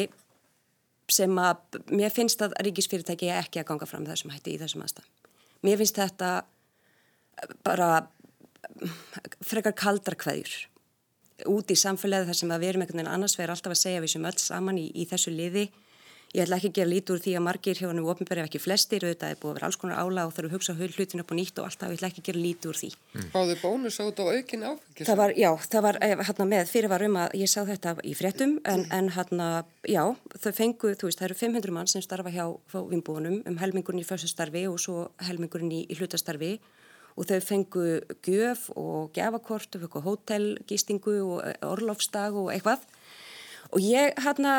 sem 1.10 1.40
að 1.40 1.80
mér 1.94 2.14
finnst 2.14 2.42
að 2.44 2.58
ríkisfyrirtæki 2.68 3.32
ekki 3.34 3.62
að 3.62 3.70
ganga 3.72 3.90
fram 3.90 4.08
þessum 4.08 4.34
hætti 4.36 4.56
í 4.56 4.62
þessum 4.62 4.84
aðstæðum. 4.86 5.17
Mér 5.68 5.82
finnst 5.82 6.00
þetta 6.00 6.32
bara 7.66 8.08
frekar 9.44 9.76
kaldar 9.78 10.16
hverjur 10.20 10.68
út 11.52 11.70
í 11.70 11.78
samfélagi 11.78 12.30
þar 12.30 12.38
sem 12.40 12.52
að 12.54 12.64
við 12.64 12.72
erum 12.72 12.84
einhvern 12.84 13.02
veginn 13.02 13.12
annars 13.14 13.36
vegar 13.38 13.54
alltaf 13.54 13.76
að 13.76 13.82
segja 13.82 14.02
við 14.02 14.14
sem 14.16 14.26
öll 14.26 14.40
saman 14.42 14.80
í, 14.82 14.88
í 14.96 15.04
þessu 15.10 15.34
liði. 15.36 15.68
Ég 16.36 16.44
ætla 16.44 16.58
ekki 16.60 16.70
að 16.70 16.76
gera 16.76 16.92
lítið 16.92 17.14
úr 17.14 17.22
því 17.24 17.34
að 17.38 17.44
margir 17.46 17.80
hjá 17.80 17.86
hann 17.88 18.00
og 18.02 18.10
ofinberið 18.12 18.48
ekki 18.50 18.60
flestir, 18.60 19.04
auðvitað 19.06 19.32
er 19.32 19.38
búið 19.40 19.52
að 19.52 19.58
vera 19.58 19.68
alls 19.70 19.78
konar 19.80 20.02
ála 20.02 20.26
og 20.28 20.34
þarf 20.36 20.50
að 20.50 20.56
hugsa 20.58 20.74
hlutin 20.76 21.24
upp 21.24 21.32
og 21.32 21.38
nýtt 21.40 21.62
og 21.62 21.68
alltaf, 21.70 21.94
ég 21.94 22.00
ætla 22.02 22.10
ekki 22.12 22.24
að 22.24 22.28
gera 22.28 22.42
lítið 22.44 22.72
úr 22.72 22.80
því. 22.82 22.90
Mm. 23.14 23.30
Fáðu 23.32 23.56
bónus 23.62 24.00
át 24.04 24.20
á 24.20 24.26
aukin 24.28 24.66
áfengis? 24.68 25.08
Það 25.08 25.20
var, 25.22 25.34
já, 25.40 25.50
það 25.72 25.86
var 25.88 26.00
hérna 26.04 26.48
með 26.52 26.74
fyrirvar 26.74 27.06
um 27.08 27.16
að 27.24 27.38
ég 27.40 27.52
sá 27.54 27.60
þetta 27.72 27.96
í 28.04 28.16
fréttum 28.20 28.58
en, 28.68 28.84
en 28.92 29.08
hérna, 29.16 29.48
já, 29.88 30.04
þau 30.36 30.52
fengu, 30.60 30.92
þú 31.00 31.08
veist, 31.08 31.22
það 31.22 31.30
eru 31.30 31.40
500 31.46 31.78
mann 31.80 31.92
sem 31.94 32.04
starfa 32.04 32.36
hjá 32.36 32.44
vinnbúinum 32.76 33.40
um 33.48 33.62
helmingurinn 33.64 34.04
í 34.04 34.08
förstastarfi 34.08 34.68
og 34.68 34.82
svo 34.84 35.08
helmingurinn 35.30 35.72
í, 35.72 35.86
í 35.88 35.96
hlutastarfi 35.96 36.58
og 37.18 37.26
þau 37.26 37.40
fengu 37.42 37.88
gjöf 38.26 38.68
og 38.78 39.16
gefakort 39.16 39.80
og 39.80 39.98
hótelgistingu 40.06 41.18
og 41.24 41.66
orlofstag 41.66 42.36
og 42.38 42.52
eitthvað 42.54 42.86
og 43.72 43.80
ég, 43.84 44.14
hérna, 44.24 44.54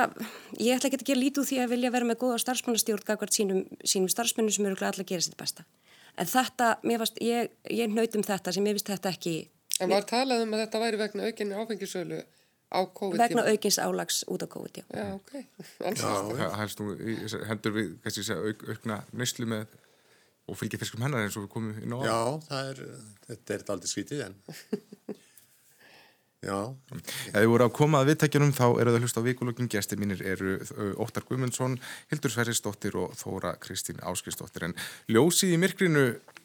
ég 0.60 0.76
ætla 0.76 0.90
ekki 0.90 1.00
að 1.00 1.06
gera 1.10 1.22
lítið 1.22 1.42
úr 1.42 1.48
því 1.50 1.58
að 1.64 1.72
vilja 1.74 1.90
vera 1.94 2.08
með 2.08 2.18
góða 2.22 2.38
starfsmannastjórn 2.44 3.06
gagvart 3.08 3.36
sínum, 3.36 3.62
sínum 3.84 4.10
starfsmennum 4.12 4.52
sem 4.54 4.66
eru 4.68 4.78
allar 4.80 4.98
að 5.04 5.10
gera 5.12 5.24
sitt 5.26 5.36
besta. 5.40 5.64
En 6.18 6.26
þetta, 6.26 6.72
mér 6.82 6.98
varst, 7.04 7.20
ég, 7.22 7.52
ég 7.70 7.92
nautum 7.94 8.24
þetta 8.26 8.52
sem 8.56 8.66
ég 8.66 8.74
vist 8.78 8.90
þetta 8.90 9.12
ekki. 9.14 9.36
En 9.80 9.92
var 9.94 10.02
talað 10.10 10.42
um 10.44 10.56
að 10.56 10.64
þetta 10.64 10.80
væri 10.82 10.98
vegna 10.98 11.28
aukinni 11.30 11.54
áfengisölu 11.54 12.18
á 12.68 12.78
COVID 12.98 13.20
vegna 13.22 13.44
aukins 13.48 13.78
álags 13.80 14.24
út 14.28 14.42
á 14.44 14.48
COVID, 14.50 14.80
já. 14.82 14.84
Já, 14.92 15.06
ok. 15.14 15.30
Nú, 16.82 16.88
í- 16.98 17.46
hendur 17.48 17.72
við 17.76 17.92
kannski 18.04 18.24
segja, 18.26 18.42
auk, 18.42 18.66
aukna 18.74 18.98
neyslu 19.16 19.46
með 19.48 19.70
og 20.48 20.56
fylgja 20.58 20.80
fiskum 20.80 21.04
hennar 21.06 21.24
eins 21.24 21.36
og 21.38 21.46
við 21.46 21.52
komum 21.54 21.78
inn 21.80 21.94
á 21.96 21.98
Já, 22.04 22.18
það 22.48 22.68
er, 22.72 22.82
þetta 23.28 23.54
er 23.56 23.64
aldrei 23.76 23.90
skrítið 23.94 24.22
en 24.26 24.36
Já, 26.38 26.70
Ef 26.94 27.34
þið 27.34 27.48
voru 27.50 27.64
að 27.66 27.72
koma 27.74 27.98
að 27.98 28.12
viðtækjunum 28.12 28.52
þá 28.54 28.66
eru 28.68 28.92
það 28.94 29.02
hlust 29.02 29.16
á 29.18 29.26
vikulokkin 29.26 29.70
gestir 29.72 29.98
mínir 29.98 30.20
eru 30.22 30.52
Óttar 31.02 31.24
Guðmundsson, 31.26 31.74
Hildur 32.12 32.30
Sverrisdóttir 32.30 32.94
og 33.00 33.16
Þóra 33.18 33.56
Kristín 33.58 33.98
Áskistóttir 34.06 34.68
en 34.68 34.76
ljósið 35.10 35.56
í 35.56 35.58
myrkrinu 35.58 36.04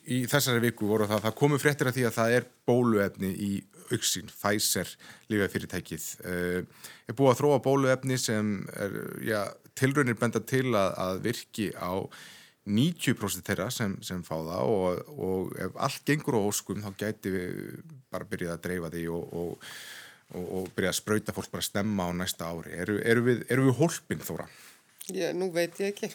í 0.10 0.24
þessari 0.32 0.64
viku 0.66 0.90
voru 0.90 1.06
það 1.06 1.20
að 1.20 1.28
það 1.28 1.38
komu 1.44 1.62
fréttir 1.62 1.92
af 1.92 1.98
því 1.98 2.08
að 2.10 2.18
það 2.18 2.38
er 2.40 2.50
bóluefni 2.66 3.32
í 3.38 3.52
auksin, 3.94 4.34
Pfizer 4.34 4.90
lífafyrirtækið 5.30 6.10
er 6.26 7.14
búið 7.14 7.36
að 7.36 7.40
þróa 7.44 7.64
bóluefni 7.70 8.18
sem 8.18 8.54
er, 8.74 8.98
já, 9.30 9.42
tilraunir 9.78 10.18
benda 10.18 10.42
til 10.42 10.72
að, 10.74 10.90
að 11.06 11.22
virki 11.30 11.70
á 11.78 12.02
90% 12.64 13.44
þeirra 13.44 13.68
sem, 13.74 13.96
sem 14.06 14.22
fá 14.24 14.36
það 14.38 14.70
og, 14.72 15.10
og 15.20 15.56
ef 15.60 15.80
allt 15.88 16.06
gengur 16.08 16.38
á 16.40 16.48
óskum 16.48 16.84
þá 16.84 16.94
gæti 17.02 17.34
við 17.34 17.58
bara 18.14 18.28
byrjað 18.30 18.54
að 18.56 18.62
dreifa 18.68 18.92
því 18.94 19.08
og, 19.12 19.34
og, 19.42 19.74
og, 20.32 20.46
og 20.46 20.70
byrjað 20.76 20.94
að 20.94 21.00
sprauta 21.02 21.36
fólk 21.36 21.52
bara 21.52 21.68
stemma 21.68 22.08
á 22.08 22.12
næsta 22.16 22.48
ári. 22.48 22.78
Eru, 22.86 23.00
eru 23.04 23.26
við, 23.28 23.44
við 23.52 23.74
hólpin 23.82 24.24
þóra? 24.24 24.48
Já, 25.12 25.34
nú 25.36 25.50
veit 25.52 25.76
ég 25.84 25.92
ekki. 25.92 26.14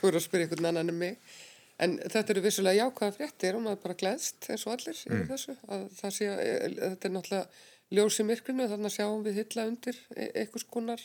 Þú 0.00 0.10
eru 0.10 0.18
að 0.18 0.24
spyrja 0.24 0.48
einhvern 0.48 0.70
annan 0.72 0.90
en 0.90 0.98
mig. 0.98 1.36
En 1.78 1.94
þetta 2.02 2.34
eru 2.34 2.42
vissulega 2.42 2.88
jákvæða 2.88 3.14
fréttir 3.14 3.54
og 3.54 3.62
maður 3.62 3.82
bara 3.84 3.98
gleðst 4.00 4.48
eins 4.50 4.64
og 4.66 4.74
allir 4.74 4.98
yfir 4.98 5.28
þessu. 5.28 5.54
Að 5.70 6.14
sé, 6.16 6.26
e- 6.26 6.72
þetta 6.74 7.06
er 7.06 7.14
náttúrulega 7.14 7.94
ljós 7.94 8.18
í 8.18 8.26
myrkrinu 8.26 8.66
þannig 8.72 8.90
að 8.90 8.96
sjáum 8.96 9.22
við 9.22 9.38
hylla 9.44 9.66
undir 9.70 10.00
e- 10.16 10.32
einhvers 10.42 10.66
konar 10.66 11.04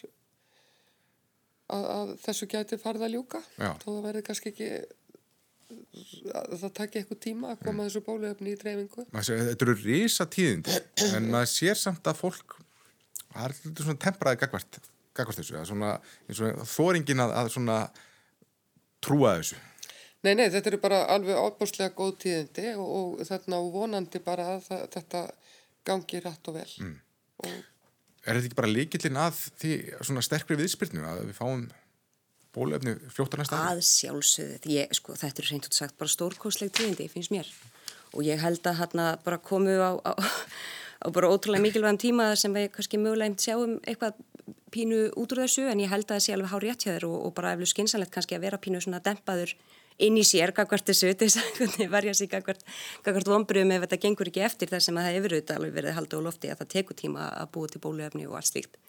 að, 1.72 1.88
að 1.96 2.12
þessu 2.26 2.50
gæti 2.52 2.82
farið 2.82 3.08
að 3.08 3.16
ljúka. 3.18 3.42
Þó 3.58 3.88
það 3.88 4.02
verði 4.08 4.24
kannski 4.28 4.52
ekki, 4.54 4.70
að 6.34 6.58
það 6.64 6.76
taki 6.80 7.02
eitthvað 7.02 7.22
tíma 7.28 7.54
að 7.54 7.64
koma 7.68 7.88
þessu 7.88 8.04
bóluefni 8.06 8.54
í 8.54 8.60
dreifingu. 8.60 9.08
Þetta 9.14 9.68
eru 9.68 9.78
risa 9.84 10.28
tíðindi 10.30 10.80
en 11.14 11.32
maður 11.34 11.52
sér 11.54 11.80
samt 11.80 12.08
að 12.10 12.22
fólk 12.24 12.58
það 13.34 13.46
er 13.48 13.56
þetta 13.60 13.86
svona 13.88 14.02
tempraði 14.06 14.42
gagvart, 14.44 14.80
gagvart 15.18 15.40
þessu, 15.42 15.62
svona, 15.70 15.94
og 16.30 16.66
þóringin 16.70 17.24
að, 17.24 17.36
að 17.42 17.54
svona 17.56 17.78
trúa 19.04 19.38
þessu. 19.40 19.60
Nei, 20.24 20.38
nei, 20.40 20.48
þetta 20.54 20.72
eru 20.72 20.80
bara 20.80 21.02
alveg 21.12 21.36
ábúrslega 21.36 21.92
góð 21.98 22.14
tíðindi 22.24 22.70
og, 22.80 22.92
og 23.20 23.28
þarna 23.28 23.60
vonandi 23.74 24.22
bara 24.24 24.54
að 24.54 24.68
það, 24.70 24.84
þetta 24.94 25.24
gangi 25.90 26.22
rætt 26.24 26.48
og 26.48 26.56
vel. 26.56 26.70
Mm. 26.80 26.94
Og 27.44 27.58
Er 28.24 28.38
þetta 28.38 28.50
ekki 28.50 28.60
bara 28.60 28.72
líkillin 28.72 29.20
að 29.20 29.40
því 29.60 29.72
svona 30.00 30.24
sterkri 30.24 30.58
viðspyrnu 30.60 31.04
að 31.08 31.24
við 31.28 31.38
fáum 31.38 31.64
bóluefni 32.56 32.96
fljóttar 33.12 33.42
næsta? 33.42 33.60
Að 33.72 33.82
sjálfsögðu, 33.88 34.86
sko, 34.96 35.16
þetta 35.20 35.44
er 35.44 35.50
reynd 35.50 35.68
út 35.68 35.78
sagt 35.78 35.98
bara 36.00 36.14
stórkostleg 36.14 36.72
tíðindi, 36.76 37.10
finnst 37.12 37.34
mér. 37.34 37.50
Og 38.14 38.24
ég 38.28 38.40
held 38.40 38.64
að 38.70 38.80
hérna 38.80 39.08
bara 39.26 39.42
komu 39.42 39.74
á, 39.76 39.92
á, 40.06 40.14
á 41.04 41.08
bara 41.12 41.32
ótrúlega 41.34 41.66
mikilvægum 41.66 42.00
tíma 42.00 42.30
sem 42.40 42.54
við 42.56 42.70
kannski 42.78 43.02
mögulega 43.02 43.32
einmitt 43.32 43.44
sjáum 43.44 43.76
eitthvað 43.82 44.22
pínu 44.74 45.06
út 45.20 45.34
úr 45.34 45.44
þessu 45.44 45.68
en 45.70 45.82
ég 45.84 45.92
held 45.92 46.08
að 46.08 46.16
það 46.16 46.26
sé 46.26 46.36
alveg 46.36 46.52
hár 46.54 46.64
rétt 46.64 46.86
hjá 46.86 46.92
þér 46.94 47.08
og, 47.10 47.18
og 47.28 47.34
bara 47.38 47.54
eflu 47.58 47.68
skynsanlegt 47.70 48.14
kannski 48.14 48.38
að 48.38 48.46
vera 48.48 48.62
pínu 48.62 48.82
svona 48.84 49.02
dempaður 49.04 49.54
inn 49.98 50.18
í 50.18 50.24
sér 50.26 50.54
gagvart 50.56 50.88
þessu 50.88 51.12
þess 51.20 51.40
að 51.42 51.92
verja 51.92 52.14
sig 52.18 52.32
gagvart 52.32 53.30
vonbröðum 53.30 53.76
ef 53.76 53.86
þetta 53.86 54.02
gengur 54.08 54.32
ekki 54.32 54.46
eftir 54.46 54.72
þar 54.72 54.86
sem 54.86 54.98
að 54.98 55.08
það 55.08 55.18
hefur 55.18 55.36
auðvitað 55.36 55.60
alveg 55.60 55.76
verið 55.78 55.98
haldið 55.98 56.24
á 56.24 56.26
lofti 56.28 56.52
að 56.52 56.64
það 56.64 56.72
tekur 56.76 57.00
tíma 57.00 57.28
að 57.42 57.52
búa 57.54 57.72
til 57.72 57.84
bóluefni 57.84 58.28
og 58.30 58.38
allt 58.40 58.52
slíkt. 58.52 58.80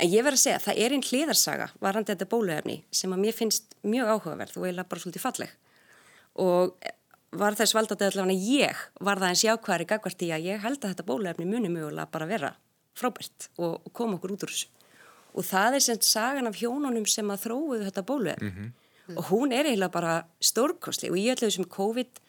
En 0.00 0.10
ég 0.10 0.24
verð 0.24 0.40
að 0.40 0.44
segja, 0.46 0.62
það 0.64 0.80
er 0.82 0.96
einn 0.96 1.06
hliðarsaga 1.06 1.68
varandi 1.84 2.14
þetta 2.14 2.30
bóluefni 2.32 2.78
sem 2.90 3.12
að 3.12 3.22
mér 3.22 3.36
finnst 3.36 3.76
mjög 3.86 4.14
áhugaverð 4.16 4.58
og 4.58 4.66
eiginlega 4.66 4.88
bara 4.90 5.04
svolítið 5.04 5.24
falleg. 5.26 5.54
Og 6.42 6.74
var 7.38 7.56
þess 7.56 7.76
valdandi 7.76 8.08
allavega 8.08 8.52
ég 8.56 8.84
var 9.00 9.20
það 9.20 9.32
eins 9.32 9.44
jákværi 9.46 9.88
gagvart 9.88 10.24
í 10.24 10.30
að 10.34 10.46
ég 10.48 10.62
held 10.64 10.80
að 10.82 10.94
þetta 10.94 11.08
bóluefni 11.08 11.48
muni 11.48 11.70
mögulega 11.72 12.08
bara 12.12 12.28
vera 12.28 12.54
frábært 12.98 13.48
og, 13.56 13.80
og 13.86 13.92
koma 13.96 14.18
okkur 14.18 14.34
út 14.34 14.46
úr 14.46 14.52
þessu. 14.52 14.68
Og 15.32 15.46
það 15.48 15.78
er 15.78 15.84
sem 15.86 16.00
sagan 16.04 16.50
af 16.50 16.58
hjónunum 16.60 17.06
sem 17.08 17.30
að 17.32 17.46
þróuðu 17.46 17.84
þetta 17.86 18.04
bóluefni. 18.08 18.50
Og 19.10 19.24
hún 19.30 19.52
er 19.52 19.66
eiginlega 19.66 19.92
bara 19.92 20.18
stórkostli 20.40 21.10
og 21.10 21.18
ég 21.18 21.34
ætla 21.34 21.48
þessum 21.50 21.68
COVID 21.72 22.20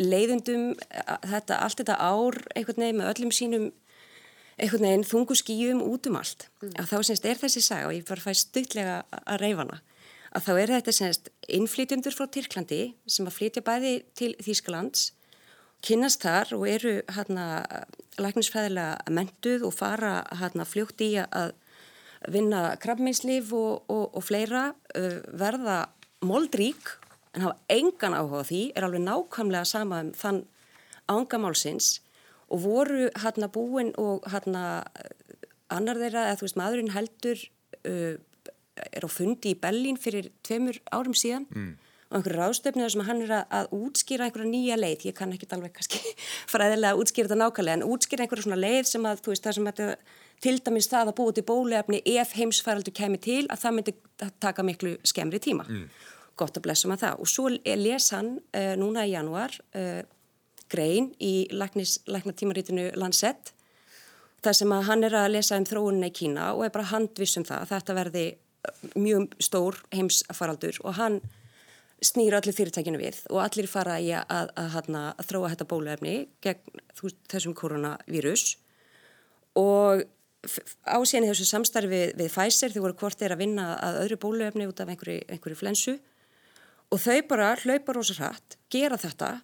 leiðundum 0.00 0.70
þetta, 0.76 1.58
allt 1.60 1.80
þetta 1.80 1.96
ár 2.00 2.38
einhvern 2.56 2.82
veginn 2.82 3.00
með 3.00 3.10
öllum 3.12 3.34
sínum 3.34 3.66
einhvern 4.56 4.86
veginn 4.88 5.04
þungu 5.04 5.36
skýjum 5.36 5.82
út 5.84 6.08
um 6.08 6.16
allt. 6.20 6.48
Að 6.76 6.88
þá 6.92 6.96
semst 7.10 7.28
er 7.28 7.40
þessi 7.40 7.64
saga 7.64 7.90
og 7.90 7.96
ég 7.96 8.08
bara 8.08 8.24
fæ 8.24 8.32
stuttlega 8.36 9.02
að 9.24 9.42
reyfana 9.44 9.82
að 10.36 10.44
þá 10.44 10.52
er 10.60 10.72
þetta 10.74 10.94
semst 10.94 11.28
innflytjundur 11.56 12.14
frá 12.14 12.26
Tyrklandi 12.32 12.80
sem 13.08 13.28
að 13.28 13.36
flytja 13.38 13.62
bæði 13.64 13.92
til 14.18 14.32
Þýskalands 14.42 15.10
kynnast 15.86 16.24
þar 16.24 16.52
og 16.56 16.66
eru 16.68 16.96
hérna 17.14 17.46
læknisfæðilega 18.20 19.12
mentuð 19.12 19.66
og 19.68 19.76
fara 19.76 20.18
hérna 20.40 20.66
fljótt 20.68 21.02
í 21.04 21.12
að 21.20 21.54
vinna 22.32 22.74
krabbmeinslif 22.82 23.52
og, 23.54 23.84
og, 23.92 24.16
og 24.16 24.24
fleira 24.24 24.70
verða 25.36 25.84
moldrík 26.26 26.96
en 27.36 27.46
hafa 27.46 27.56
engan 27.72 28.16
áhuga 28.16 28.42
á 28.42 28.48
því 28.48 28.62
er 28.74 28.86
alveg 28.86 29.04
nákvæmlega 29.04 29.64
sama 29.68 30.02
um 30.04 30.12
þann 30.16 30.42
ángamálsins 31.06 32.00
og 32.48 32.62
voru 32.62 33.08
hérna 33.22 33.48
búin 33.52 33.92
og 33.98 34.26
hérna 34.30 34.84
annar 35.72 35.98
þeirra, 35.98 36.28
eða 36.30 36.38
þú 36.38 36.46
veist 36.46 36.60
maðurinn 36.60 36.94
heldur 36.94 37.42
uh, 37.86 38.14
er 38.76 39.06
á 39.06 39.10
fundi 39.10 39.54
í 39.54 39.58
Bellín 39.58 39.98
fyrir 40.00 40.30
tveimur 40.46 40.78
árum 40.94 41.16
síðan 41.16 41.46
mm. 41.50 41.72
og 42.10 42.18
einhverju 42.18 42.38
ráðstöfnið 42.38 42.92
sem 42.94 43.04
hann 43.08 43.24
er 43.24 43.32
að, 43.40 43.46
að 43.58 43.72
útskýra 43.80 44.28
einhverja 44.28 44.52
nýja 44.52 44.78
leið, 44.78 45.08
ég 45.10 45.16
kann 45.16 45.34
ekki 45.34 45.48
alveg 45.56 45.74
kannski 45.78 46.02
fræðilega 46.52 46.94
að 46.94 47.02
útskýra 47.02 47.30
þetta 47.30 47.40
nákvæmlega 47.42 47.80
en 47.80 47.88
útskýra 47.88 48.26
einhverju 48.26 48.46
svona 48.46 48.62
leið 48.62 48.92
sem 48.92 49.10
að 49.10 49.24
þú 49.24 49.34
veist 49.34 49.48
það 49.48 49.58
sem 49.58 49.70
þetta 49.70 49.88
til 50.44 50.58
dæmis 50.60 50.90
það 50.92 51.10
að 51.10 51.16
búa 51.18 51.34
til 51.34 51.46
bólefni 51.48 52.02
ef 52.20 52.34
heimsfæraldur 52.36 52.94
kemur 52.94 53.22
til 53.24 53.42
að 53.48 53.62
það 53.62 53.76
myndi 53.78 53.96
taka 54.44 54.64
miklu 54.66 54.96
skemmri 55.08 55.40
tíma. 55.42 55.64
Mm. 55.64 55.88
Gott 56.36 56.58
að 56.58 56.66
blessa 56.66 56.90
maður 56.90 57.04
það. 57.06 57.20
Og 57.22 57.30
svo 57.32 57.48
les 57.50 58.10
hann 58.12 58.32
uh, 58.36 58.74
núna 58.80 59.06
í 59.06 59.14
januar 59.14 59.54
uh, 59.76 60.02
grein 60.72 61.12
í 61.22 61.46
læknatímaritinu 61.54 62.90
Lancet 63.00 63.52
þar 64.44 64.58
sem 64.58 64.74
að 64.74 64.88
hann 64.90 65.06
er 65.06 65.16
að 65.16 65.32
lesa 65.34 65.58
um 65.58 65.66
þróunina 65.66 66.10
í 66.10 66.14
Kína 66.14 66.50
og 66.54 66.66
er 66.66 66.74
bara 66.74 66.90
handviss 66.92 67.38
um 67.40 67.46
það 67.46 67.62
að 67.62 67.72
þetta 67.72 67.96
verði 67.96 68.26
mjög 68.98 69.34
stór 69.42 69.78
heimsfaraldur 69.94 70.80
og 70.84 70.96
hann 70.98 71.20
snýr 72.04 72.36
allir 72.36 72.54
fyrirtækinu 72.54 72.98
við 73.00 73.22
og 73.30 73.40
allir 73.44 73.68
fara 73.70 73.96
í 74.02 74.10
að, 74.12 74.26
að, 74.28 74.76
að, 74.80 74.90
að 75.08 75.30
þróa 75.30 75.52
þetta 75.54 75.68
bólefni 75.70 76.16
gegn 76.44 76.82
þessum 77.32 77.56
koronavírus 77.56 78.56
og 79.56 80.04
ásíðan 80.86 81.26
í 81.26 81.30
þessu 81.30 81.46
samstarfi 81.48 82.02
við, 82.14 82.28
Pfizer 82.28 82.74
þau 82.74 82.82
voru 82.84 82.98
hvort 83.00 83.18
þeir 83.18 83.34
að 83.34 83.42
vinna 83.42 83.70
að 83.82 84.02
öðru 84.04 84.18
bóluefni 84.22 84.68
út 84.68 84.82
af 84.82 84.92
einhverju, 84.92 85.24
einhverju 85.32 85.58
flensu 85.58 85.96
og 86.92 87.02
þau 87.02 87.18
bara 87.28 87.54
hlaupa 87.62 87.94
rosa 87.96 88.16
hratt, 88.18 88.56
gera 88.70 88.98
þetta. 89.00 89.40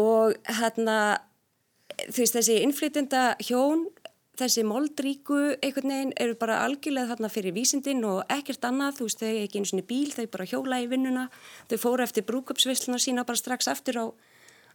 Og 0.00 0.36
hérna 0.60 0.98
þú 2.08 2.22
veist 2.22 2.36
þessi 2.36 2.60
innflytjenda 2.64 3.24
hjón 3.42 3.88
þessi 4.40 4.64
moldríku 4.64 5.38
einhvern 5.60 5.92
veginn 5.92 6.12
eru 6.20 6.36
bara 6.40 6.60
algjörlega 6.64 7.12
þarna 7.12 7.30
fyrir 7.32 7.54
vísindin 7.56 8.04
og 8.08 8.22
ekkert 8.32 8.64
annað, 8.64 9.00
þú 9.00 9.08
veist 9.08 9.22
þau 9.22 9.32
ekki 9.42 9.60
einu 9.60 9.70
svona 9.70 9.86
bíl, 9.90 10.12
þau 10.14 10.26
bara 10.32 10.48
hjóla 10.48 10.80
í 10.80 10.88
vinnuna. 10.90 11.26
Þau 11.68 11.76
fóru 11.82 12.06
eftir 12.06 12.26
brúkupsvisluna 12.28 13.00
sína 13.02 13.26
bara 13.28 13.40
strax 13.40 13.68
aftur 13.68 14.00
á, 14.00 14.06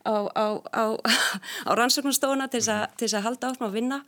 á, 0.06 0.16
á, 0.30 0.46
á, 0.70 0.86
á 1.70 1.72
rannsóknarstofuna 1.80 2.50
til 2.54 2.62
þess 2.62 3.18
að 3.18 3.26
halda 3.26 3.54
áfram 3.54 3.70
að 3.70 3.80
vinna. 3.80 4.02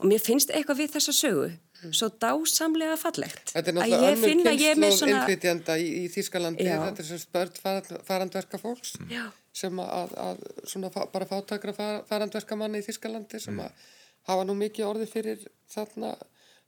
Og 0.00 0.06
mér 0.08 0.22
finnst 0.22 0.52
eitthvað 0.54 0.84
við 0.84 0.94
þessa 0.94 1.16
sögu 1.16 1.50
svo 1.88 2.08
dásamlega 2.22 2.96
fallegt. 3.00 3.52
Þetta 3.54 3.72
er 3.72 3.76
náttúrulega 3.76 4.10
önnur 4.14 4.50
kynnslóð 4.50 4.96
svona... 4.98 5.12
innflytjanda 5.16 5.76
í, 5.80 5.86
í 6.00 6.02
Þýskalandi, 6.12 6.66
Já. 6.66 6.76
þetta 6.86 7.02
er 7.04 7.08
sem 7.08 7.22
spörd 7.22 7.60
farandverka 8.08 8.60
fólks 8.60 8.94
Já. 9.10 9.24
sem 9.62 9.80
að, 9.84 10.14
að 10.26 10.42
svona 10.72 10.92
bara 11.12 11.28
fátakra 11.30 11.74
farandverka 12.08 12.58
manni 12.60 12.82
í 12.82 12.86
Þýskalandi 12.86 13.40
sem 13.42 13.62
að 13.64 13.88
hafa 14.28 14.46
nú 14.48 14.56
mikið 14.60 14.88
orði 14.88 15.08
fyrir 15.10 15.46
þarna 15.72 16.14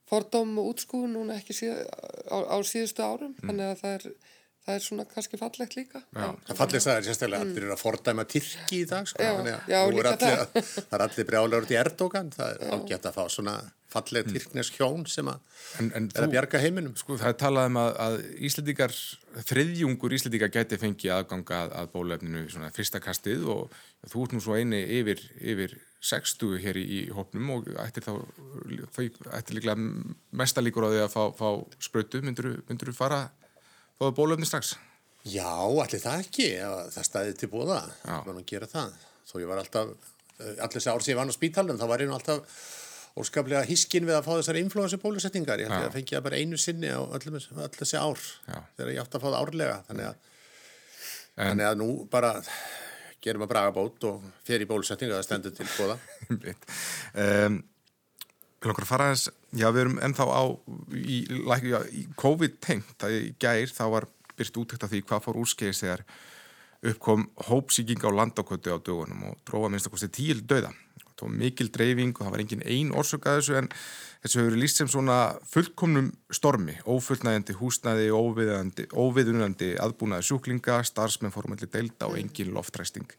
fordóm 0.09 0.57
og 0.61 0.73
útskúin 0.73 1.13
núna 1.15 1.39
ekki 1.39 1.57
síð, 1.57 1.83
á, 2.29 2.37
á 2.53 2.57
síðustu 2.67 3.05
árum, 3.05 3.37
þannig 3.41 3.71
að 3.71 3.83
það 3.83 3.99
er 3.99 4.09
það 4.63 4.75
er 4.79 4.83
svona 4.85 5.05
kannski 5.11 5.39
fallegt 5.41 5.77
líka. 5.79 6.03
Já. 6.15 6.27
Það 6.49 6.59
fallist 6.63 6.87
það 6.89 6.97
er 7.01 7.07
sérstaklega 7.09 7.47
allir 7.47 7.63
eru 7.67 7.75
að 7.75 7.81
fordæma 7.83 8.25
Tyrki 8.31 8.81
í 8.83 8.89
dag 8.91 9.09
sko. 9.11 9.23
Já, 9.23 9.33
já, 9.69 9.79
er 9.83 10.11
allir, 10.13 10.19
það. 10.23 10.43
að- 10.43 10.73
það 10.89 10.99
er 10.99 11.07
allir 11.09 11.29
brjálar 11.33 11.67
út 11.67 11.73
í 11.75 11.79
Erdogan, 11.83 12.31
það 12.37 12.53
er 12.53 12.77
ágætt 12.77 13.09
að 13.11 13.17
fá 13.19 13.25
svona 13.37 13.57
falleg 13.93 14.29
tyrknesk 14.33 14.79
hjón 14.81 15.03
sem 15.11 15.27
að 15.29 15.41
En, 15.81 15.91
en 15.97 16.07
er 16.15 16.25
að 16.27 16.33
bjarga 16.33 16.61
heiminum. 16.61 16.95
Sko, 16.97 17.17
það 17.21 17.29
er 17.33 17.37
talað 17.41 17.67
um 17.71 17.77
að, 17.81 17.91
að 18.05 18.17
Íslendingar, 18.49 18.93
þriðjungur 19.49 20.15
Íslendingar 20.17 20.51
geti 20.53 20.79
fengið 20.81 21.15
aðganga 21.17 21.59
að, 21.65 21.73
að 21.81 21.91
bólefninu 21.95 22.43
svona 22.53 22.71
fyrsta 22.77 23.01
kastið 23.01 23.47
og 23.53 23.77
þú 24.13 24.25
ert 24.27 24.35
nú 24.37 24.41
svo 24.45 24.57
eini 24.59 24.83
yfir, 25.01 25.23
yfir 25.41 25.77
60 26.03 26.59
hér 26.65 26.81
í, 26.81 26.85
í 26.99 27.01
hópnum 27.15 27.53
og 27.57 27.69
ættir 27.85 28.05
þá, 28.05 28.13
þau 28.93 29.05
ættir 29.39 29.59
líklega 29.59 29.77
mesta 30.43 30.65
líkur 30.65 30.89
á 30.89 30.93
því 30.93 31.03
að 31.07 31.13
fá, 31.15 31.23
fá 31.39 31.49
sprautu, 31.89 32.23
myndur 32.27 32.91
þú 32.93 32.97
fara 32.99 33.23
fáðu 34.03 34.17
bólefni 34.19 34.49
strax? 34.49 34.75
Já, 35.23 35.47
allir 35.47 36.03
það 36.03 36.23
ekki, 36.25 36.47
það 36.91 37.07
stæði 37.07 37.35
til 37.39 37.51
var 38.27 38.35
nú 38.35 38.41
að 38.43 38.49
gera 38.51 38.69
það. 38.71 38.95
Þó 39.31 39.35
ég 39.39 39.51
var 39.51 39.61
alltaf, 39.63 39.93
eh, 40.43 40.55
allir 40.59 40.77
þessi 40.77 40.91
ár 40.91 41.05
sem 41.05 41.13
ég 41.13 41.21
vann 41.21 41.31
á 41.31 41.39
spítalum, 41.39 41.79
þá 41.79 41.87
var 41.87 42.03
ég 42.03 42.11
nú 42.11 42.17
alltaf 42.19 42.63
óskaplega 43.23 43.63
hiskin 43.69 44.07
við 44.09 44.17
að 44.19 44.27
fá 44.27 44.33
þessar 44.41 44.59
influensu 44.59 44.99
bólusetningar. 44.99 45.61
Ég 45.61 45.69
held 45.69 45.85
ég 45.85 45.91
að 45.91 45.97
fengi 45.99 46.17
það 46.17 46.27
bara 46.27 46.41
einu 46.41 46.59
sinni 46.59 46.91
á 46.91 47.01
öllum, 47.01 47.39
öll 47.39 47.77
þessi 47.79 48.01
ár, 48.01 48.23
Já. 48.49 48.59
þegar 48.77 48.93
ég 48.93 49.03
átti 49.05 49.19
að 49.19 49.23
fá 49.23 49.29
það 49.29 49.41
árlega. 49.43 49.77
Þannig 49.89 50.07
að, 50.09 50.17
þannig 51.37 51.69
að 51.69 51.77
nú 51.83 51.91
bara 52.11 52.33
gerum 53.23 53.45
að 53.47 53.53
braga 53.53 53.75
bót 53.77 54.07
og 54.09 54.25
fer 54.43 54.65
í 54.65 54.67
bólusetningu 54.67 55.15
að 55.15 55.21
það 55.21 55.29
stendur 55.29 55.55
til 55.55 55.69
búða. 55.77 55.99
um, 57.15 57.63
Við 58.63 58.71
langar 58.71 58.85
að 58.85 58.91
fara 58.93 59.07
aðeins, 59.11 59.25
já 59.59 59.67
við 59.75 59.81
erum 59.83 59.97
ennþá 60.07 60.25
á 60.31 60.43
í, 60.95 61.17
já, 61.67 61.81
í 61.91 62.03
COVID-tengt, 62.15 62.93
það 63.03 63.15
í 63.17 63.31
gær 63.43 63.73
þá 63.75 63.83
var 63.91 64.05
byrst 64.39 64.59
útækt 64.63 64.85
af 64.87 64.93
því 64.93 65.01
hvað 65.09 65.25
fór 65.25 65.39
úrskeiðis 65.41 65.81
þegar 65.83 66.05
uppkom 66.93 67.25
hópsíking 67.49 68.05
á 68.07 68.11
landakötu 68.15 68.71
á 68.71 68.79
dögunum 68.79 69.25
og 69.33 69.41
dróða 69.49 69.73
minnst 69.73 69.89
að 69.91 69.97
kosti 69.97 70.09
tíl 70.15 70.45
döða. 70.47 70.71
Það 71.13 71.25
var 71.27 71.35
mikil 71.39 71.69
dreifing 71.75 72.15
og 72.15 72.23
það 72.23 72.33
var 72.35 72.43
engin 72.43 72.63
ein 72.67 72.93
orsök 72.99 73.27
að 73.27 73.41
þessu 73.41 73.57
en 73.59 73.69
þessu 74.23 74.41
hefur 74.41 74.57
líst 74.59 74.79
sem 74.79 74.91
svona 74.91 75.17
fullkomnum 75.51 76.13
stormi, 76.35 76.77
ófullnægjandi 76.87 77.57
húsnæði, 77.59 78.09
óviðunandi, 78.15 79.73
aðbúnaði 79.83 80.29
sjúklinga, 80.31 80.79
starfsmenn 80.87 81.35
fórumöldi 81.35 81.71
deilda 81.71 82.11
og 82.11 82.19
engin 82.19 82.55
loftræsting. 82.55 83.11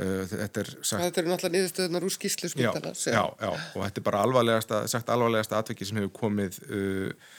Uh, 0.00 0.24
þetta 0.30 0.62
er 0.62 0.72
sagt 0.80 1.02
Þetta 1.04 1.22
eru 1.22 1.30
náttúrulega 1.32 1.56
niðurstöðunar 1.58 2.06
úr 2.06 2.14
skýslu 2.14 2.48
já, 2.48 2.52
spítalans. 2.54 3.02
já, 3.10 3.20
já, 3.20 3.50
og 3.52 3.82
þetta 3.84 4.00
er 4.00 4.06
bara 4.06 4.24
alvarlegasta, 4.24 4.82
sagt 4.88 5.12
alvarlegasta 5.12 5.60
atveki 5.60 5.88
sem 5.88 6.00
hefur 6.00 6.14
komið 6.22 6.60
uh, 6.70 7.32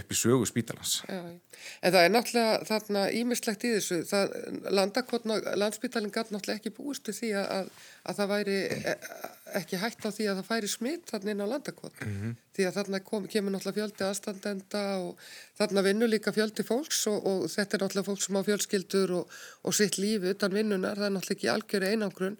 upp 0.00 0.12
í 0.12 0.18
sögu 0.18 0.46
spítalans. 0.48 0.98
Já. 1.08 1.22
En 1.80 1.94
það 1.94 2.06
er 2.06 2.12
náttúrulega 2.12 2.56
þarna 2.68 3.04
ímislegt 3.14 3.64
í 3.64 3.72
þessu. 3.76 4.00
Það, 4.08 4.34
landspítalinn 5.60 6.12
gæti 6.12 6.34
náttúrulega 6.34 6.60
ekki 6.60 6.74
búist 6.74 7.08
við 7.08 7.20
því 7.20 7.30
að, 7.40 7.70
að 8.04 8.20
það 8.20 8.32
væri 8.34 8.58
e- 8.74 8.96
ekki 9.54 9.78
hægt 9.78 10.04
á 10.06 10.10
því 10.10 10.26
að 10.30 10.38
það 10.40 10.48
færi 10.48 10.70
smitt 10.70 11.10
þarna 11.12 11.32
inn 11.32 11.44
á 11.44 11.52
landakotna. 11.52 12.06
Mhm. 12.08 12.34
Því 12.54 12.66
að 12.68 12.76
þarna 12.78 13.00
kom, 13.02 13.26
kemur 13.30 13.54
náttúrulega 13.54 13.80
fjöldi 13.80 14.04
aðstandenda 14.06 14.82
og 15.02 15.22
þarna 15.58 15.84
vinnur 15.86 16.10
líka 16.10 16.32
fjöldi 16.34 16.64
fólks 16.66 17.00
og, 17.10 17.26
og 17.26 17.46
þetta 17.50 17.76
er 17.76 17.84
náttúrulega 17.84 18.08
fólk 18.08 18.22
sem 18.22 18.38
á 18.38 18.42
fjölskyldur 18.48 19.14
og, 19.18 19.36
og 19.64 19.74
sitt 19.74 19.98
lífi 19.98 20.34
utan 20.34 20.54
vinnunar. 20.54 20.98
Það 20.98 21.08
er 21.08 21.14
náttúrulega 21.16 21.38
ekki 21.38 21.52
algjöru 21.54 21.90
einangrun. 21.90 22.38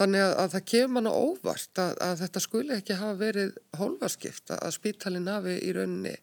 Þannig 0.00 0.26
að, 0.26 0.34
að 0.44 0.56
það 0.56 0.66
kemur 0.72 0.94
manna 0.96 1.14
óvart 1.14 1.84
að, 1.84 1.94
að 2.08 2.24
þetta 2.24 2.44
skuli 2.46 2.76
ekki 2.76 3.00
hafa 3.00 3.20
verið 3.20 3.56
hólfaskipt 3.80 4.54
að 4.56 4.76
spítalinn 4.76 5.30
hafi 5.30 5.58
í 5.60 5.74
rauninni 5.76 6.16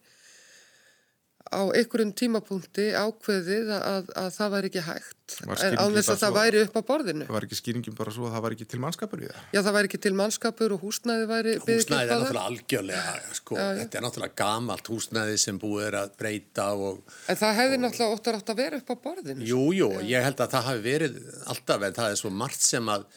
á 1.48 1.60
einhverjum 1.72 2.10
tímapunkti 2.12 2.90
ákveðið 2.92 3.70
að, 3.72 4.08
að 4.20 4.26
það 4.34 4.50
væri 4.52 4.68
ekki 4.68 4.82
hægt 4.84 5.14
Var 5.48 5.52
en 5.52 5.58
skýringin 5.58 5.80
á 5.80 5.86
þess 5.96 6.10
að 6.12 6.18
það 6.22 6.34
væri 6.38 6.60
upp 6.64 6.76
á 6.76 6.82
borðinu. 6.88 7.24
Það 7.28 7.36
var 7.36 7.46
ekki 7.46 7.58
skýringin 7.58 7.96
bara 7.96 8.12
svo 8.12 8.26
að 8.28 8.34
það 8.34 8.42
var 8.44 8.54
ekki 8.56 8.66
til 8.68 8.80
mannskapur 8.84 9.22
í 9.22 9.28
það. 9.28 9.38
Já, 9.54 9.60
það 9.64 9.76
væri 9.78 9.88
ekki 9.90 10.00
til 10.04 10.12
mannskapur 10.18 10.74
og 10.76 10.82
húsnæði 10.84 11.28
væri 11.30 11.54
byggð 11.64 11.78
Húsnæðið 11.78 12.02
er 12.02 12.08
upp 12.08 12.12
á 12.12 12.18
það. 12.18 12.24
náttúrulega 12.24 12.44
algjörlega, 12.52 13.14
sko, 13.38 13.58
þetta 13.80 14.00
er 14.00 14.06
náttúrulega 14.06 14.38
gamalt 14.42 14.90
húsnæði 14.92 15.38
sem 15.44 15.60
búið 15.64 15.86
er 15.88 15.98
að 16.02 16.12
breyta 16.20 16.68
og 16.76 17.16
En 17.32 17.40
það 17.42 17.56
hefði 17.62 17.80
náttúrulega 17.84 18.18
óttar 18.18 18.38
átt 18.40 18.52
að 18.54 18.60
vera 18.64 18.80
upp 18.82 18.92
á 18.92 18.96
borðinu. 19.08 19.48
Jú, 19.52 19.62
jú, 19.76 19.90
ég 20.08 20.28
held 20.28 20.44
að 20.44 20.52
það 20.56 20.68
hafi 20.72 20.84
verið 20.88 21.18
alltaf 21.54 21.88
en 21.88 21.98
það 22.00 22.12
er 22.16 22.20
svo 22.24 22.32
margt 22.44 22.64
sem 22.64 22.92
að 22.92 23.08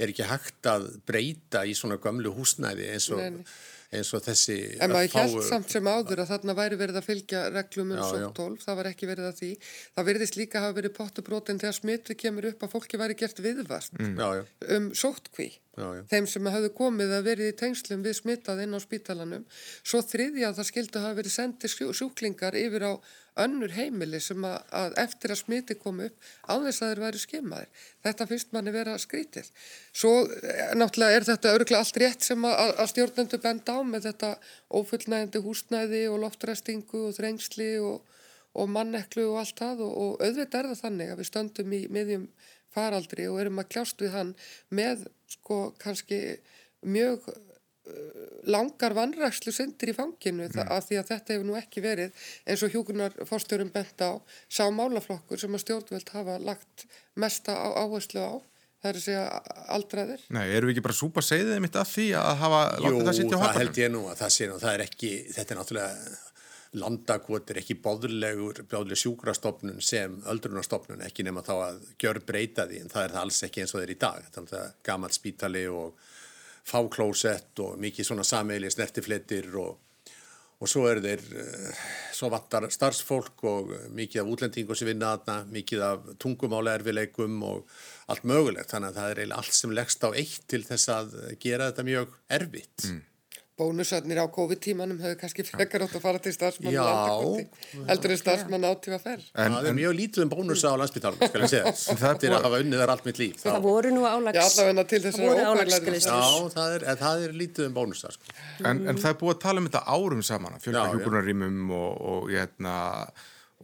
er 0.00 0.14
ekki 0.14 0.26
hægt 0.30 0.70
að 0.70 0.86
breyta 1.06 1.66
í 1.68 1.74
svona 1.76 1.98
gömlu 2.02 2.32
húsnæði 2.34 2.86
eins 2.94 3.10
og, 3.14 3.20
Nei, 3.20 3.30
nei. 3.38 3.58
Eins 3.92 4.10
og 4.14 4.22
þessi 4.22 4.56
En 4.80 4.90
maður 4.92 5.08
örfáu- 5.08 5.20
held 5.24 5.44
samt 5.48 5.70
sem 5.74 5.84
áður 5.90 6.20
að 6.22 6.28
þarna 6.30 6.54
væri 6.54 6.76
verið 6.78 6.98
að 7.00 7.06
fylgja 7.08 7.40
reglum 7.54 7.90
um 7.96 8.02
sóttólf, 8.06 8.62
það 8.64 8.76
var 8.80 8.88
ekki 8.92 9.08
verið 9.10 9.26
að 9.30 9.38
því. 9.40 9.50
Það 9.96 10.06
verðist 10.10 10.36
líka 10.38 10.60
hafa 10.62 10.76
verið 10.80 10.94
pottubrótin 11.00 11.58
þegar 11.58 11.74
smittu 11.80 12.14
kemur 12.14 12.46
upp 12.52 12.62
að 12.62 12.70
fólki 12.76 13.00
væri 13.02 13.16
gert 13.18 13.42
viðvart 13.42 13.90
Já, 13.98 14.28
já, 14.38 14.44
um 14.76 14.90
sóttkví. 14.94 15.48
já, 15.76 15.86
já. 15.96 16.02
þeim 16.12 16.26
sem 16.28 16.44
hafðu 16.54 16.70
komið 16.76 17.16
að 17.18 17.26
verið 17.30 17.50
í 17.50 17.56
tengslum 17.64 18.02
við 18.06 18.14
smittað 18.22 18.62
inn 18.62 18.74
á 18.74 18.80
spítalanum. 18.80 19.44
Svo 19.82 20.02
þriðja 20.06 20.52
að 20.52 20.58
það 20.60 20.70
skildu 20.70 21.00
hafa 21.02 21.18
verið 21.22 21.34
sendið 21.34 21.74
sjú- 21.74 21.94
sjúklingar 21.98 22.54
yfir 22.54 22.86
á 22.86 22.92
önnur 23.44 23.72
heimili 23.74 24.20
sem 24.22 24.44
að, 24.46 24.58
að 24.76 24.96
eftir 25.02 25.34
að 25.34 25.40
smiti 25.40 25.76
kom 25.80 26.02
upp 26.04 26.28
á 26.46 26.54
þess 26.64 26.82
að 26.82 26.92
þeir 26.92 27.02
væri 27.04 27.22
skimmaðir. 27.22 27.82
Þetta 28.06 28.26
finnst 28.30 28.54
manni 28.54 28.74
vera 28.74 28.96
skrítið. 29.00 29.50
Svo 29.92 30.12
eh, 30.26 30.62
náttúrulega 30.78 31.18
er 31.18 31.28
þetta 31.30 31.54
örgulega 31.56 31.82
allt 31.84 32.00
rétt 32.02 32.28
sem 32.28 32.46
að, 32.48 32.62
að 32.76 32.92
stjórnendu 32.94 33.42
benda 33.42 33.76
á 33.76 33.80
með 33.86 34.06
þetta 34.10 34.30
ófullnægandi 34.80 35.44
húsnæði 35.44 36.04
og 36.12 36.22
loftræstingu 36.26 37.04
og 37.08 37.18
þrengsli 37.18 37.72
og, 37.84 38.16
og 38.54 38.72
manneklu 38.76 39.28
og 39.32 39.42
allt 39.42 39.60
það 39.60 39.84
og, 39.88 39.92
og 40.04 40.24
auðvitað 40.24 40.62
er 40.62 40.72
það 40.72 40.82
þannig 40.84 41.12
að 41.12 41.22
við 41.22 41.30
stöndum 41.32 41.76
í 41.76 41.84
miðjum 41.98 42.26
faraldri 42.70 43.26
og 43.30 43.40
erum 43.42 43.60
að 43.62 43.70
kljást 43.74 44.02
við 44.02 44.14
hann 44.14 44.34
með 44.70 45.08
sko 45.30 45.62
kannski 45.82 46.20
mjög 46.86 47.26
langar 48.50 48.94
vannrækslu 48.96 49.52
syndir 49.54 49.92
í 49.92 49.96
fanginu 49.96 50.46
mm. 50.48 50.62
af 50.72 50.86
því 50.88 51.00
að 51.00 51.10
þetta 51.12 51.34
hefur 51.34 51.48
nú 51.48 51.56
ekki 51.60 51.82
verið 51.84 52.22
eins 52.46 52.62
og 52.64 52.74
hjúkunar 52.74 53.16
fórstjórum 53.28 53.72
bent 53.74 54.00
á 54.00 54.16
sá 54.48 54.64
málaflokkur 54.72 55.40
sem 55.40 55.56
að 55.56 55.64
stjórnvöld 55.64 56.14
hafa 56.14 56.38
lagt 56.42 56.86
mesta 57.20 57.56
á, 57.56 57.68
áherslu 57.84 58.22
á 58.24 58.32
það 58.80 58.90
er 58.90 58.98
að 58.98 59.04
segja 59.04 59.26
aldraðir 59.76 60.24
Nei, 60.32 60.46
erum 60.48 60.70
við 60.70 60.76
ekki 60.76 60.86
bara 60.88 60.98
súpa 61.02 61.24
segðið 61.24 61.62
mitt 61.66 61.76
af 61.76 61.92
því 61.92 62.08
að 62.16 62.32
hafa 62.40 62.62
Jú, 62.70 62.82
látið 62.86 63.06
það 63.10 63.18
sitja 63.18 63.28
á 63.28 63.36
það 63.36 63.46
hakanum? 63.46 63.62
held 63.62 63.80
ég 63.82 63.92
nú 63.92 64.02
að 64.08 64.18
það 64.22 64.34
sé 64.36 64.48
nú, 64.48 64.58
það 64.62 64.76
er 64.76 64.84
ekki, 64.86 65.12
þetta 65.36 65.54
er 65.54 65.60
náttúrulega 65.60 66.18
landakvot 66.80 67.50
er 67.50 67.58
ekki 67.60 67.76
bóðlegur 67.82 68.62
bóðleg 68.70 69.00
sjúkrastofnun 69.00 69.80
sem 69.82 70.14
öldrunarstofnun 70.30 71.02
ekki 71.02 71.26
nema 71.26 71.42
þá 71.42 71.54
að 71.56 71.80
gjör 72.00 72.20
breyta 72.26 72.66
því 72.70 72.84
en 72.84 72.92
það 72.92 73.06
er 73.06 73.14
það 73.16 73.24
alls 73.24 73.42
ekki 73.46 73.64
eins 73.64 73.74
og 73.74 73.80
það 73.80 73.86
er 73.86 73.92
í 73.92 74.00
dag 74.04 74.28
þannig 74.36 74.56
að 74.60 74.76
gamalt 74.86 75.16
spítali 75.16 75.64
og 75.66 76.04
fáklósett 76.66 77.62
og 77.64 77.78
mikið 77.80 78.10
svona 78.10 78.26
sameili 78.26 78.70
snertifletir 78.70 79.48
og, 79.60 79.78
og 80.60 80.70
svo 80.70 80.86
er 80.90 81.00
þeir 81.04 81.24
uh, 81.40 81.82
svo 82.16 82.30
vantar 82.32 82.68
starfsfólk 82.70 83.44
og 83.48 83.74
eh, 83.76 83.86
mikið 83.96 84.22
af 84.22 84.32
útlendingu 84.34 84.76
sem 84.76 84.90
vinna 84.90 85.14
þarna, 85.16 85.52
mikið 85.56 85.84
af 85.86 86.10
tungumála 86.20 86.74
erfileikum 86.76 87.38
og 87.48 87.78
allt 88.12 88.26
mögulegt. 88.28 88.72
Þannig 88.74 88.90
að 88.90 88.98
það 89.00 89.14
er 89.14 89.36
allt 89.38 89.56
sem 89.56 89.72
leggst 89.72 90.04
á 90.04 90.10
eitt 90.12 90.42
til 90.50 90.60
þess 90.66 90.92
að 90.92 91.14
gera 91.40 91.70
þetta 91.70 91.86
mjög 91.88 92.18
erfitt 92.40 92.90
bónusarnir 93.60 94.18
á 94.20 94.26
COVID-tímanum 94.32 94.98
hefur 95.04 95.18
kannski 95.20 95.44
frekar 95.46 95.84
átt 95.84 95.96
að 95.98 96.04
fara 96.04 96.20
til 96.24 96.32
starfsmann 96.34 96.74
Já. 96.74 96.84
heldur 97.90 98.14
en 98.14 98.20
starfsmann 98.20 98.66
átífa 98.66 98.98
fer 99.02 99.22
En, 99.34 99.56
það 99.56 99.68
er 99.70 99.76
mjög 99.78 99.96
lítið 100.00 100.24
um 100.24 100.32
bónusa 100.32 100.72
á 100.72 100.76
landsbytalum, 100.80 101.20
skal 101.30 101.44
ég 101.44 101.52
segja. 101.52 101.74
það 101.76 102.04
er 102.10 102.20
Þetta 102.20 102.28
er 102.30 102.36
að 102.36 102.46
hafa 102.48 102.60
unnið 102.64 102.82
þar 102.82 102.92
allt 102.94 103.08
mitt 103.08 103.20
líf. 103.20 103.40
Það 103.44 103.60
voru 103.66 103.92
nú 103.94 104.04
Já, 104.04 104.10
álags... 104.16 104.56
til 104.90 105.00
það 105.04 106.66
að 106.66 106.76
er, 106.76 106.86
en 106.92 107.00
það 107.04 107.24
er 107.26 107.36
lítið 107.42 107.68
um 107.68 107.76
bónusa, 107.76 108.12
sko. 108.16 108.36
en, 108.64 108.84
en 108.90 109.00
það 109.00 109.10
er 109.12 109.18
búið 109.20 109.34
að 109.36 109.42
tala 109.44 109.62
um 109.62 109.68
þetta 109.68 109.84
árum 109.96 110.22
saman 110.26 110.56
að 110.56 110.64
fjölga 110.66 110.80
Já, 110.80 110.86
já. 110.86 110.92
hjúgrunarýmum 110.94 111.74
og, 111.76 112.00
og, 112.12 112.30
hérna, 112.32 112.76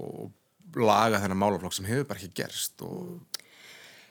og 0.04 0.76
laga 0.76 1.22
þennan 1.22 1.40
málaflokk 1.40 1.76
sem 1.76 1.88
hefur 1.88 2.08
bara 2.10 2.20
ekki 2.20 2.42
gerst 2.42 2.84
og 2.84 3.35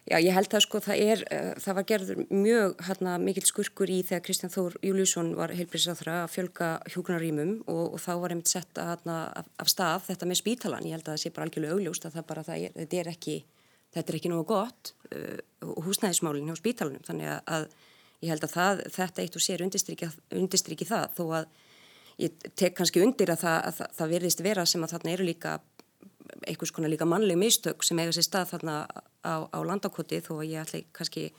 Já, 0.06 0.20
ég 0.22 0.36
held 0.38 0.54
að 0.54 0.62
sko 0.62 0.80
það 0.86 1.00
er, 1.02 1.22
uh, 1.34 1.48
það 1.64 1.78
var 1.80 1.86
gerður 1.90 2.20
mjög 2.30 2.82
hérna, 2.86 3.16
mikill 3.18 3.48
skurkur 3.50 3.90
í 3.90 4.04
þegar 4.06 4.22
Kristján 4.28 4.52
Þór 4.54 4.76
Júliusson 4.86 5.32
var 5.34 5.54
heilbríðsáþra 5.58 6.20
að 6.28 6.34
fjölga 6.36 6.68
hjúkunarímum 6.94 7.56
og, 7.66 7.96
og 7.96 8.04
þá 8.04 8.12
var 8.22 8.36
einmitt 8.36 8.52
sett 8.52 8.78
að, 8.78 8.92
hérna, 8.92 9.16
af, 9.42 9.50
af 9.64 9.72
stað 9.74 10.06
þetta 10.12 10.30
með 10.30 10.40
spítalan. 10.44 10.86
Ég 10.86 10.94
held 10.94 11.08
að 11.08 11.16
það 11.16 11.24
sé 11.24 11.34
bara 11.34 11.48
algjörlega 11.50 11.80
augljóst 11.80 12.06
að 12.06 12.20
það 12.20 12.28
bara, 12.30 12.44
það 12.46 12.68
er, 12.68 12.76
þetta 12.78 13.00
er 13.02 13.10
ekki, 13.16 13.38
þetta 13.98 14.14
er 14.14 14.20
ekki 14.20 14.32
nógu 14.36 14.46
gott 14.52 14.94
uh, 15.10 15.42
og 15.72 15.90
húsnæðismálinn 15.90 16.54
hjá 16.54 16.62
spítalanum. 16.62 17.06
Þannig 17.10 17.32
að, 17.34 17.42
að 17.58 17.68
ég 18.22 18.36
held 18.36 18.46
að 18.46 18.56
það, 18.60 18.84
þetta 19.00 19.26
eitt 19.26 19.40
og 19.40 19.46
sér 19.48 19.66
undistriki 19.66 20.90
það 20.92 21.18
þó 21.18 21.24
að 21.40 21.50
ég 22.22 22.46
tek 22.54 22.78
kannski 22.78 23.02
undir 23.02 23.34
að 23.34 23.42
það, 23.42 23.58
að 23.72 23.82
það, 23.82 23.98
það 23.98 24.14
verðist 24.14 24.46
vera 24.46 24.70
sem 24.70 24.86
að 24.86 24.94
þarna 24.94 25.18
eru 25.18 25.26
líka 25.34 25.58
einhvers 26.46 26.72
konar 26.74 26.92
líka 26.94 27.08
mannleg 27.10 27.38
mistök 27.40 27.84
sem 27.86 28.00
eiga 28.00 28.14
sér 28.16 28.26
stað 28.28 28.54
þarna 28.54 28.78
á, 29.26 29.50
á 29.50 29.60
landakoti 29.66 30.22
þó 30.22 30.38
að 30.38 30.50
ég 30.52 30.62
ætla 30.62 30.84
kannski 30.96 31.30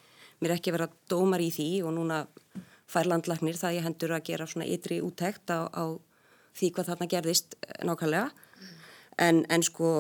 mér 0.43 0.57
ekki 0.57 0.75
vera 0.75 0.91
dómar 1.09 1.41
í 1.41 1.51
því 1.55 1.69
og 1.87 1.95
núna 1.97 2.25
fær 2.91 3.09
landlagnir 3.09 3.59
það 3.59 3.79
ég 3.79 3.87
hendur 3.87 4.15
að 4.15 4.27
gera 4.29 4.47
svona 4.51 4.69
ytri 4.69 5.01
úttekt 5.05 5.51
á, 5.51 5.67
á 5.71 5.85
því 6.57 6.73
hvað 6.75 6.91
þarna 6.91 7.11
gerðist 7.13 7.57
nákvæmlega. 7.85 8.31
En, 9.23 9.45
en 9.49 9.65
sko 9.65 9.91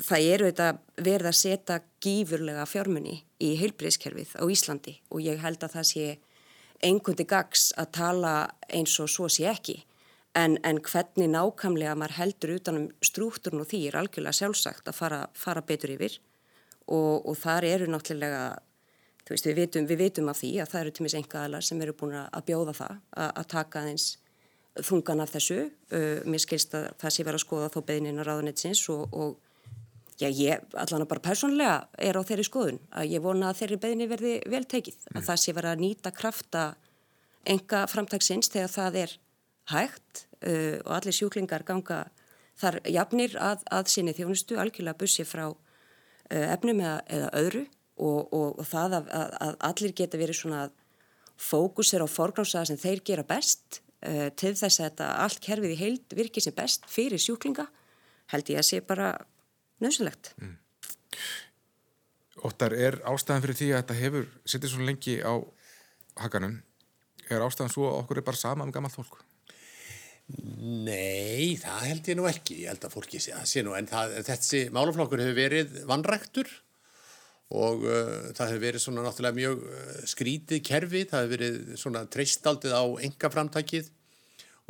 það 0.00 0.28
eru 0.34 0.50
þetta 0.50 0.68
verið 1.06 1.30
að 1.30 1.38
setja 1.38 1.80
gífurlega 2.02 2.66
fjármunni 2.66 3.18
í 3.44 3.54
heilbreyðskerfið 3.60 4.36
á 4.40 4.44
Íslandi 4.50 4.98
og 5.12 5.22
ég 5.24 5.42
held 5.44 5.62
að 5.62 5.76
það 5.78 5.90
sé 5.90 6.06
einhverndi 6.84 7.26
gags 7.28 7.70
að 7.80 7.92
tala 8.00 8.34
eins 8.68 8.96
og 9.00 9.10
svo 9.12 9.28
sé 9.30 9.46
ekki. 9.48 9.82
En, 10.34 10.56
en 10.66 10.80
hvernig 10.82 11.30
nákvæmlega 11.30 11.94
maður 11.94 12.18
heldur 12.18 12.56
utanum 12.56 12.88
strúkturn 13.04 13.62
og 13.62 13.68
því 13.70 13.84
er 13.88 14.00
algjörlega 14.00 14.40
sjálfsagt 14.40 14.90
að 14.90 14.98
fara, 14.98 15.20
fara 15.38 15.62
betur 15.62 15.94
yfir 15.94 16.18
og, 16.86 17.24
og 17.24 17.38
þar 17.40 17.68
eru 17.68 17.88
náttúrulega 17.90 18.44
veist, 19.28 19.46
við, 19.48 19.62
vitum, 19.62 19.88
við 19.88 20.02
vitum 20.04 20.28
af 20.32 20.42
því 20.42 20.52
að 20.60 20.70
það 20.72 20.82
eru 20.82 20.94
tímis 20.98 21.16
engaðalar 21.20 21.64
sem 21.64 21.80
eru 21.80 21.96
búin 21.96 22.18
að 22.20 22.44
bjóða 22.50 22.76
það 22.76 23.00
að, 23.16 23.30
að 23.30 23.48
taka 23.54 23.82
aðeins 23.82 24.10
þungan 24.84 25.22
af 25.22 25.32
þessu 25.36 25.58
uh, 25.64 26.20
mér 26.26 26.42
skilst 26.42 26.74
að 26.76 26.90
það 27.00 27.14
sé 27.14 27.26
verið 27.26 27.40
að 27.40 27.44
skoða 27.46 27.72
þó 27.72 27.80
beðinina 27.88 28.26
ráðanetsins 28.26 28.84
og, 28.92 29.08
og 29.12 29.34
Já, 30.14 30.28
ég 30.30 30.60
allan 30.78 31.02
að 31.02 31.08
bara 31.10 31.22
persónlega 31.24 31.78
er 31.98 32.14
á 32.14 32.22
þeirri 32.22 32.44
skoðun 32.46 32.76
að 32.94 33.08
ég 33.16 33.22
vona 33.24 33.48
að 33.50 33.56
þeirri 33.60 33.78
beðinni 33.82 34.06
verði 34.06 34.34
vel 34.46 34.62
tekið, 34.62 34.98
mm. 35.00 35.16
að 35.18 35.24
það 35.26 35.40
sé 35.42 35.54
verið 35.56 35.72
að 35.72 35.80
nýta 35.82 36.12
krafta 36.14 36.62
enga 37.50 37.80
framtagsins 37.90 38.52
þegar 38.52 38.70
það 38.70 38.98
er 39.00 39.14
hægt 39.72 40.22
uh, 40.46 40.76
og 40.84 40.92
allir 41.00 41.16
sjúklingar 41.18 41.66
ganga 41.66 42.04
þar 42.60 42.78
jafnir 42.86 43.34
að, 43.42 43.66
að 43.74 43.90
sinni 43.90 44.14
þjónustu 44.14 44.60
algjörlega 44.62 45.00
bussi 45.02 45.26
frá 45.26 45.48
efnum 46.30 46.80
eða, 46.80 46.98
eða 47.06 47.30
öðru 47.40 47.64
og, 47.64 48.32
og, 48.32 48.58
og 48.58 48.66
það 48.66 48.98
að, 48.98 49.12
að 49.46 49.56
allir 49.68 49.94
geta 49.96 50.20
verið 50.20 50.40
svona 50.40 50.64
fókusir 51.40 52.04
á 52.04 52.08
forgrámsaða 52.08 52.70
sem 52.70 52.80
þeir 52.80 53.02
gera 53.06 53.26
best 53.26 53.80
uh, 54.06 54.28
til 54.38 54.54
þess 54.54 54.80
að 54.80 54.88
þetta 54.88 55.08
allt 55.24 55.40
kerfið 55.44 55.74
í 55.74 55.80
heild 55.80 56.16
virkið 56.16 56.46
sem 56.46 56.56
best 56.56 56.86
fyrir 56.90 57.22
sjúklinga 57.22 57.66
held 58.32 58.52
ég 58.52 58.60
að 58.60 58.68
sé 58.68 58.80
bara 58.84 59.14
nöðsulegt. 59.84 60.32
Mm. 60.40 60.56
Óttar, 62.44 62.74
er 62.76 62.98
ástæðan 63.08 63.44
fyrir 63.44 63.58
því 63.58 63.68
að 63.72 63.78
þetta 63.82 63.98
hefur 64.00 64.30
sittið 64.44 64.72
svo 64.72 64.86
lengi 64.86 65.18
á 65.24 65.34
hakanum, 66.20 66.58
er 67.30 67.44
ástæðan 67.44 67.72
svo 67.72 67.86
að 67.90 68.00
okkur 68.02 68.20
er 68.20 68.26
bara 68.26 68.40
sama 68.40 68.66
um 68.66 68.72
gammalt 68.74 68.96
fólk? 68.96 69.22
Nei, 70.24 71.56
það 71.60 71.82
held 71.90 72.06
ég 72.08 72.16
nú 72.16 72.26
ekki, 72.28 72.62
ég 72.62 72.72
held 72.72 72.84
að 72.86 72.94
fólki 72.94 73.18
sé, 73.20 73.34
sé 73.44 73.60
nú, 73.64 73.74
en 73.76 73.88
það, 73.88 74.14
þessi 74.24 74.62
málaflokkur 74.72 75.20
hefur 75.20 75.36
verið 75.36 75.74
vannræktur 75.90 76.48
og 77.52 77.84
uh, 77.84 78.30
það 78.32 78.54
hefur 78.54 78.62
verið 78.62 78.82
svona 78.86 79.04
náttúrulega 79.04 79.36
mjög 79.36 79.66
uh, 79.68 79.90
skrítið 80.08 80.62
kerfi, 80.64 81.02
það 81.10 81.26
hefur 81.26 81.34
verið 81.34 81.58
svona 81.82 82.06
treystaldið 82.08 82.72
á 82.72 82.84
enga 83.04 83.30
framtækið 83.34 83.90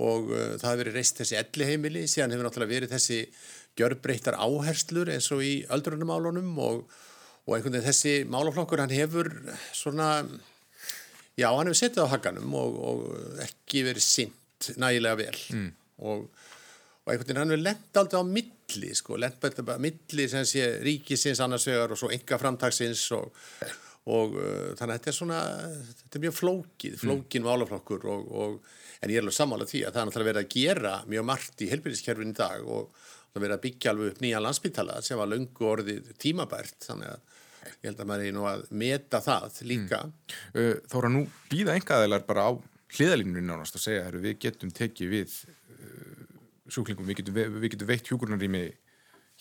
og 0.03 0.35
uh, 0.35 0.57
það 0.59 0.67
hefur 0.67 0.83
verið 0.83 0.99
reist 0.99 1.23
þessi 1.23 1.39
elliheimili, 1.39 2.05
síðan 2.11 2.35
hefur 2.35 2.49
náttúrulega 2.49 2.75
verið 2.75 2.97
þessi 2.97 3.21
gjörbreyttar 3.79 4.39
áherslur 4.43 5.15
eins 5.15 5.31
og 5.35 5.47
í 5.47 5.55
öldrunumálunum 5.75 6.51
og, 6.67 6.83
og 7.47 7.55
einhvern 7.55 7.79
veginn 7.79 7.87
þessi 7.93 8.17
málaflokkur 8.27 8.83
hann 8.83 8.95
hefur 8.95 9.31
svona, 9.71 10.17
já 11.39 11.47
hann 11.53 11.71
hefur 11.71 11.79
settið 11.79 12.11
á 12.11 12.13
haganum 12.19 12.59
og, 12.59 12.81
og 12.91 13.45
ekki 13.47 13.87
verið 13.87 14.11
sint 14.65 14.83
nægilega 14.83 15.21
vel 15.21 15.41
mm. 15.55 15.71
og, 16.09 16.27
og 17.05 17.13
einhvern 17.13 17.29
veginn 17.29 17.43
hann 17.43 17.55
hefur 17.55 17.65
lent 17.69 18.03
aldrei 18.03 18.21
á 18.21 18.33
milli 18.35 18.93
sko, 18.99 19.19
lent 19.21 19.49
bara 19.61 19.81
milli 19.83 20.29
sem 20.31 20.47
sé 20.49 20.69
ríkisins 20.85 21.43
annarsvegar 21.45 21.95
og 21.95 22.01
svo 22.01 22.13
enga 22.15 22.41
framtagsins 22.41 23.07
og 23.17 23.33
og 24.13 24.37
uh, 24.37 24.73
þannig 24.77 24.91
að 24.91 24.99
þetta 24.99 25.11
er 25.11 25.17
svona 25.17 25.43
þetta 25.89 26.19
er 26.19 26.25
mjög 26.27 26.35
flókið, 26.37 26.97
flókin 27.01 27.41
mm. 27.45 27.49
málaflokkur 27.49 28.09
og, 28.13 28.27
og, 28.37 28.73
en 29.01 29.13
ég 29.13 29.19
er 29.19 29.25
alveg 29.25 29.37
sammála 29.37 29.69
því 29.69 29.81
að 29.85 29.95
það 29.95 30.01
er 30.01 30.09
náttúrulega 30.09 30.31
verið 30.31 30.43
að 30.43 30.55
gera 30.55 30.93
mjög 31.13 31.25
margt 31.29 31.65
í 31.65 31.71
helbyrðiskerfin 31.73 32.35
í 32.35 32.37
dag 32.37 32.69
og 32.69 33.07
það 33.33 33.45
verið 33.45 33.57
að 33.57 33.63
byggja 33.65 33.95
alveg 33.95 34.13
upp 34.13 34.21
nýja 34.25 34.43
landsbytala 34.45 34.99
sem 35.05 35.21
var 35.21 35.31
lungu 35.33 35.71
orðið 35.71 36.13
tímabært 36.21 36.87
þannig 36.87 37.15
að 37.15 37.33
ég 37.65 37.89
held 37.89 38.05
að 38.05 38.11
maður 38.11 38.29
er 38.29 38.37
nú 38.37 38.47
að 38.49 38.67
meta 38.85 39.21
það 39.25 39.59
líka 39.71 40.05
mm. 40.05 40.15
Uh, 40.55 40.77
Þóra 40.93 41.11
nú 41.13 41.25
býða 41.49 41.79
engaðilar 41.79 42.29
bara 42.29 42.49
á 42.49 42.51
hliðalínunni 42.95 43.45
nánast 43.45 43.79
að 43.79 43.87
segja 43.89 44.07
að 44.09 44.21
við 44.25 44.39
getum 44.47 44.73
tekið 44.75 45.13
við 45.13 45.37
uh, 45.49 46.25
sjúklingum, 46.71 47.09
við 47.09 47.21
getum, 47.21 47.41
við 47.59 47.69
getum 47.75 47.91
veitt 47.91 48.11
hjúgrunarými 48.11 48.65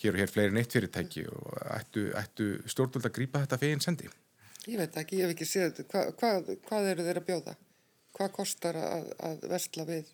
hér 0.02 0.16
og 0.16 0.20
hér 0.22 0.32
fleiri 0.32 0.54
neitt 0.54 0.74
fyrirtæki 0.74 1.28
og 1.30 1.54
ættu, 1.76 2.08
ættu 2.18 2.48
stjórnvöld 2.70 3.08
að 3.08 3.16
grípa 3.20 3.44
þetta 3.44 3.60
feginn 3.62 3.84
sendi 3.84 4.10
Ég 4.64 4.80
veit 4.80 4.96
ekki, 4.96 5.20
ég 5.20 5.28
hef 5.28 5.36
ekki 5.36 5.46
séð 5.48 5.70
þetta 5.78 5.86
Hva, 5.92 6.04
hvað, 6.18 6.52
hvað 6.66 6.90
eru 6.90 7.06
þeir 7.06 7.20
að 7.20 7.26
bjóða? 7.30 7.56
Hvað 8.14 8.36
kostar 8.38 8.78
að, 8.80 9.08
að 9.28 9.48
versla 9.50 9.86
við 9.88 10.12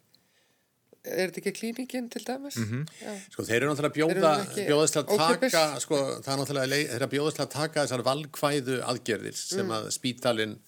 er 1.00 1.30
þetta 1.30 1.40
ekki 1.40 1.52
klíningin 1.56 2.08
til 2.12 2.22
dæmis? 2.26 2.56
Mm 2.60 2.66
-hmm. 2.70 3.20
Sko 3.32 3.44
þeir 3.48 3.56
eru 3.62 3.70
náttúrulega 3.70 3.96
bjóða, 3.96 4.32
bjóðast 4.68 4.96
að 5.00 5.12
taka, 5.16 5.62
sko 5.80 5.96
það 6.20 6.32
er 6.32 6.40
náttúrulega, 6.40 6.66
þeir 6.68 6.96
eru 6.96 7.06
að 7.06 7.14
bjóðast 7.14 7.40
að 7.40 7.50
taka 7.54 7.84
þessar 7.84 8.04
valkvæðu 8.04 8.76
aðgerðir 8.84 9.36
sem 9.36 9.64
mm. 9.64 9.72
að 9.78 9.88
spítalinn 9.96 10.58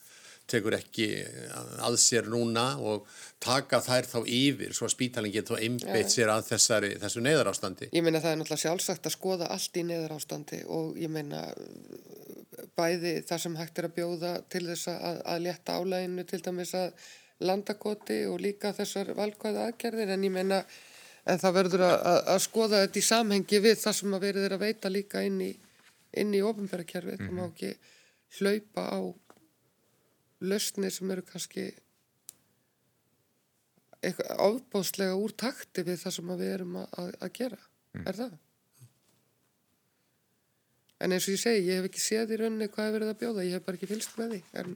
tekur 0.51 0.77
ekki 0.77 1.09
að 1.83 1.97
sér 2.03 2.29
núna 2.31 2.65
og 2.83 3.07
taka 3.43 3.81
þær 3.83 4.09
þá 4.11 4.19
yfir 4.27 4.75
svo 4.77 4.89
að 4.89 4.95
spítalinn 4.95 5.35
getur 5.35 5.63
einbeitt 5.63 6.13
sér 6.13 6.33
að 6.35 6.49
þessari, 6.51 6.93
þessu 7.03 7.23
neyðarástandi. 7.25 7.91
Ég 7.95 8.05
meina 8.05 8.21
það 8.23 8.35
er 8.35 8.41
náttúrulega 8.41 8.65
sjálfsagt 8.67 9.09
að 9.09 9.17
skoða 9.17 9.51
allt 9.55 9.81
í 9.81 9.87
neyðarástandi 9.89 10.63
og 10.69 11.01
ég 11.01 11.13
meina 11.13 11.47
bæði 12.77 13.17
það 13.29 13.43
sem 13.45 13.59
hægt 13.59 13.81
er 13.81 13.89
að 13.89 13.97
bjóða 13.97 14.33
til 14.53 14.65
þess 14.69 14.93
að, 14.93 15.21
að 15.35 15.45
létta 15.47 15.77
álæginu 15.81 16.25
til 16.29 16.41
dæmis 16.45 16.75
að 16.79 17.11
landakoti 17.43 18.23
og 18.31 18.41
líka 18.43 18.73
þessar 18.77 19.13
valkvæða 19.19 19.69
aðgerðir 19.71 20.13
en 20.15 20.27
ég 20.27 20.35
meina 20.35 20.63
en 21.27 21.39
það 21.39 21.57
verður 21.59 21.85
að, 21.87 21.97
að, 22.35 22.39
skoða 22.43 22.83
þetta 22.85 22.99
í 22.99 23.07
samhengi 23.07 23.63
við 23.63 23.81
það 23.83 23.99
sem 23.99 24.17
að 24.17 24.25
verður 24.27 24.57
að 24.57 24.65
veita 24.67 24.93
líka 24.93 25.25
inn 25.27 25.41
í, 25.45 25.51
í 26.23 26.43
ofinbærakerfið 26.43 27.19
mm 27.19 27.27
-hmm. 27.27 27.29
það 27.29 27.37
má 27.39 27.43
mhm. 27.43 27.53
ekki 27.53 27.73
hlaupa 28.39 28.87
á 28.89 29.01
lausnir 30.45 30.95
sem 30.95 31.11
eru 31.15 31.25
kannski 31.27 31.67
eitthvað 34.03 34.41
ábóðslega 34.43 35.19
úr 35.19 35.35
takti 35.39 35.85
við 35.87 36.01
það 36.03 36.17
sem 36.17 36.33
við 36.33 36.55
erum 36.57 36.79
að, 36.83 37.13
að 37.23 37.35
gera 37.39 37.59
mm. 37.61 38.07
er 38.07 38.19
það? 38.23 38.39
En 41.03 41.15
eins 41.15 41.27
og 41.27 41.35
ég 41.35 41.43
segi, 41.43 41.67
ég 41.67 41.81
hef 41.81 41.91
ekki 41.91 42.03
séð 42.03 42.35
í 42.35 42.41
rauninni 42.41 42.71
hvað 42.71 42.89
hefur 42.89 42.99
verið 42.99 43.13
að 43.13 43.21
bjóða, 43.23 43.47
ég 43.47 43.57
hef 43.59 43.67
bara 43.67 43.79
ekki 43.79 43.91
fylst 43.91 44.19
með 44.19 44.35
því 44.37 44.43
en 44.63 44.75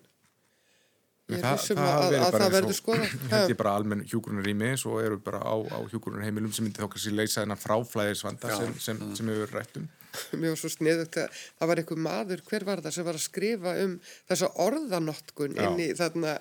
Ég 1.27 1.43
er 1.43 1.57
vissum 1.57 1.81
að, 1.83 2.05
að, 2.05 2.12
að 2.23 2.37
það 2.37 2.53
verður 2.55 2.77
skoða. 2.79 3.07
Þetta 3.33 3.39
er 3.51 3.59
bara 3.59 3.71
almenn 3.81 4.03
hjúgrunur 4.07 4.47
í 4.47 4.53
mig 4.55 4.85
og 4.87 5.01
eru 5.03 5.17
bara 5.27 5.41
á, 5.43 5.55
á 5.75 5.79
hjúgrunur 5.91 6.23
heimilum 6.23 6.53
sem 6.55 6.67
myndi 6.67 6.79
þá 6.79 6.87
kannski 6.93 7.14
leysa 7.14 7.41
þennan 7.41 7.59
fráflæðisvanda 7.59 8.53
sem, 8.53 8.77
sem, 8.85 9.01
mm. 9.01 9.17
sem 9.19 9.33
hefur 9.33 9.55
rættum. 9.57 9.89
Var 10.47 10.61
svo 10.61 10.71
sniðugt 10.73 11.19
að 11.23 11.43
það 11.59 11.71
var 11.71 11.83
einhver 11.83 12.01
maður, 12.07 12.45
hver 12.49 12.67
var 12.69 12.85
það, 12.85 12.97
sem 12.97 13.09
var 13.09 13.19
að 13.19 13.27
skrifa 13.27 13.75
um 13.83 13.99
þessa 14.31 14.53
orðanotkun 14.67 15.59
inn 15.59 15.83
í 15.83 15.91
þarna, 15.99 16.37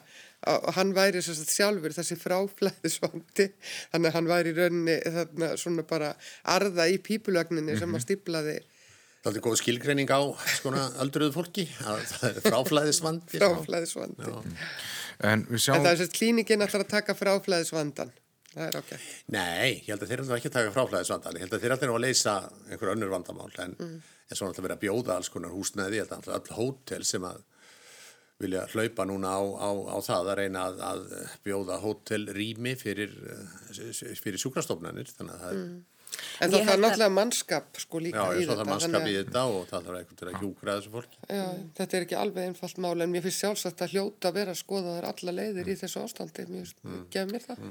og 0.51 0.69
hann 0.78 0.93
væri 0.95 1.23
sjálfur 1.26 1.95
þessi 1.95 2.19
fráflæðisvandi, 2.21 3.49
þannig 3.93 4.11
að 4.11 4.15
hann 4.19 4.32
væri 4.32 4.53
í 4.53 4.57
rauninni 4.59 4.97
þarna 5.17 5.51
svona 5.57 5.86
bara 5.88 6.13
arða 6.55 6.88
í 6.91 6.99
pípulögninni 7.01 7.71
mm 7.71 7.76
-hmm. 7.76 7.80
sem 7.80 7.89
að 7.89 7.99
mhm. 7.99 8.07
stiplaði 8.07 8.57
Það 9.26 9.38
er 9.39 9.41
góð 9.41 9.55
skilgreining 9.57 10.11
á 10.13 10.21
svona 10.53 10.82
öldruðu 11.01 11.34
fólki 11.34 11.63
að 11.82 12.03
það 12.11 12.26
er 12.28 12.43
fráflæðisvandi. 12.45 13.39
Fráflæðisvandi. 13.39 14.34
En, 15.26 15.47
sjá... 15.57 15.71
en 15.73 15.82
það 15.82 15.89
er 15.89 15.97
sérst 16.03 16.13
klíningin 16.13 16.61
alltaf 16.61 16.84
að 16.84 16.91
taka 16.91 17.15
fráflæðisvandan. 17.17 18.11
Það 18.55 18.65
er 18.65 18.77
okkar. 18.79 19.07
Nei, 19.35 19.71
ég 19.83 19.89
held 19.91 20.03
að 20.05 20.11
þeir 20.11 20.21
eru 20.21 20.35
ekki 20.37 20.51
að 20.51 20.57
taka 20.57 20.75
fráflæðisvandan. 20.75 21.39
Ég 21.39 21.45
held 21.45 21.55
að 21.55 21.65
þeir 21.65 21.75
alltaf 21.75 21.87
eru 21.87 21.97
að 21.97 22.05
leysa 22.05 22.35
einhver 22.69 22.91
önnur 22.93 23.11
vandamál 23.11 23.49
en, 23.65 23.75
mm. 23.75 24.13
en 24.29 24.39
svo 24.39 24.47
alltaf 24.47 24.65
verið 24.65 24.77
að 24.77 24.85
bjóða 24.85 25.17
alls 25.19 25.31
konar 25.33 25.55
húsnaði. 25.55 25.99
Ég 25.99 26.05
held 26.05 26.15
að 26.15 26.37
alltaf 26.37 26.59
hótel 26.59 27.01
sem 27.07 27.27
að 27.27 27.41
vilja 28.43 28.65
hlaupa 28.73 29.05
núna 29.07 29.33
á, 29.35 29.43
á, 29.43 29.69
á 29.95 29.97
það 30.03 30.29
að 30.31 30.39
reyna 30.41 30.63
að, 30.69 30.79
að 30.87 31.03
bjóða 31.47 31.81
hótelrými 31.83 32.75
fyrir, 32.79 33.13
fyrir 34.21 34.39
sjúkrastofnanir. 34.41 35.11
Þannig 35.17 35.37
að 35.37 35.45
það 35.45 35.51
er... 35.51 35.61
Mm 35.67 35.83
En 36.43 36.51
það 36.51 36.69
er 36.71 36.81
náttúrulega 36.81 37.13
mannskap 37.13 37.79
sko 37.79 38.01
líka 38.03 38.23
já, 38.23 38.35
í 38.35 38.43
þetta. 38.43 38.45
Já, 38.45 38.49
það 38.51 38.63
er 38.63 38.69
mannskap 38.71 39.07
í 39.07 39.15
þetta 39.15 39.43
og 39.51 39.65
það 39.69 39.89
er 39.89 39.97
eitthvað 39.99 40.19
til 40.19 40.29
að 40.29 40.37
hjúkra 40.41 40.75
þessu 40.77 40.93
fólki. 40.93 41.19
Já, 41.29 41.45
þetta 41.79 41.97
er 41.97 42.05
ekki 42.05 42.17
alveg 42.19 42.49
einfalt 42.49 42.81
mál 42.85 42.93
en 42.93 43.11
mér 43.11 43.25
finnst 43.25 43.43
sjálfsagt 43.43 43.83
að 43.85 43.95
hljóta 43.95 44.31
að 44.31 44.39
vera 44.39 44.55
að 44.55 44.61
skoða 44.61 44.95
þar 44.97 45.09
alla 45.11 45.35
leiðir 45.39 45.61
mm. 45.63 45.71
í 45.71 45.77
þessu 45.81 46.03
ástandi. 46.03 46.47
Mér 46.51 46.73
mm. 46.83 47.03
gefur 47.15 47.33
mér 47.33 47.45
það. 47.45 47.63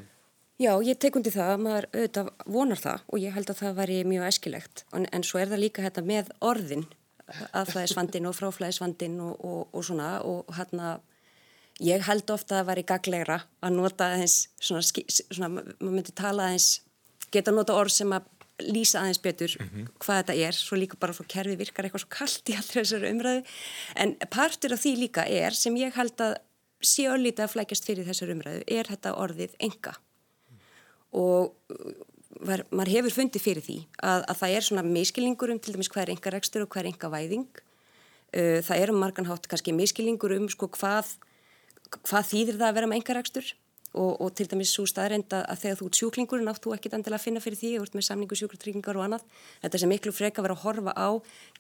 Já, 0.63 0.71
ég 0.87 0.99
tekundi 1.03 1.33
það 1.35 1.49
að 1.51 1.63
maður 1.65 1.87
auðvitað 1.91 2.29
vonar 2.47 2.79
það 2.79 3.09
og 3.11 3.19
ég 3.19 3.35
held 3.35 3.49
að 3.51 3.61
það 3.63 3.79
væri 3.81 3.97
mjög 4.07 4.29
æskilegt. 4.29 4.85
En, 4.95 5.09
en 5.11 5.25
svo 5.27 5.41
er 5.43 5.51
það 5.51 5.65
líka 5.65 5.83
þetta 5.83 6.05
með 6.07 6.31
orðin, 6.47 6.85
aðflæðisvandin 7.51 8.29
og 8.29 8.37
fráflæðisvandin 8.39 9.19
og, 9.25 9.35
og, 9.43 9.61
og 9.75 9.87
svona 9.89 10.21
og 10.23 10.55
hérna 10.55 10.99
ég 11.83 12.05
held 12.07 12.31
ofta 12.31 12.55
að 12.55 12.61
það 12.61 12.69
væri 12.71 12.87
gaglegra 12.87 13.41
að 13.65 13.75
nota 13.79 14.11
aðeins 14.13 14.37
svona, 14.61 14.85
svona 14.85 15.51
maður 15.57 15.91
myndi 15.97 16.15
tala 16.15 16.49
aðeins 16.51 16.69
geta 17.35 17.55
nota 17.55 17.75
orð 17.75 17.97
sem 17.97 18.15
að 18.15 18.31
lýsa 18.63 19.01
aðeins 19.01 19.23
betur 19.23 19.57
mm 19.59 19.69
-hmm. 19.69 19.87
hvað 19.99 20.21
þetta 20.21 20.35
er, 20.47 20.55
svo 20.55 20.77
líka 20.79 20.97
bara 21.01 21.13
svo 21.13 21.25
kerfi 21.27 21.57
virkar 21.59 21.85
eitthvað 21.85 22.05
svo 22.05 22.13
kallt 22.19 22.49
í 22.49 22.55
allra 22.55 22.83
þessari 22.83 23.11
umræðu 23.11 23.43
en 23.97 24.17
partur 24.31 24.73
af 24.73 24.81
því 24.85 24.97
líka 24.97 25.27
er 25.27 25.51
sem 25.51 25.75
ég 25.77 25.95
held 25.95 26.21
að 26.21 26.37
sé 26.81 27.09
öllítið 27.09 27.45
að 27.45 27.53
flækjast 27.55 27.85
fyrir 27.85 28.07
þessari 28.07 28.33
umræðu 28.33 28.63
er 28.67 28.87
þetta 28.87 29.17
orðið 29.17 29.57
enga 29.59 29.95
og 31.15 31.55
var, 32.43 32.65
maður 32.75 32.95
hefur 32.99 33.17
fundið 33.19 33.45
fyrir 33.45 33.65
því 33.65 33.79
að, 34.03 34.25
að 34.29 34.41
það 34.43 34.57
er 34.57 34.69
svona 34.69 34.87
miskilningur 34.87 35.55
um 35.55 35.61
til 35.62 35.75
dæmis 35.77 35.91
hvað 35.93 36.07
er 36.07 36.15
enga 36.17 36.35
rekstur 36.35 36.65
og 36.65 36.73
hvað 36.73 36.85
er 36.85 36.91
enga 36.93 37.12
væðing. 37.12 37.51
Uh, 38.35 38.61
það 38.67 38.81
er 38.81 38.93
um 38.93 39.03
marganhátt 39.03 39.51
kannski 39.51 39.75
miskilningur 39.77 40.35
um 40.37 40.49
sko 40.51 40.69
hvað, 40.75 41.15
hvað 42.01 42.33
þýðir 42.33 42.59
það 42.59 42.71
að 42.71 42.81
vera 42.81 42.91
með 42.91 43.01
enga 43.01 43.19
rekstur 43.21 43.53
og, 43.95 44.21
og 44.21 44.33
til 44.35 44.49
dæmis 44.51 44.73
svo 44.75 44.85
staðrend 44.91 45.31
að 45.37 45.61
þegar 45.62 45.79
þú 45.79 45.89
ert 45.89 45.99
sjúklingur 46.01 46.43
nátt 46.43 46.61
þú 46.65 46.75
ekkit 46.75 46.97
endilega 46.99 47.21
að 47.21 47.27
finna 47.29 47.43
fyrir 47.45 47.61
því, 47.61 47.71
þú 47.77 47.87
ert 47.87 47.97
með 47.99 48.07
samningu 48.09 48.39
sjúkratryggingar 48.41 48.99
og 48.99 49.07
annað. 49.07 49.27
Þetta 49.62 49.81
sem 49.83 49.93
miklu 49.95 50.15
freka 50.15 50.45
verið 50.45 50.59
að 50.59 50.65
horfa 50.65 50.95
á 50.99 51.09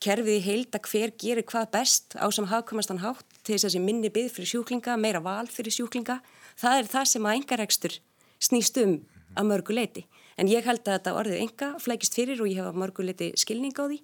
kerfið 0.02 0.34
í 0.40 0.44
heilda 0.48 0.82
hver 0.88 1.14
gerir 1.22 1.46
hvað 1.46 1.70
best 1.76 2.18
á 2.18 2.26
sem 2.34 2.50
hafkommastan 2.50 3.04
hátt 3.04 3.38
til 3.44 3.54
þess 3.54 3.68
að 3.68 3.70
þessi 3.70 3.84
minni 3.86 4.10
byggð 4.10 4.34
fyrir 4.34 4.50
sjúklinga, 4.50 4.98
meira 4.98 5.22
val 5.22 5.46
fyrir 5.46 5.78
sjúklinga. 5.78 6.18
Það 6.58 6.80
er 6.80 6.90
það 6.96 7.10
sem 7.12 7.28
að 7.30 7.38
engarekstur 7.38 7.98
snýst 8.42 8.82
um 8.82 8.98
að 9.34 9.50
mörgu 9.50 9.76
leiti. 9.76 10.06
En 10.38 10.50
ég 10.50 10.66
held 10.66 10.82
að 10.84 10.98
þetta 10.98 11.14
orðið 11.20 11.42
enga 11.44 11.68
flækist 11.82 12.16
fyrir 12.18 12.40
og 12.42 12.50
ég 12.50 12.60
hef 12.60 12.70
að 12.70 12.80
mörgu 12.82 13.06
leiti 13.06 13.32
skilning 13.38 13.74
á 13.78 13.84
því. 13.86 14.00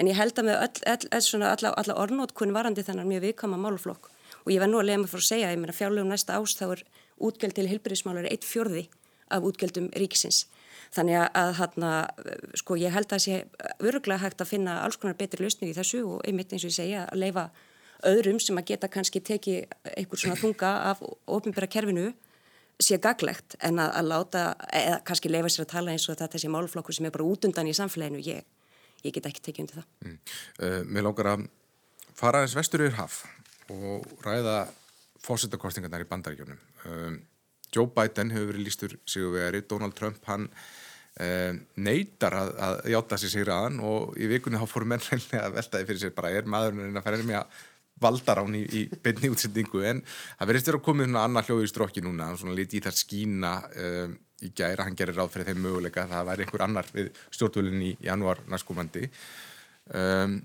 En 0.00 0.08
ég 0.08 0.16
held 0.16 0.38
að 0.40 0.48
með 0.48 0.58
öll, 0.64 0.82
öll, 0.94 1.06
öll, 1.12 1.44
alla, 1.44 1.72
alla 1.76 1.96
orðnótkun 2.00 2.54
varandi 2.56 2.84
þannig 2.84 3.10
mjög 3.10 3.24
viðkama 3.28 3.60
máluflokk 3.60 4.10
og 4.42 4.50
ég 4.50 4.62
var 4.62 4.70
nú 4.70 4.80
að 4.80 4.88
lega 4.88 5.02
mig 5.02 5.10
fyrir 5.12 5.22
að 5.22 5.28
segja, 5.28 5.50
ég 5.52 5.60
meina 5.60 5.76
fjárlegum 5.76 6.10
næsta 6.10 6.38
ást 6.38 6.58
þá 6.58 6.66
er 6.74 6.82
útgjöld 7.22 7.56
til 7.56 7.68
heilbyrðismálar 7.70 8.28
eitt 8.30 8.46
fjörði 8.46 8.86
af 9.32 9.44
útgjöldum 9.46 9.90
ríkisins. 9.96 10.46
Þannig 10.92 11.20
að 11.22 11.52
hérna, 11.60 11.92
sko, 12.58 12.76
ég 12.80 12.92
held 12.92 13.06
að 13.08 13.14
það 13.14 13.22
sé 13.24 13.36
öruglega 13.80 14.24
hægt 14.24 14.42
að 14.42 14.50
finna 14.50 14.80
alls 14.82 14.98
konar 15.00 15.16
betri 15.16 15.44
lausning 15.44 15.70
í 15.72 15.76
þessu 15.76 16.02
og 16.04 16.26
einmitt 16.26 16.52
eins 16.52 16.66
og 16.66 16.72
ég 16.72 16.78
segja 16.80 17.06
að 17.06 17.22
leifa 17.22 17.46
öðrum 18.08 18.40
sem 18.42 18.58
að 18.58 18.72
geta 18.72 18.90
kannski 18.92 19.22
tekið 19.24 19.72
einhver 19.94 20.20
svona 20.20 20.40
þunga 20.40 20.72
af 20.90 21.02
ofinbæra 21.30 21.70
kerfinu 21.70 22.10
sé 22.84 22.98
gaglegt 23.02 23.56
en 23.64 23.80
að, 23.82 23.94
að 24.00 24.10
láta, 24.10 24.44
eða 24.78 25.00
kannski 25.08 25.30
leifa 25.32 25.50
sér 25.52 25.66
að 25.66 25.72
tala 25.74 25.94
eins 25.94 26.08
og 26.10 26.18
þetta 26.20 26.40
sé 26.42 26.50
málflokkur 26.52 26.96
sem 26.96 27.08
er 27.08 27.14
bara 27.14 27.28
útundan 27.28 27.70
í 27.70 27.74
samfélaginu, 27.76 28.22
ég, 28.26 28.44
ég 29.04 29.16
get 29.16 29.28
ekki 29.30 29.44
tekið 29.48 29.64
undir 29.64 29.80
það. 29.80 29.90
Mm. 30.04 30.20
Uh, 30.62 30.78
mér 30.88 31.06
lókar 31.08 31.32
að 31.34 31.48
fara 32.18 32.44
eins 32.44 32.56
vestur 32.58 32.86
yfir 32.86 32.98
haf 33.00 33.22
og 33.72 34.06
ræða 34.24 34.62
fósittakostingarnar 35.22 36.04
í 36.04 36.08
bandaríkjónum. 36.10 36.62
Um, 36.90 37.20
Joe 37.72 37.88
Biden 37.88 38.32
hefur 38.34 38.50
verið 38.52 38.66
lístur 38.66 38.96
sigurvegari, 39.08 39.62
Donald 39.68 39.96
Trump 39.96 40.24
hann 40.28 40.48
um, 40.48 41.60
neytar 41.80 42.36
að, 42.36 42.54
að 42.66 42.80
játa 42.94 43.18
sér 43.20 43.34
sigur 43.34 43.52
aðan 43.54 43.80
og 43.86 44.16
í 44.20 44.28
vikunni 44.30 44.60
þá 44.60 44.66
fóru 44.70 44.88
menn 44.92 45.04
reynilega 45.06 45.46
að 45.46 45.60
veltaði 45.60 45.88
fyrir 45.88 46.02
sér 46.02 46.16
bara 46.16 46.32
er 46.36 46.48
maðurinn 46.50 46.98
að 47.00 47.06
færa 47.06 47.22
með 47.22 47.38
að 47.40 47.60
valdarán 48.02 48.58
í, 48.58 48.62
í 48.66 48.82
beinni 49.02 49.30
útsendingu 49.32 49.84
en 49.88 50.02
það 50.04 50.50
verðist 50.50 50.70
verið 50.70 50.80
að 50.80 50.86
koma 50.88 51.08
svona 51.08 51.24
annar 51.28 51.48
hljóðu 51.48 51.66
í 51.66 51.72
strokki 51.72 52.04
núna, 52.04 52.30
svona 52.38 52.56
liti 52.58 52.78
í 52.78 52.84
það 52.84 53.00
skína 53.00 53.52
um, 53.86 54.16
í 54.42 54.50
gæra, 54.58 54.86
hann 54.86 54.98
gerir 54.98 55.18
ráð 55.18 55.34
fyrir 55.34 55.52
þeim 55.52 55.62
möguleika 55.66 56.08
það 56.10 56.30
væri 56.30 56.46
einhver 56.46 56.64
annar 56.66 56.88
við 56.94 57.12
stjórnvölinn 57.30 57.84
í 57.86 57.92
janúar 58.02 58.42
næstkomandi. 58.50 59.06
Um, 59.92 60.40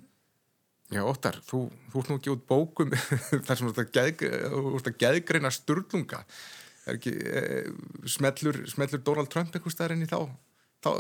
Já, 0.87 1.01
Óttar, 1.03 1.35
þú, 1.43 1.65
þú 1.91 1.99
ert 1.99 2.09
nú 2.09 2.15
ekki 2.15 2.31
út 2.31 2.43
bókum 2.47 2.93
þar 3.45 3.59
sem 3.59 3.67
þú 3.67 3.83
ert 3.83 4.85
að 4.87 4.99
geðgreina 5.01 5.51
sturlunga. 5.51 6.21
Er 6.87 6.95
ekki, 6.95 7.11
e, 7.11 7.41
smellur, 8.07 8.61
smellur 8.71 9.01
Donald 9.03 9.27
Trump 9.33 9.51
einhver 9.51 9.73
staðar 9.73 9.97
inn 9.97 10.05
í 10.05 10.07
þá, 10.07 10.21
þá 10.85 10.91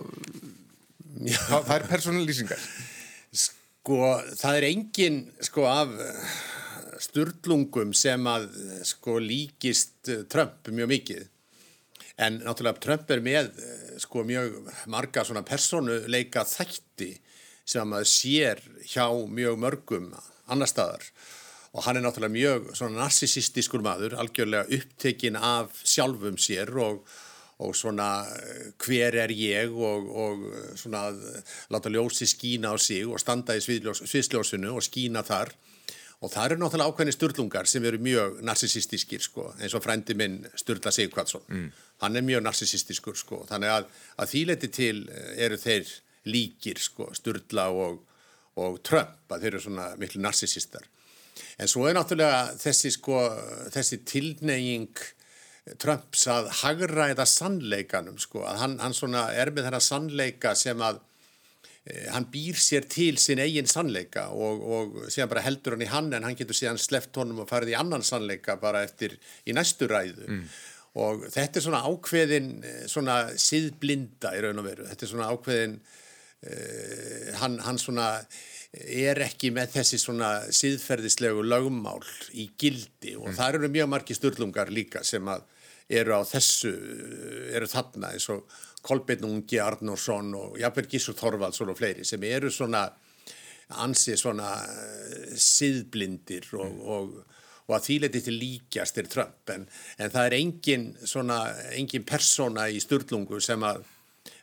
það 1.47 1.75
er 1.77 1.87
personalýsingar 1.87 2.65
Sko, 3.87 4.17
það 4.35 4.57
er 4.57 4.65
engin 4.67 5.17
sko 5.47 5.63
af 5.63 5.91
sturlungum 6.99 7.93
sem 7.95 8.25
að 8.27 8.49
sko 8.83 9.13
líkist 9.23 10.09
Trump 10.27 10.67
mjög 10.75 10.89
mikið. 10.91 11.21
En 12.19 12.41
náttúrulega 12.41 12.83
Trump 12.83 13.13
er 13.15 13.23
með 13.23 13.47
sko 14.03 14.25
mjög 14.27 14.57
marga 14.91 15.23
svona 15.23 15.45
personuleika 15.47 16.43
þætti 16.43 17.13
sem 17.63 17.87
maður 17.87 18.11
sér 18.11 18.59
hjá 18.91 19.07
mjög 19.07 19.55
mörgum 19.63 20.11
annar 20.51 20.67
staðar. 20.67 21.07
Og 21.71 21.87
hann 21.87 22.01
er 22.01 22.03
náttúrulega 22.03 22.35
mjög 22.35 22.69
svona 22.75 23.05
narsisistískur 23.05 23.87
maður, 23.87 24.17
algjörlega 24.19 24.67
upptekinn 24.81 25.39
af 25.39 25.79
sjálfum 25.87 26.35
sér 26.35 26.75
og, 26.75 27.07
og 27.57 27.73
svona 27.75 28.09
hver 28.83 29.15
er 29.23 29.33
ég 29.33 29.73
og, 29.73 30.09
og 30.13 30.43
svona 30.77 31.07
láta 31.73 31.89
ljósi 31.89 32.27
skína 32.29 32.73
á 32.73 32.77
sig 32.77 33.07
og 33.07 33.19
standa 33.21 33.55
í 33.57 33.63
sviðsljósinu 33.63 34.75
og 34.75 34.85
skína 34.85 35.25
þar 35.25 35.53
og 36.21 36.31
það 36.33 36.45
eru 36.47 36.57
náttúrulega 36.61 36.91
ákveðni 36.91 37.13
styrlungar 37.13 37.69
sem 37.69 37.85
eru 37.85 37.99
mjög 38.01 38.39
narsisistískir 38.45 39.21
sko, 39.21 39.51
eins 39.61 39.75
og 39.77 39.83
frendi 39.85 40.15
minn 40.17 40.39
Sturla 40.57 40.93
Sigvardsson, 40.93 41.45
mm. 41.47 41.67
hann 42.01 42.17
er 42.17 42.25
mjög 42.25 42.43
narsisistískur 42.47 43.17
sko, 43.17 43.43
þannig 43.49 43.73
að, 43.73 43.89
að 44.17 44.31
þýleiti 44.33 44.69
til 44.73 45.03
eru 45.37 45.59
þeir 45.61 45.91
líkir 46.27 46.81
sko, 46.81 47.11
Sturla 47.17 47.67
og, 47.69 48.01
og 48.57 48.79
Trump 48.85 49.29
að 49.33 49.45
þeir 49.45 49.51
eru 49.53 49.65
svona 49.67 49.91
miklu 50.01 50.23
narsisistar. 50.25 50.87
En 51.61 51.69
svo 51.69 51.85
er 51.85 51.93
náttúrulega 51.93 52.57
þessi, 52.57 52.91
sko, 52.97 53.21
þessi 53.73 54.01
tilneying 54.09 55.05
Trumps 55.81 56.27
að 56.31 56.49
hagraða 56.61 57.25
sannleikanum 57.27 58.17
sko, 58.21 58.45
að 58.47 58.63
hann, 58.63 58.77
hann 58.83 58.95
svona 58.95 59.27
er 59.35 59.51
með 59.53 59.67
þennan 59.67 59.83
sannleika 59.83 60.53
sem 60.57 60.81
að 60.85 61.01
e, 61.83 62.07
hann 62.13 62.29
býr 62.31 62.59
sér 62.61 62.87
til 62.91 63.17
sin 63.21 63.41
eigin 63.43 63.69
sannleika 63.69 64.29
og, 64.31 64.63
og 64.63 64.97
séðan 65.11 65.33
bara 65.35 65.45
heldur 65.45 65.75
hann 65.75 65.85
í 65.85 65.91
hann 65.91 66.09
en 66.15 66.27
hann 66.27 66.39
getur 66.39 66.57
síðan 66.57 66.81
sleppt 66.81 67.19
honum 67.21 67.43
og 67.43 67.51
farið 67.51 67.75
í 67.75 67.77
annan 67.79 68.05
sannleika 68.05 68.57
bara 68.61 68.85
eftir 68.87 69.17
í 69.45 69.55
næstu 69.57 69.89
ræðu. 69.91 70.27
Mm. 70.27 70.43
Og 70.97 71.27
þetta 71.29 71.59
er 71.59 71.63
svona 71.67 71.85
ákveðin, 71.85 72.51
svona 72.89 73.19
siðblinda 73.37 74.31
í 74.33 74.41
raun 74.41 74.63
og 74.63 74.65
veru, 74.65 74.87
þetta 74.89 75.05
er 75.05 75.11
svona 75.11 75.31
ákveðin 75.35 75.79
Uh, 76.37 77.33
hann, 77.41 77.55
hann 77.65 77.79
svona 77.81 78.11
er 78.77 79.17
ekki 79.25 79.49
með 79.55 79.71
þessi 79.79 79.97
svona 79.97 80.27
síðferðislegu 80.53 81.41
lögmál 81.41 82.03
í 82.37 82.45
gildi 82.61 83.15
og 83.17 83.31
mm. 83.31 83.37
það 83.39 83.55
eru 83.55 83.69
mjög 83.73 83.89
margi 83.89 84.17
störlungar 84.17 84.69
líka 84.69 85.01
sem 85.07 85.25
að 85.33 85.47
eru 85.87 86.17
á 86.19 86.21
þessu, 86.27 86.71
eru 87.55 87.67
þarna 87.71 88.11
eins 88.13 88.27
og 88.33 88.47
Kolbeinn 88.87 89.25
Ungi, 89.27 89.59
Arnórsson 89.59 90.33
og 90.37 90.57
Jafnveld 90.59 90.91
Gísur 90.91 91.15
Þorvaldsson 91.17 91.71
og 91.71 91.79
fleiri 91.79 92.05
sem 92.07 92.23
eru 92.27 92.51
svona 92.53 92.85
ansið 93.83 94.19
svona 94.21 94.51
uh, 94.63 95.33
síðblindir 95.35 96.47
og, 96.55 96.69
mm. 96.69 96.81
og, 96.87 97.43
og 97.67 97.75
að 97.75 97.87
þýleiti 97.89 98.23
til 98.23 98.37
líkjast 98.39 99.01
er 99.01 99.11
Trump 99.11 99.51
en, 99.51 99.67
en 99.99 100.13
það 100.13 100.29
er 100.29 100.37
engin 100.37 100.89
svona, 101.03 101.41
engin 101.75 102.07
persóna 102.07 102.69
í 102.71 102.79
störlungu 102.83 103.41
sem 103.43 103.63
að 103.67 103.83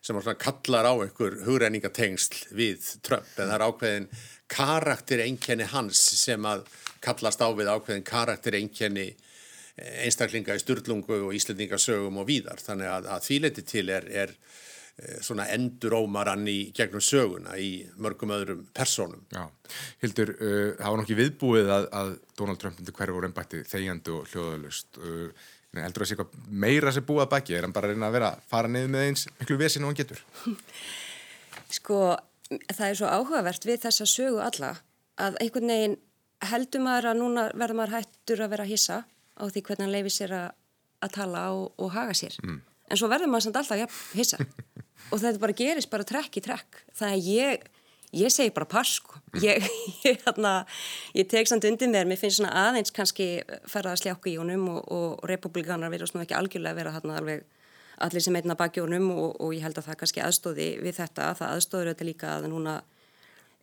sem 0.04 0.18
kallar 0.36 0.84
á 0.84 0.92
einhver 0.92 1.38
hugreiningatengsl 1.46 2.54
við 2.56 2.90
Trump 3.04 3.28
en 3.38 3.48
það 3.48 3.54
er 3.56 3.64
ákveðin 3.64 4.08
karakter 4.52 5.22
einkenni 5.24 5.68
hans 5.72 6.00
sem 6.20 6.44
að 6.48 6.66
kallast 7.04 7.40
á 7.40 7.48
við 7.56 7.70
ákveðin 7.72 8.04
karakter 8.04 8.56
einkenni 8.58 9.06
eh, 9.12 9.33
einstaklinga 9.76 10.54
í 10.54 10.62
styrlungu 10.62 11.18
og 11.28 11.34
íslendingasögum 11.34 12.20
og 12.22 12.28
víðar. 12.28 12.62
Þannig 12.62 12.90
að, 12.90 13.10
að 13.16 13.26
þýleiti 13.26 13.64
til 13.66 13.84
er, 13.90 14.06
er 14.06 14.34
eh, 14.34 15.16
svona 15.24 15.48
endurómarann 15.54 16.46
í 16.50 16.58
gegnum 16.76 17.02
söguna 17.02 17.56
í 17.58 17.72
mörgum 17.98 18.34
öðrum 18.36 18.62
personum. 18.76 19.24
Já, 19.34 19.48
Hildur, 20.04 20.36
uh, 20.38 20.70
það 20.78 20.86
var 20.86 21.02
nokkið 21.02 21.20
viðbúið 21.22 21.74
að, 21.78 21.88
að 22.02 22.14
Donald 22.38 22.62
Trump 22.62 22.78
myndi 22.78 22.94
hverju 22.94 23.18
voru 23.18 23.30
ennbætti 23.30 23.64
þegjandi 23.70 24.14
og 24.14 24.30
hljóðalust 24.30 25.00
uh, 25.02 25.50
heldur 25.82 26.04
það 26.04 26.10
sé 26.10 26.14
eitthvað 26.14 26.52
meira 26.64 26.92
sem 26.94 27.06
búið 27.06 27.24
að 27.24 27.32
baki? 27.32 27.56
Er 27.56 27.66
hann 27.66 27.74
bara 27.74 27.90
að 27.90 27.96
reyna 27.96 28.10
að 28.10 28.16
vera 28.18 28.30
að 28.34 28.46
fara 28.52 28.70
niður 28.70 28.92
með 28.94 29.08
eins 29.08 29.26
miklu 29.40 29.58
vesin 29.58 29.86
og 29.86 29.90
hann 29.90 29.98
getur? 29.98 30.22
Sko, 31.78 32.00
það 32.70 32.86
er 32.86 32.98
svo 33.00 33.10
áhugavert 33.10 33.66
við 33.66 33.80
þessa 33.88 34.06
sögu 34.06 34.42
alla 34.44 34.76
að 35.18 35.38
einhvern 35.42 35.72
veginn 35.72 35.96
heldur 36.44 36.82
maður 36.84 37.10
að 37.10 37.20
núna 37.22 37.48
verður 37.54 37.78
maður 37.80 37.96
hættur 37.98 38.44
að 38.44 38.54
vera 38.54 38.66
að 38.66 38.72
hissa 38.74 39.00
á 39.38 39.44
því 39.46 39.64
hvernig 39.66 39.86
hann 39.86 39.94
leifir 39.94 40.14
sér 40.14 40.34
að, 40.38 40.48
að 41.04 41.14
tala 41.18 41.44
og, 41.56 41.68
og 41.78 41.92
haga 41.94 42.16
sér. 42.16 42.36
Mm. 42.44 42.60
en 42.90 43.00
svo 43.00 43.08
verður 43.10 43.32
maður 43.32 43.48
samt 43.48 43.60
alltaf 43.62 43.80
ja, 43.80 43.88
hissa. 44.14 44.40
Og 45.12 45.20
þetta 45.20 45.40
bara 45.42 45.52
gerist 45.52 45.90
bara 45.92 46.04
trekk 46.08 46.38
í 46.38 46.42
trekk. 46.42 46.78
Þannig 46.96 47.18
að 47.18 47.26
ég 47.28 47.64
ég 48.14 48.32
segi 48.32 48.52
bara 48.54 48.68
pass 48.68 48.98
sko. 49.00 49.18
Ég, 49.42 49.64
ég, 50.06 50.20
hérna, 50.24 50.54
ég 51.16 51.28
tek 51.30 51.48
samt 51.50 51.66
undir 51.68 51.90
mér. 51.90 52.06
Mér 52.08 52.20
finnst 52.20 52.40
svona 52.40 52.54
aðeins 52.68 52.94
kannski 52.94 53.28
fara 53.70 53.94
að 53.94 54.04
sljáka 54.04 54.30
í 54.30 54.36
honum 54.38 54.68
og, 54.76 54.80
og 54.94 55.26
republikanar 55.28 55.92
verðast 55.92 56.16
nú 56.16 56.22
ekki 56.22 56.36
algjörlega 56.38 56.78
vera 56.78 56.94
hérna 56.94 57.18
alveg 57.20 57.44
allir 58.04 58.24
sem 58.24 58.36
einna 58.38 58.56
baki 58.58 58.82
honum 58.82 59.10
og, 59.14 59.36
og 59.42 59.54
ég 59.54 59.64
held 59.66 59.78
að 59.78 59.88
það 59.88 60.00
kannski 60.02 60.24
aðstóði 60.24 60.68
við 60.82 60.98
þetta. 61.00 61.32
Það 61.40 61.52
aðstóður 61.56 61.92
þetta 61.92 62.08
líka 62.10 62.32
að 62.38 62.48
núna 62.52 62.78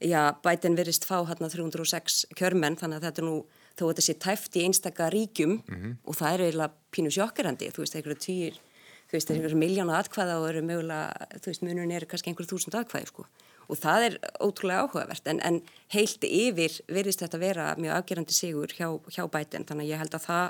já, 0.02 0.22
bætin 0.44 0.78
verist 0.80 1.08
fá 1.08 1.18
hérna 1.30 1.52
306 1.52 2.24
kjörmenn 2.38 2.80
þannig 2.80 3.02
að 3.02 3.10
þetta 3.10 3.28
nú 3.28 3.36
þó 3.78 3.86
að 3.86 3.92
þetta 3.92 4.06
sé 4.08 4.16
tæft 4.26 4.58
í 4.58 4.66
einstaka 4.66 5.10
ríkjum 5.14 5.54
mm 5.60 5.78
-hmm. 5.78 5.94
og 6.06 6.18
það 6.18 6.34
er 6.34 6.44
eiginlega 6.46 6.74
pínu 6.92 7.12
sjokkerandi 7.12 7.72
þú 7.72 7.84
veist, 7.84 7.96
einhverju 7.96 8.20
týr 8.26 8.60
þú 9.08 9.18
veist, 9.18 9.32
einhverju 9.32 9.58
miljónu 9.60 9.94
atkvæða 9.96 10.40
og 10.40 10.50
eru 10.50 10.62
mögulega, 10.62 11.28
þú 11.42 11.48
veist, 11.52 11.64
munun 11.64 11.92
er 11.92 12.06
kannski 12.06 12.30
einhverju 12.32 12.52
þúsund 12.54 12.78
atkvæði 12.80 13.08
sko 13.08 13.26
og 13.72 13.80
það 13.80 14.06
er 14.06 14.18
ótrúlega 14.44 14.84
áhugavert 14.84 15.28
en, 15.32 15.40
en 15.40 15.62
heilt 15.94 16.24
yfir 16.28 16.82
verðist 16.92 17.24
þetta 17.24 17.40
vera 17.40 17.68
mjög 17.80 17.98
afgerandi 17.98 18.36
sigur 18.36 18.74
hjá, 18.76 18.88
hjá 19.08 19.24
bætin 19.32 19.68
þannig 19.68 19.88
að 19.88 19.92
ég 19.92 20.02
held 20.02 20.18
að 20.18 20.26
það 20.26 20.48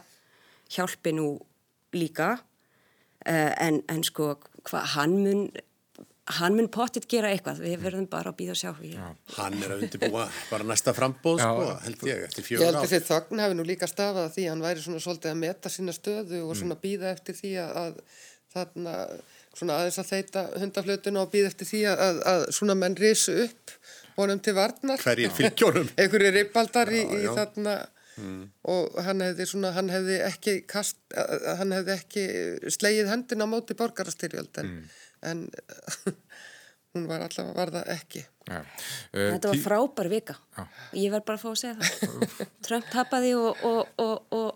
hjálpi 0.76 1.14
nú 1.14 1.28
líka 1.94 2.30
uh, 2.40 3.52
en, 3.62 3.84
en 3.92 4.04
sko 4.08 4.34
hvað 4.66 4.94
hann 4.96 5.18
mun 5.26 5.44
hann 6.38 6.56
mun 6.56 6.68
pottit 6.72 7.08
gera 7.10 7.32
eitthvað, 7.34 7.60
við 7.66 7.82
verðum 7.82 8.08
bara 8.12 8.32
að 8.32 8.38
býða 8.38 8.54
og 8.54 8.60
sjá. 8.60 8.72
Ég, 8.86 8.98
Hann 9.36 9.58
er 9.58 9.74
að 9.74 9.86
undirbúa 9.88 10.28
bara 10.52 10.68
næsta 10.70 10.94
frambóð, 10.96 11.42
Já. 11.42 11.48
sko, 11.50 11.78
held 11.86 12.04
ég, 12.08 12.24
eftir 12.28 12.44
Ég 12.44 12.48
fjögur 12.48 12.66
held 12.68 12.76
ár. 12.78 12.82
að 12.84 12.92
þessi 12.92 13.08
þögn 13.10 13.42
hafi 13.44 13.58
nú 13.58 13.66
líka 13.68 13.90
stafað 13.90 14.28
að 14.28 14.36
því 14.38 14.46
hann 14.52 14.66
væri 14.66 14.84
svona 14.86 15.02
svolítið 15.02 15.32
að 15.32 15.40
meta 15.42 15.72
sína 15.74 15.96
stöðu 15.98 16.42
og 16.46 16.60
svona 16.60 16.78
býða 16.84 17.12
eftir 17.16 17.38
því 17.40 17.54
að, 17.64 17.80
að 17.82 18.02
þarna 18.54 18.96
svona 19.52 19.80
aðeins 19.82 20.00
að 20.00 20.12
þeita 20.12 20.44
hundaflötuna 20.62 21.24
og 21.26 21.32
býða 21.34 21.52
eftir 21.52 21.68
því 21.72 21.82
að, 21.92 22.04
að, 22.06 22.22
að 22.34 22.46
svona 22.60 22.76
menn 22.80 23.00
risu 23.02 23.36
upp 23.48 23.76
honum 24.20 24.40
til 24.44 24.54
varnar. 24.56 25.02
Hverjir 25.02 25.34
fylgjónum? 25.36 25.90
einhverju 26.00 26.32
ribbaldar 26.38 26.94
í, 26.94 27.02
í 27.02 27.26
já. 27.26 27.34
þarna 27.40 27.80
og 28.70 28.98
hann 29.02 29.24
hefði 29.24 29.46
svona, 29.50 29.72
hann 29.74 29.90
hefði 29.90 30.18
ekki 30.28 30.54
kast, 30.70 30.98
hann 31.58 31.72
hefði 31.74 31.94
ekki 31.96 32.26
slegið 32.76 33.08
hendina 33.10 33.48
á 33.48 33.50
móti 33.50 33.74
borgarastyrjöld 33.80 34.60
en, 34.62 34.74
en 35.24 35.44
hún 36.94 37.06
var 37.10 37.26
allavega 37.28 37.58
var 37.58 37.74
það 37.76 37.92
ekki. 37.98 38.24
Já. 38.48 38.58
Uh, 38.62 39.28
þetta 39.36 39.52
var 39.52 39.60
tí- 39.60 39.66
frábær 39.68 40.10
vika. 40.12 40.38
Ég 40.98 41.14
verð 41.14 41.28
bara 41.30 41.38
að 41.40 41.46
fá 41.46 41.52
að 41.54 41.62
segja 41.62 41.76
það. 41.78 42.34
Trump 42.68 42.90
tapaði 42.92 43.36
og, 43.38 43.64
og, 43.68 43.96
og, 44.02 44.18
og, 44.36 44.50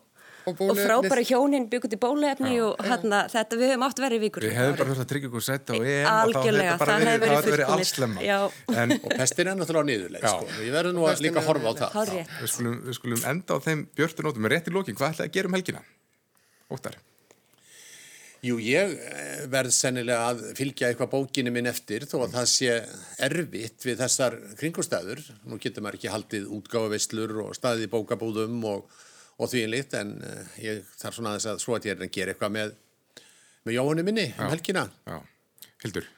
Og 0.45 0.59
og 0.61 0.77
frábæra 0.77 1.23
hjónin 1.25 1.63
byggut 1.71 1.95
í 1.95 1.97
bóluefni 1.97 2.59
og 2.61 2.75
hérna, 2.85 3.23
þetta 3.33 3.57
við 3.57 3.71
höfum 3.71 3.85
átt 3.87 4.01
verið 4.03 4.19
vikur. 4.27 4.43
Við 4.45 4.53
hefðum 4.53 4.75
bara 4.77 4.89
þurft 4.91 5.01
að 5.01 5.07
tryggja 5.09 5.29
ykkur 5.31 5.45
sett 5.47 5.71
á 5.71 5.73
EM 5.73 6.09
Algjörlega, 6.11 6.75
það 6.75 6.83
bara 6.83 6.97
verið 6.99 7.23
verið, 7.23 7.47
verið. 7.55 8.59
En 8.83 8.93
Og 8.99 9.15
pestin 9.15 9.49
er 9.49 9.57
náttúrulega 9.57 10.21
Já. 10.21 10.35
sko. 10.35 10.51
Við 10.59 10.69
verðum 10.77 10.99
nú 10.99 11.07
að 11.09 11.23
líka 11.25 11.41
er 11.41 11.49
horfa 11.49 11.73
á 11.73 11.73
það. 11.81 12.13
Við 12.43 12.53
skulum, 12.53 12.77
við 12.85 12.97
skulum 12.99 13.25
enda 13.33 13.57
á 13.57 13.65
þeim 13.65 13.81
björtu 13.97 14.27
nótum, 14.27 14.45
með 14.45 14.53
rétt 14.53 14.69
í 14.69 14.75
lokin, 14.77 14.99
hvað 15.01 15.15
ætlaði 15.15 15.31
að 15.31 15.35
gera 15.39 15.49
um 15.49 15.57
helgina? 15.57 15.83
Óttar. 16.77 17.01
Jú, 18.45 18.59
ég 18.61 18.91
eh, 18.93 19.45
verð 19.49 19.73
sennilega 19.73 20.29
að 20.29 20.41
fylgja 20.57 20.91
eitthvað 20.91 21.13
bókinni 21.15 21.53
minn 21.53 21.69
eftir 21.69 22.03
þó 22.05 22.19
að 22.25 22.35
það 22.35 22.47
sé 22.51 22.73
erfitt 23.25 23.85
við 23.87 24.01
þessar 24.03 24.35
kringustæður. 24.59 25.21
Nú 25.49 25.57
getur 25.61 25.85
maður 25.85 25.97
ekki 25.97 26.11
haldið 26.13 26.49
útgáfavislur 26.53 27.33
og 27.45 27.55
staðið 27.57 27.87
í 27.87 27.91
bókabúðum 27.95 28.59
og, 28.69 28.83
og 29.39 29.49
því 29.49 29.63
einlitt 29.65 29.95
en 29.97 30.17
uh, 30.19 30.43
ég 30.61 30.83
þarf 30.99 31.17
svona 31.17 31.31
aðeins 31.33 31.47
að 31.49 31.63
svo 31.63 31.77
að 31.77 31.87
ég 31.89 31.95
er 31.95 32.05
að 32.05 32.11
gera 32.17 32.35
eitthvað 32.35 32.53
með, 32.53 32.75
með 33.65 33.77
jóhannu 33.79 34.05
minni 34.05 34.25
um 34.35 34.51
helgina. 34.53 34.83
Já. 35.09 35.17
Hildur. 35.85 36.09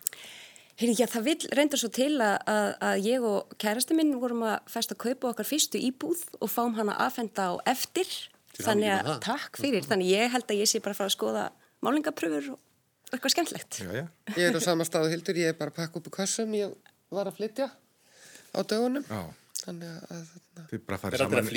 Heyrðu, 0.77 0.95
já, 0.99 1.07
það 1.09 1.29
vil 1.29 1.37
reynda 1.57 1.79
svo 1.79 1.89
til 1.95 2.09
að, 2.21 2.35
að, 2.51 2.67
að 2.89 3.05
ég 3.07 3.23
og 3.29 3.53
kærasti 3.61 3.95
minn 3.97 4.11
vorum 4.19 4.43
að 4.45 4.57
festa 4.69 4.97
að 4.97 5.05
kaupa 5.05 5.31
okkar 5.31 5.47
fyrstu 5.47 5.79
íbúð 5.79 6.25
og 6.41 6.51
fáum 6.51 6.75
hana 6.77 6.97
aðfenda 7.07 7.47
á 7.49 7.71
eftir. 7.71 8.11
Þannig 8.57 8.91
að, 8.91 9.09
takk 9.23 9.57
fyrir, 9.61 9.85
þannig 9.85 10.11
ég 10.11 10.31
held 10.33 10.51
að 10.51 10.61
ég 10.61 10.69
sé 10.69 10.81
bara 10.81 10.97
að 10.97 11.01
fara 11.01 11.11
að 11.11 11.15
skoða 11.15 11.47
málingapröfur 11.85 12.53
og 12.55 13.13
eitthvað 13.13 13.33
skemmtlegt. 13.35 13.81
Já, 13.83 13.91
já. 14.01 14.05
Ég 14.35 14.47
er 14.49 14.57
á 14.57 14.61
sama 14.63 14.87
staðu 14.87 15.11
hildur, 15.13 15.37
ég 15.39 15.53
er 15.53 15.59
bara 15.59 15.73
að 15.73 15.79
pakka 15.81 16.01
upp 16.01 16.09
í 16.09 16.15
kassum, 16.17 16.55
ég 16.57 16.73
var 17.13 17.29
að 17.29 17.37
flytja 17.39 17.69
á 17.69 18.59
dögunum. 18.63 19.05
Já. 19.07 19.21
Þannig 19.57 19.87
að 19.89 20.19
þarna, 20.27 20.63
Þið 20.69 20.79
bara 20.87 20.95
Er 20.97 21.01
farið 21.01 21.21
saman. 21.21 21.47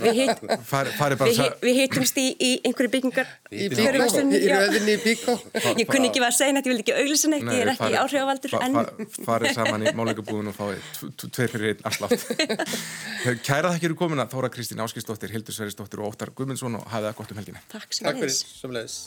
Við, 0.00 0.20
við, 1.20 1.38
við 1.66 1.78
hittumst 1.80 2.18
í, 2.20 2.24
í 2.38 2.50
einhverju 2.68 2.90
byggingar. 2.94 3.30
í 4.38 4.50
röðinni 4.50 4.94
í 4.94 5.00
bíkó. 5.04 5.34
Ég 5.80 5.90
kunni 5.90 6.10
ekki 6.10 6.22
að 6.24 6.36
segja 6.38 6.54
neitt, 6.56 6.68
ég 6.68 6.74
vildi 6.74 6.84
ekki 6.86 6.96
auglýsa 7.00 7.32
neitt, 7.32 7.46
ég 7.50 7.64
er 7.64 7.72
ekki 7.74 7.98
áhrifavaldur 8.00 8.54
Farið 9.26 9.56
saman 9.58 9.86
í 9.86 9.94
málingabúðun 10.00 10.52
og 10.52 10.58
fáið 10.58 10.82
tv- 10.98 11.12
tv- 11.24 11.32
tveir 11.38 11.54
fyrir 11.54 11.72
einn 11.74 11.88
afslátt. 11.90 12.26
Kæra 13.48 13.74
þakkir 13.74 13.96
komuna 13.98 14.28
Þóra 14.30 14.52
Kristín 14.54 14.82
Áskistóttir, 14.84 15.32
Hildur 15.34 15.56
Sveristóttir 15.56 16.04
og 16.04 16.12
Óttar 16.14 16.32
Guðmundsson 16.36 16.78
og 16.80 16.86
hafið 16.92 17.10
það 17.10 17.18
gott 17.22 17.34
um 17.34 17.42
helgina. 17.42 17.64
Takk 17.74 17.96
sem 17.96 18.06
samleis. 18.62 19.00